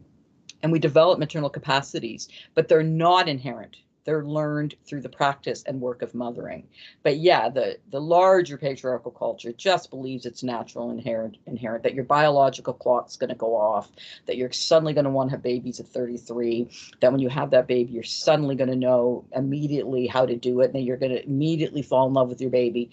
and 0.61 0.71
we 0.71 0.79
develop 0.79 1.19
maternal 1.19 1.49
capacities 1.49 2.29
but 2.55 2.67
they're 2.67 2.83
not 2.83 3.27
inherent 3.27 3.77
they're 4.05 4.25
learned 4.25 4.75
through 4.85 5.01
the 5.01 5.09
practice 5.09 5.63
and 5.65 5.79
work 5.79 6.01
of 6.01 6.13
mothering. 6.13 6.67
But 7.03 7.17
yeah, 7.17 7.49
the 7.49 7.77
the 7.91 8.01
larger 8.01 8.57
patriarchal 8.57 9.11
culture 9.11 9.53
just 9.53 9.89
believes 9.89 10.25
it's 10.25 10.43
natural, 10.43 10.91
inherent, 10.91 11.37
inherent 11.45 11.83
that 11.83 11.93
your 11.93 12.03
biological 12.03 12.73
clock's 12.73 13.15
going 13.15 13.29
to 13.29 13.35
go 13.35 13.55
off, 13.55 13.89
that 14.25 14.37
you're 14.37 14.51
suddenly 14.51 14.93
going 14.93 15.05
to 15.05 15.11
want 15.11 15.29
to 15.29 15.35
have 15.35 15.43
babies 15.43 15.79
at 15.79 15.87
33, 15.87 16.69
that 16.99 17.11
when 17.11 17.21
you 17.21 17.29
have 17.29 17.51
that 17.51 17.67
baby, 17.67 17.93
you're 17.93 18.03
suddenly 18.03 18.55
going 18.55 18.69
to 18.69 18.75
know 18.75 19.25
immediately 19.35 20.07
how 20.07 20.25
to 20.25 20.35
do 20.35 20.61
it, 20.61 20.65
and 20.65 20.75
then 20.75 20.83
you're 20.83 20.97
going 20.97 21.11
to 21.11 21.23
immediately 21.25 21.81
fall 21.81 22.07
in 22.07 22.13
love 22.13 22.29
with 22.29 22.41
your 22.41 22.49
baby. 22.49 22.91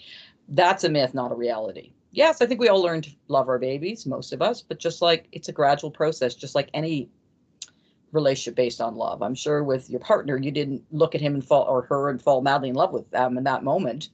That's 0.48 0.84
a 0.84 0.88
myth, 0.88 1.14
not 1.14 1.32
a 1.32 1.36
reality. 1.36 1.92
Yes, 2.12 2.40
I 2.42 2.46
think 2.46 2.60
we 2.60 2.68
all 2.68 2.82
learn 2.82 3.02
to 3.02 3.10
love 3.28 3.48
our 3.48 3.58
babies, 3.58 4.04
most 4.04 4.32
of 4.32 4.42
us, 4.42 4.62
but 4.62 4.80
just 4.80 5.00
like 5.00 5.28
it's 5.30 5.48
a 5.48 5.52
gradual 5.52 5.92
process, 5.92 6.34
just 6.34 6.56
like 6.56 6.68
any 6.74 7.08
relationship 8.12 8.56
based 8.56 8.80
on 8.80 8.96
love. 8.96 9.22
I'm 9.22 9.34
sure 9.34 9.62
with 9.62 9.88
your 9.90 10.00
partner, 10.00 10.36
you 10.36 10.50
didn't 10.50 10.84
look 10.90 11.14
at 11.14 11.20
him 11.20 11.34
and 11.34 11.44
fall 11.44 11.64
or 11.64 11.82
her 11.82 12.08
and 12.08 12.20
fall 12.20 12.40
madly 12.40 12.68
in 12.68 12.74
love 12.74 12.92
with 12.92 13.10
them 13.10 13.38
in 13.38 13.44
that 13.44 13.64
moment. 13.64 14.08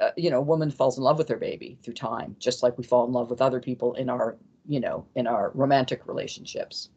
Uh, 0.00 0.10
you 0.16 0.30
know, 0.30 0.38
a 0.38 0.42
woman 0.42 0.70
falls 0.70 0.96
in 0.96 1.04
love 1.04 1.18
with 1.18 1.28
her 1.28 1.36
baby 1.36 1.78
through 1.82 1.94
time, 1.94 2.34
just 2.38 2.62
like 2.62 2.78
we 2.78 2.84
fall 2.84 3.06
in 3.06 3.12
love 3.12 3.28
with 3.28 3.42
other 3.42 3.60
people 3.60 3.94
in 3.94 4.08
our, 4.08 4.36
you 4.66 4.80
know, 4.80 5.04
in 5.14 5.26
our 5.26 5.52
romantic 5.54 6.06
relationships. 6.06 6.88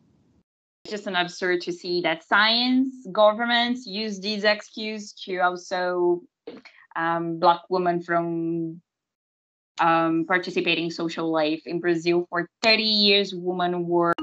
It's 0.85 0.91
just 0.91 1.07
an 1.07 1.15
absurd 1.15 1.61
to 1.61 1.73
see 1.73 2.01
that 2.01 2.23
science, 2.23 2.93
governments 3.11 3.85
use 3.85 4.19
these 4.19 4.43
excuses 4.43 5.13
to 5.25 5.37
also 5.39 6.21
um, 6.95 7.39
block 7.39 7.65
women 7.69 8.01
from 8.01 8.81
um, 9.79 10.25
participating 10.27 10.91
social 10.91 11.31
life. 11.31 11.61
In 11.65 11.79
Brazil, 11.79 12.25
for 12.29 12.47
30 12.61 12.83
years, 12.83 13.33
women 13.33 13.87
were 13.87 14.13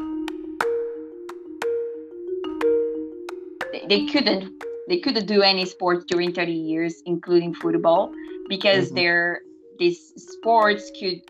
they 3.90 4.06
couldn't 4.06 4.62
they 4.88 5.00
couldn't 5.00 5.26
do 5.26 5.42
any 5.42 5.66
sports 5.66 6.04
during 6.06 6.32
30 6.32 6.52
years 6.52 7.02
including 7.04 7.52
football 7.52 8.12
because 8.48 8.86
mm-hmm. 8.86 8.94
their 8.94 9.40
these 9.78 10.12
sports 10.16 10.90
could 10.98 11.20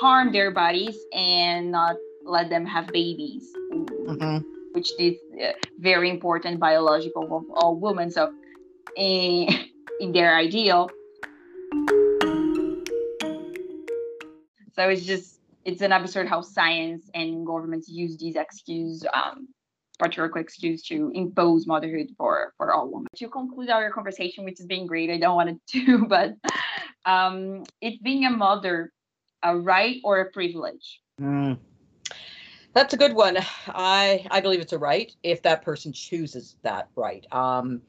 harm 0.00 0.32
their 0.32 0.50
bodies 0.50 0.96
and 1.12 1.70
not 1.70 1.96
let 2.24 2.48
them 2.48 2.64
have 2.64 2.88
babies 2.88 3.44
mm-hmm. 3.72 4.38
which 4.72 4.90
is 4.98 5.14
uh, 5.44 5.52
very 5.78 6.10
important 6.10 6.58
biological 6.58 7.24
of 7.36 7.44
all 7.54 7.76
women 7.76 8.10
so 8.10 8.32
in, 8.96 9.48
in 10.00 10.12
their 10.12 10.34
ideal 10.36 10.88
so 14.74 14.88
it's 14.88 15.04
just 15.04 15.40
it's 15.66 15.82
an 15.82 15.92
absurd 15.92 16.28
how 16.28 16.40
science 16.40 17.10
and 17.14 17.46
governments 17.46 17.88
use 17.88 18.16
these 18.16 18.36
excuses 18.36 19.04
um, 19.12 19.48
patriarchal 19.98 20.40
excuse 20.40 20.82
to 20.84 21.10
impose 21.14 21.66
motherhood 21.66 22.08
for 22.16 22.52
for 22.56 22.72
all 22.72 22.88
women. 22.90 23.06
To 23.16 23.28
conclude 23.28 23.70
our 23.70 23.90
conversation, 23.90 24.44
which 24.44 24.58
has 24.58 24.66
been 24.66 24.86
great, 24.86 25.10
I 25.10 25.18
don't 25.18 25.36
want 25.36 25.60
to, 25.72 26.06
but 26.06 26.34
um, 27.04 27.64
it's 27.80 27.98
being 28.02 28.24
a 28.24 28.30
mother 28.30 28.92
a 29.42 29.56
right 29.56 30.00
or 30.04 30.20
a 30.20 30.30
privilege? 30.30 31.00
Mm. 31.20 31.58
That's 32.72 32.92
a 32.92 32.96
good 32.96 33.14
one. 33.14 33.38
I 33.68 34.26
I 34.30 34.40
believe 34.40 34.60
it's 34.60 34.72
a 34.72 34.78
right 34.78 35.14
if 35.22 35.42
that 35.42 35.62
person 35.62 35.92
chooses 35.92 36.56
that 36.62 36.88
right. 36.94 37.24
Um, 37.32 37.80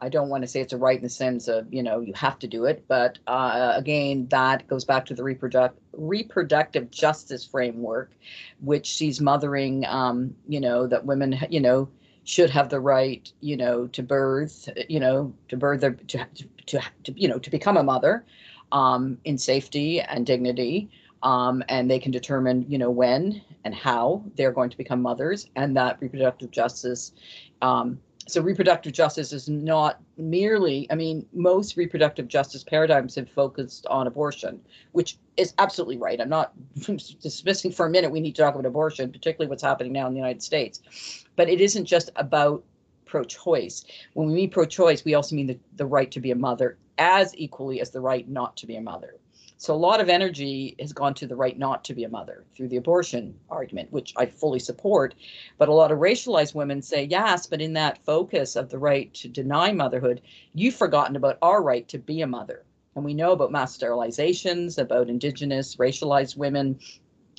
I 0.00 0.08
don't 0.08 0.28
want 0.28 0.42
to 0.42 0.48
say 0.48 0.60
it's 0.60 0.72
a 0.72 0.76
right 0.76 0.96
in 0.96 1.02
the 1.02 1.08
sense 1.08 1.48
of, 1.48 1.72
you 1.72 1.82
know, 1.82 2.00
you 2.00 2.12
have 2.14 2.38
to 2.38 2.46
do 2.46 2.66
it. 2.66 2.84
But 2.86 3.18
uh, 3.26 3.72
again, 3.74 4.28
that 4.30 4.66
goes 4.68 4.84
back 4.84 5.06
to 5.06 5.14
the 5.14 5.22
reproduct- 5.22 5.78
reproductive 5.92 6.90
justice 6.90 7.44
framework, 7.44 8.12
which 8.60 8.94
sees 8.94 9.20
mothering, 9.20 9.84
um, 9.86 10.34
you 10.46 10.60
know, 10.60 10.86
that 10.86 11.04
women, 11.04 11.38
you 11.50 11.60
know, 11.60 11.88
should 12.22 12.50
have 12.50 12.68
the 12.68 12.78
right, 12.78 13.32
you 13.40 13.56
know, 13.56 13.86
to 13.88 14.02
birth, 14.02 14.68
you 14.88 15.00
know, 15.00 15.32
to 15.48 15.56
birth 15.56 15.80
their, 15.80 15.92
to, 15.92 16.26
to, 16.66 16.80
to 17.02 17.12
you 17.16 17.26
know, 17.26 17.38
to 17.38 17.50
become 17.50 17.76
a 17.76 17.82
mother 17.82 18.24
um, 18.70 19.18
in 19.24 19.36
safety 19.36 20.00
and 20.00 20.26
dignity. 20.26 20.90
Um, 21.24 21.64
and 21.68 21.90
they 21.90 21.98
can 21.98 22.12
determine, 22.12 22.64
you 22.68 22.78
know, 22.78 22.90
when 22.90 23.42
and 23.64 23.74
how 23.74 24.22
they're 24.36 24.52
going 24.52 24.70
to 24.70 24.76
become 24.76 25.02
mothers, 25.02 25.48
and 25.56 25.76
that 25.76 25.96
reproductive 26.00 26.52
justice 26.52 27.12
um, 27.60 27.98
so 28.28 28.40
reproductive 28.40 28.92
justice 28.92 29.32
is 29.32 29.48
not 29.48 30.00
merely 30.16 30.86
i 30.90 30.94
mean 30.94 31.26
most 31.32 31.76
reproductive 31.76 32.28
justice 32.28 32.62
paradigms 32.62 33.14
have 33.14 33.28
focused 33.28 33.86
on 33.86 34.06
abortion 34.06 34.60
which 34.92 35.18
is 35.38 35.54
absolutely 35.58 35.96
right. 35.96 36.20
I'm 36.20 36.28
not 36.28 36.52
dismissing 37.22 37.70
for 37.70 37.86
a 37.86 37.90
minute 37.90 38.10
we 38.10 38.20
need 38.20 38.34
to 38.34 38.42
talk 38.42 38.54
about 38.54 38.66
abortion 38.66 39.10
particularly 39.10 39.48
what's 39.48 39.62
happening 39.62 39.92
now 39.92 40.06
in 40.06 40.12
the 40.12 40.18
united 40.18 40.42
states. 40.42 41.24
But 41.36 41.48
it 41.48 41.60
isn't 41.60 41.84
just 41.84 42.10
about 42.16 42.64
pro-choice. 43.06 43.84
When 44.14 44.26
we 44.26 44.34
mean 44.34 44.50
pro-choice 44.50 45.04
we 45.04 45.14
also 45.14 45.36
mean 45.36 45.46
the, 45.46 45.58
the 45.76 45.86
right 45.86 46.10
to 46.10 46.20
be 46.20 46.32
a 46.32 46.36
mother 46.36 46.76
as 46.98 47.34
equally 47.36 47.80
as 47.80 47.90
the 47.90 48.00
right 48.00 48.28
not 48.28 48.56
to 48.56 48.66
be 48.66 48.76
a 48.76 48.80
mother 48.80 49.14
so 49.60 49.74
a 49.74 49.76
lot 49.76 50.00
of 50.00 50.08
energy 50.08 50.76
has 50.78 50.92
gone 50.92 51.14
to 51.14 51.26
the 51.26 51.34
right 51.34 51.58
not 51.58 51.82
to 51.84 51.94
be 51.94 52.04
a 52.04 52.08
mother 52.08 52.44
through 52.54 52.68
the 52.68 52.76
abortion 52.76 53.34
argument, 53.50 53.92
which 53.92 54.14
I 54.16 54.26
fully 54.26 54.60
support. 54.60 55.16
But 55.58 55.68
a 55.68 55.74
lot 55.74 55.90
of 55.90 55.98
racialized 55.98 56.54
women 56.54 56.80
say, 56.80 57.04
yes, 57.04 57.46
but 57.46 57.60
in 57.60 57.72
that 57.72 58.04
focus 58.04 58.54
of 58.54 58.70
the 58.70 58.78
right 58.78 59.12
to 59.14 59.26
deny 59.26 59.72
motherhood, 59.72 60.22
you've 60.54 60.76
forgotten 60.76 61.16
about 61.16 61.38
our 61.42 61.60
right 61.60 61.88
to 61.88 61.98
be 61.98 62.22
a 62.22 62.26
mother. 62.26 62.64
And 62.94 63.04
we 63.04 63.14
know 63.14 63.32
about 63.32 63.50
mass 63.50 63.76
sterilizations, 63.76 64.78
about 64.78 65.08
indigenous 65.08 65.74
racialized 65.74 66.36
women. 66.36 66.78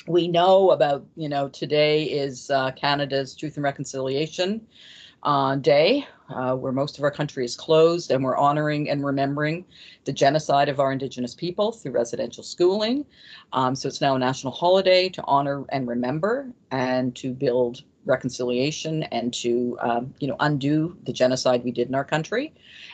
We 0.05 0.27
know 0.27 0.71
about, 0.71 1.05
you 1.15 1.29
know, 1.29 1.47
today 1.47 2.03
is 2.03 2.49
uh, 2.49 2.71
Canada's 2.71 3.33
Truth 3.33 3.55
and 3.55 3.63
Reconciliation 3.63 4.67
uh, 5.23 5.55
Day, 5.55 6.05
uh, 6.29 6.55
where 6.55 6.71
most 6.71 6.97
of 6.97 7.03
our 7.03 7.11
country 7.11 7.45
is 7.45 7.55
closed, 7.55 8.11
and 8.11 8.23
we're 8.23 8.37
honoring 8.37 8.89
and 8.89 9.05
remembering 9.05 9.65
the 10.05 10.13
genocide 10.13 10.69
of 10.69 10.79
our 10.79 10.91
Indigenous 10.91 11.35
people 11.35 11.71
through 11.71 11.91
residential 11.91 12.43
schooling. 12.43 13.05
Um, 13.53 13.75
so 13.75 13.87
it's 13.87 14.01
now 14.01 14.15
a 14.15 14.19
national 14.19 14.53
holiday 14.53 15.09
to 15.09 15.23
honor 15.25 15.65
and 15.69 15.87
remember 15.87 16.51
and 16.71 17.15
to 17.17 17.33
build 17.33 17.83
reconciliation 18.05 19.03
and 19.03 19.33
to 19.33 19.77
um, 19.81 20.13
you 20.19 20.27
know 20.27 20.35
undo 20.39 20.97
the 21.03 21.13
genocide 21.13 21.63
we 21.63 21.71
did 21.71 21.87
in 21.87 21.95
our 21.95 22.03
country 22.03 22.53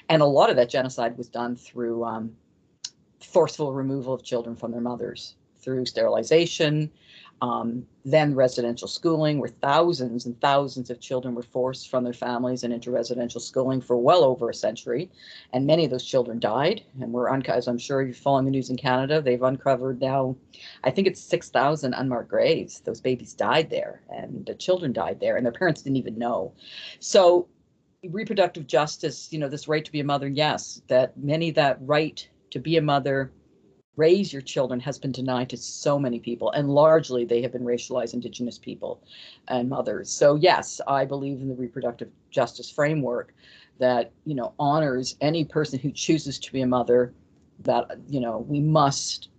and 0.09 0.21
a 0.21 0.25
lot 0.25 0.49
of 0.49 0.55
that 0.55 0.69
genocide 0.69 1.17
was 1.17 1.29
done 1.29 1.55
through 1.55 2.03
um, 2.03 2.35
forceful 3.21 3.71
removal 3.71 4.13
of 4.13 4.23
children 4.23 4.55
from 4.55 4.71
their 4.71 4.81
mothers 4.81 5.35
through 5.59 5.85
sterilization 5.85 6.91
um, 7.41 7.85
then 8.05 8.33
residential 8.33 8.87
schooling, 8.87 9.39
where 9.39 9.49
thousands 9.49 10.25
and 10.25 10.39
thousands 10.39 10.89
of 10.89 10.99
children 10.99 11.35
were 11.35 11.43
forced 11.43 11.89
from 11.89 12.03
their 12.03 12.13
families 12.13 12.63
and 12.63 12.73
into 12.73 12.91
residential 12.91 13.41
schooling 13.41 13.81
for 13.81 13.97
well 13.97 14.23
over 14.23 14.49
a 14.49 14.53
century. 14.53 15.09
And 15.51 15.65
many 15.65 15.85
of 15.85 15.91
those 15.91 16.05
children 16.05 16.39
died. 16.39 16.83
And 17.01 17.11
we're, 17.11 17.29
un- 17.29 17.45
as 17.47 17.67
I'm 17.67 17.77
sure 17.77 18.01
you're 18.01 18.13
following 18.13 18.45
the 18.45 18.51
news 18.51 18.69
in 18.69 18.77
Canada, 18.77 19.21
they've 19.21 19.41
uncovered 19.41 19.99
now, 19.99 20.35
I 20.83 20.91
think 20.91 21.07
it's 21.07 21.21
6,000 21.21 21.93
unmarked 21.93 22.29
graves. 22.29 22.79
Those 22.79 23.01
babies 23.01 23.33
died 23.33 23.69
there, 23.69 24.01
and 24.09 24.45
the 24.45 24.55
children 24.55 24.93
died 24.93 25.19
there, 25.19 25.35
and 25.35 25.45
their 25.45 25.53
parents 25.53 25.81
didn't 25.81 25.97
even 25.97 26.17
know. 26.17 26.53
So, 26.99 27.47
reproductive 28.03 28.67
justice, 28.67 29.29
you 29.31 29.39
know, 29.39 29.49
this 29.49 29.67
right 29.67 29.83
to 29.83 29.91
be 29.91 29.99
a 29.99 30.03
mother, 30.03 30.27
yes, 30.27 30.81
that 30.87 31.17
many 31.17 31.51
that 31.51 31.77
right 31.81 32.27
to 32.51 32.59
be 32.59 32.77
a 32.77 32.81
mother 32.81 33.31
raise 33.97 34.33
your 34.33 34.41
children 34.41 34.79
has 34.79 34.97
been 34.97 35.11
denied 35.11 35.49
to 35.49 35.57
so 35.57 35.97
many 35.97 36.19
people 36.19 36.51
and 36.51 36.69
largely 36.69 37.25
they 37.25 37.41
have 37.41 37.51
been 37.51 37.63
racialized 37.63 38.13
indigenous 38.13 38.57
people 38.57 39.01
and 39.47 39.69
mothers 39.69 40.09
so 40.09 40.35
yes 40.35 40.81
i 40.87 41.05
believe 41.05 41.41
in 41.41 41.47
the 41.47 41.55
reproductive 41.55 42.09
justice 42.29 42.69
framework 42.69 43.33
that 43.79 44.11
you 44.25 44.35
know 44.35 44.53
honors 44.59 45.15
any 45.21 45.45
person 45.45 45.79
who 45.79 45.91
chooses 45.91 46.39
to 46.39 46.51
be 46.51 46.61
a 46.61 46.67
mother 46.67 47.13
that 47.59 47.97
you 48.07 48.19
know 48.19 48.39
we 48.47 48.59
must 48.59 49.29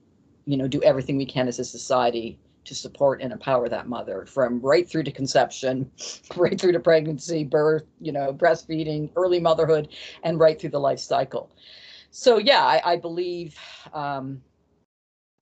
you 0.46 0.56
know 0.56 0.68
do 0.68 0.82
everything 0.82 1.16
we 1.16 1.26
can 1.26 1.48
as 1.48 1.58
a 1.58 1.64
society 1.64 2.38
to 2.64 2.74
support 2.74 3.22
and 3.22 3.32
empower 3.32 3.68
that 3.68 3.88
mother 3.88 4.26
from 4.26 4.60
right 4.60 4.88
through 4.88 5.02
to 5.02 5.12
conception 5.12 5.90
right 6.36 6.60
through 6.60 6.72
to 6.72 6.80
pregnancy 6.80 7.44
birth 7.44 7.84
you 8.00 8.12
know 8.12 8.32
breastfeeding 8.32 9.10
early 9.16 9.40
motherhood 9.40 9.88
and 10.22 10.40
right 10.40 10.60
through 10.60 10.70
the 10.70 10.80
life 10.80 10.98
cycle 10.98 11.50
so 12.10 12.38
yeah, 12.38 12.64
I, 12.64 12.92
I 12.92 12.96
believe 12.96 13.58
um, 13.92 14.42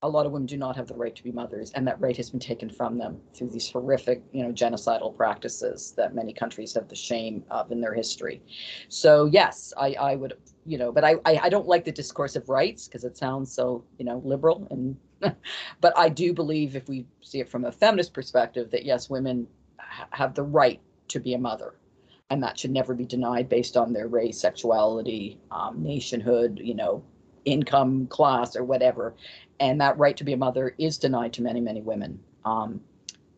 a 0.03 0.09
lot 0.09 0.27
of 0.27 0.33
women 0.33 0.47
do 0.47 0.59
not 0.59 0.77
have 0.77 0.87
the 0.87 0.95
right 0.95 1.17
to 1.17 1.25
be 1.25 1.33
mothers, 1.33 1.73
and 1.73 1.87
that 1.89 1.99
right 1.99 2.17
has 2.17 2.31
been 2.31 2.39
taken 2.39 2.69
from 2.69 2.99
them 2.99 3.19
through 3.33 3.49
these 3.49 3.71
horrific, 3.71 4.23
you 4.33 4.43
know, 4.43 4.53
genocidal 4.53 5.17
practices 5.17 5.95
that 5.97 6.15
many 6.15 6.33
countries 6.33 6.75
have 6.75 6.89
the 6.89 6.95
shame 6.95 7.43
of 7.51 7.73
in 7.73 7.81
their 7.81 7.95
history. 7.95 8.43
So 8.89 9.25
yes, 9.25 9.73
I, 9.79 9.95
I 9.95 10.17
would, 10.17 10.35
you 10.67 10.77
know, 10.77 10.93
but 10.93 11.05
I, 11.05 11.15
I, 11.25 11.41
I 11.45 11.49
don't 11.49 11.67
like 11.67 11.85
the 11.85 11.93
discourse 11.93 12.37
of 12.37 12.51
rights 12.51 12.87
because 12.87 13.05
it 13.05 13.17
sounds 13.17 13.51
so, 13.53 13.85
you 13.99 14.05
know, 14.05 14.21
liberal 14.25 14.69
and. 14.71 14.97
but 15.81 15.97
I 15.97 16.11
do 16.11 16.35
believe, 16.35 16.77
if 16.77 16.87
we 16.87 17.07
see 17.23 17.41
it 17.41 17.49
from 17.49 17.65
a 17.65 17.73
feminist 17.73 18.13
perspective, 18.13 18.71
that 18.73 18.85
yes, 18.85 19.09
women 19.09 19.47
ha- 19.79 20.07
have 20.11 20.35
the 20.35 20.43
right 20.43 20.81
to 21.09 21.19
be 21.19 21.33
a 21.33 21.39
mother 21.39 21.75
and 22.31 22.43
that 22.43 22.59
should 22.59 22.71
never 22.71 22.95
be 22.95 23.05
denied 23.05 23.49
based 23.49 23.77
on 23.77 23.93
their 23.93 24.09
race, 24.09 24.41
sexuality, 24.41 25.39
um, 25.51 25.83
nationhood, 25.83 26.61
you 26.63 26.75
know, 26.75 27.03
income, 27.45 28.07
class, 28.07 28.57
or 28.57 28.65
whatever. 28.65 29.15
And 29.61 29.81
that 29.81 29.99
right 29.99 30.17
to 30.17 30.25
be 30.25 30.33
a 30.33 30.37
mother 30.37 30.75
is 30.79 30.99
denied 30.99 31.33
to 31.35 31.43
many, 31.43 31.61
many 31.61 31.83
women. 31.83 32.19
Um, 32.45 32.81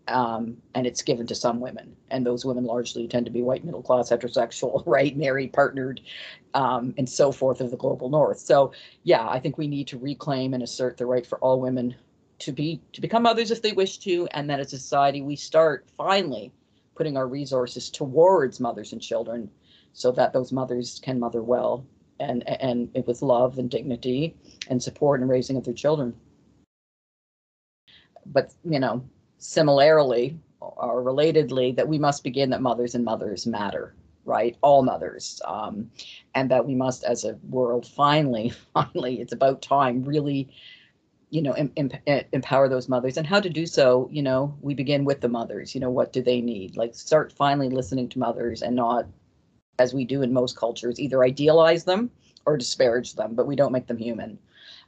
um, 0.08 0.56
and 0.74 0.86
it's 0.86 1.02
given 1.02 1.26
to 1.26 1.34
some 1.34 1.58
women, 1.58 1.96
and 2.12 2.24
those 2.24 2.44
women 2.44 2.64
largely 2.64 3.08
tend 3.08 3.26
to 3.26 3.32
be 3.32 3.42
white, 3.42 3.64
middle 3.64 3.82
class, 3.82 4.10
heterosexual, 4.10 4.82
right, 4.86 5.16
married, 5.16 5.52
partnered, 5.52 6.00
um, 6.54 6.94
and 6.96 7.08
so 7.08 7.32
forth 7.32 7.60
of 7.60 7.72
the 7.72 7.76
global 7.76 8.08
north. 8.08 8.38
So, 8.38 8.72
yeah, 9.02 9.28
I 9.28 9.40
think 9.40 9.58
we 9.58 9.66
need 9.66 9.88
to 9.88 9.98
reclaim 9.98 10.54
and 10.54 10.62
assert 10.62 10.96
the 10.96 11.06
right 11.06 11.26
for 11.26 11.38
all 11.40 11.60
women 11.60 11.96
to 12.38 12.52
be 12.52 12.80
to 12.92 13.00
become 13.00 13.24
mothers 13.24 13.50
if 13.50 13.62
they 13.62 13.72
wish 13.72 13.98
to, 13.98 14.28
and 14.30 14.48
that 14.48 14.60
as 14.60 14.72
a 14.72 14.78
society 14.78 15.22
we 15.22 15.34
start 15.34 15.86
finally 15.96 16.52
putting 16.96 17.16
our 17.16 17.28
resources 17.28 17.90
towards 17.90 18.60
mothers 18.60 18.92
and 18.92 19.00
children 19.00 19.50
so 19.92 20.10
that 20.12 20.32
those 20.32 20.52
mothers 20.52 21.00
can 21.02 21.20
mother 21.20 21.42
well 21.42 21.86
and 22.18 22.48
and 22.48 22.90
with 23.06 23.22
love 23.22 23.58
and 23.58 23.70
dignity 23.70 24.34
and 24.68 24.82
support 24.82 25.20
and 25.20 25.28
raising 25.28 25.56
of 25.56 25.64
their 25.64 25.74
children. 25.74 26.14
But 28.26 28.52
you 28.64 28.80
know 28.80 29.04
similarly 29.38 30.38
or 30.60 31.02
relatedly 31.02 31.76
that 31.76 31.86
we 31.86 31.98
must 31.98 32.24
begin 32.24 32.50
that 32.50 32.62
mothers 32.62 32.94
and 32.94 33.04
mothers 33.04 33.46
matter 33.46 33.94
right? 34.26 34.56
All 34.60 34.82
mothers 34.82 35.40
um, 35.46 35.90
and 36.34 36.50
that 36.50 36.66
we 36.66 36.74
must 36.74 37.04
as 37.04 37.24
a 37.24 37.38
world 37.48 37.86
finally 37.86 38.52
finally 38.74 39.20
it's 39.20 39.32
about 39.32 39.62
time 39.62 40.04
really 40.04 40.48
you 41.36 41.42
know 41.42 41.52
em, 41.52 41.70
em, 41.76 41.90
empower 42.32 42.66
those 42.66 42.88
mothers 42.88 43.18
and 43.18 43.26
how 43.26 43.38
to 43.38 43.50
do 43.50 43.66
so 43.66 44.08
you 44.10 44.22
know 44.22 44.56
we 44.62 44.72
begin 44.72 45.04
with 45.04 45.20
the 45.20 45.28
mothers 45.28 45.74
you 45.74 45.80
know 45.82 45.90
what 45.90 46.10
do 46.10 46.22
they 46.22 46.40
need? 46.40 46.76
Like 46.78 46.94
start 46.94 47.30
finally 47.30 47.68
listening 47.68 48.08
to 48.10 48.18
mothers 48.18 48.62
and 48.62 48.74
not 48.74 49.06
as 49.78 49.92
we 49.92 50.06
do 50.06 50.22
in 50.22 50.32
most 50.32 50.56
cultures 50.56 50.98
either 50.98 51.22
idealize 51.22 51.84
them 51.84 52.10
or 52.46 52.56
disparage 52.56 53.12
them 53.14 53.34
but 53.34 53.46
we 53.46 53.54
don't 53.54 53.72
make 53.72 53.86
them 53.86 53.98
human. 53.98 54.38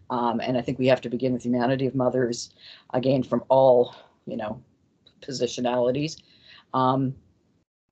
Um, 0.09 0.41
and 0.41 0.57
i 0.57 0.63
think 0.63 0.79
we 0.79 0.87
have 0.87 1.03
to 1.03 1.11
begin 1.11 1.35
with 1.35 1.45
humanity 1.45 1.87
of 1.87 1.95
mothers 1.95 2.51
again 2.95 3.23
from 3.23 3.45
all 3.51 3.95
you 4.27 4.39
know 4.39 4.63
positionalities. 5.21 6.17
Um, 6.73 7.15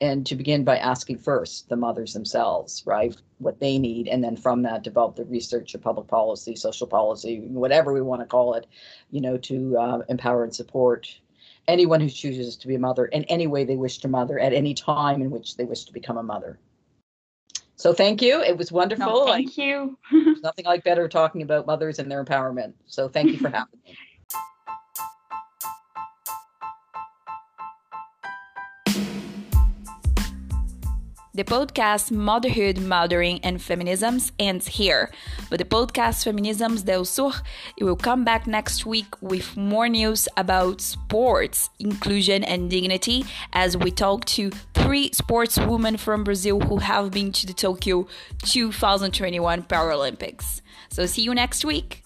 and 0.00 0.26
to 0.26 0.36
begin 0.36 0.64
by 0.64 0.76
asking 0.76 1.18
first 1.18 1.68
the 1.68 1.76
mothers 1.76 2.12
themselves, 2.12 2.82
right, 2.86 3.16
what 3.38 3.60
they 3.60 3.78
need, 3.78 4.08
and 4.08 4.22
then 4.22 4.36
from 4.36 4.62
that 4.62 4.82
develop 4.82 5.16
the 5.16 5.24
research 5.24 5.74
of 5.74 5.80
public 5.80 6.06
policy, 6.06 6.54
social 6.54 6.86
policy, 6.86 7.40
whatever 7.40 7.92
we 7.92 8.02
want 8.02 8.20
to 8.20 8.26
call 8.26 8.54
it, 8.54 8.66
you 9.10 9.20
know, 9.20 9.38
to 9.38 9.76
uh, 9.78 10.02
empower 10.08 10.44
and 10.44 10.54
support 10.54 11.18
anyone 11.68 12.00
who 12.00 12.10
chooses 12.10 12.56
to 12.56 12.68
be 12.68 12.74
a 12.74 12.78
mother 12.78 13.06
in 13.06 13.24
any 13.24 13.46
way 13.46 13.64
they 13.64 13.76
wish 13.76 13.98
to 13.98 14.08
mother 14.08 14.38
at 14.38 14.52
any 14.52 14.74
time 14.74 15.22
in 15.22 15.30
which 15.30 15.56
they 15.56 15.64
wish 15.64 15.84
to 15.84 15.92
become 15.92 16.18
a 16.18 16.22
mother. 16.22 16.58
So 17.76 17.92
thank 17.92 18.22
you. 18.22 18.40
It 18.42 18.56
was 18.56 18.72
wonderful. 18.72 19.06
No, 19.06 19.26
thank 19.26 19.58
you. 19.58 19.98
nothing 20.42 20.64
like 20.64 20.84
better 20.84 21.08
talking 21.08 21.42
about 21.42 21.66
mothers 21.66 21.98
and 21.98 22.10
their 22.10 22.24
empowerment. 22.24 22.72
So 22.86 23.08
thank 23.08 23.32
you 23.32 23.38
for 23.38 23.50
having 23.50 23.80
me. 23.84 23.96
The 31.36 31.44
podcast 31.44 32.10
Motherhood, 32.10 32.78
Mothering, 32.78 33.40
and 33.42 33.58
Feminisms 33.58 34.32
ends 34.38 34.68
here, 34.68 35.10
but 35.50 35.58
the 35.58 35.66
podcast 35.66 36.24
Feminisms 36.24 36.82
del 36.82 37.04
Sur 37.04 37.30
will 37.78 37.94
come 37.94 38.24
back 38.24 38.46
next 38.46 38.86
week 38.86 39.20
with 39.20 39.54
more 39.54 39.86
news 39.86 40.28
about 40.38 40.80
sports, 40.80 41.68
inclusion, 41.78 42.42
and 42.42 42.70
dignity 42.70 43.26
as 43.52 43.76
we 43.76 43.90
talk 43.90 44.24
to 44.24 44.48
three 44.72 45.10
sportswomen 45.10 45.98
from 45.98 46.24
Brazil 46.24 46.58
who 46.58 46.78
have 46.78 47.10
been 47.10 47.32
to 47.32 47.46
the 47.46 47.52
Tokyo 47.52 48.06
2021 48.44 49.64
Paralympics. 49.64 50.62
So 50.88 51.04
see 51.04 51.20
you 51.20 51.34
next 51.34 51.66
week. 51.66 52.05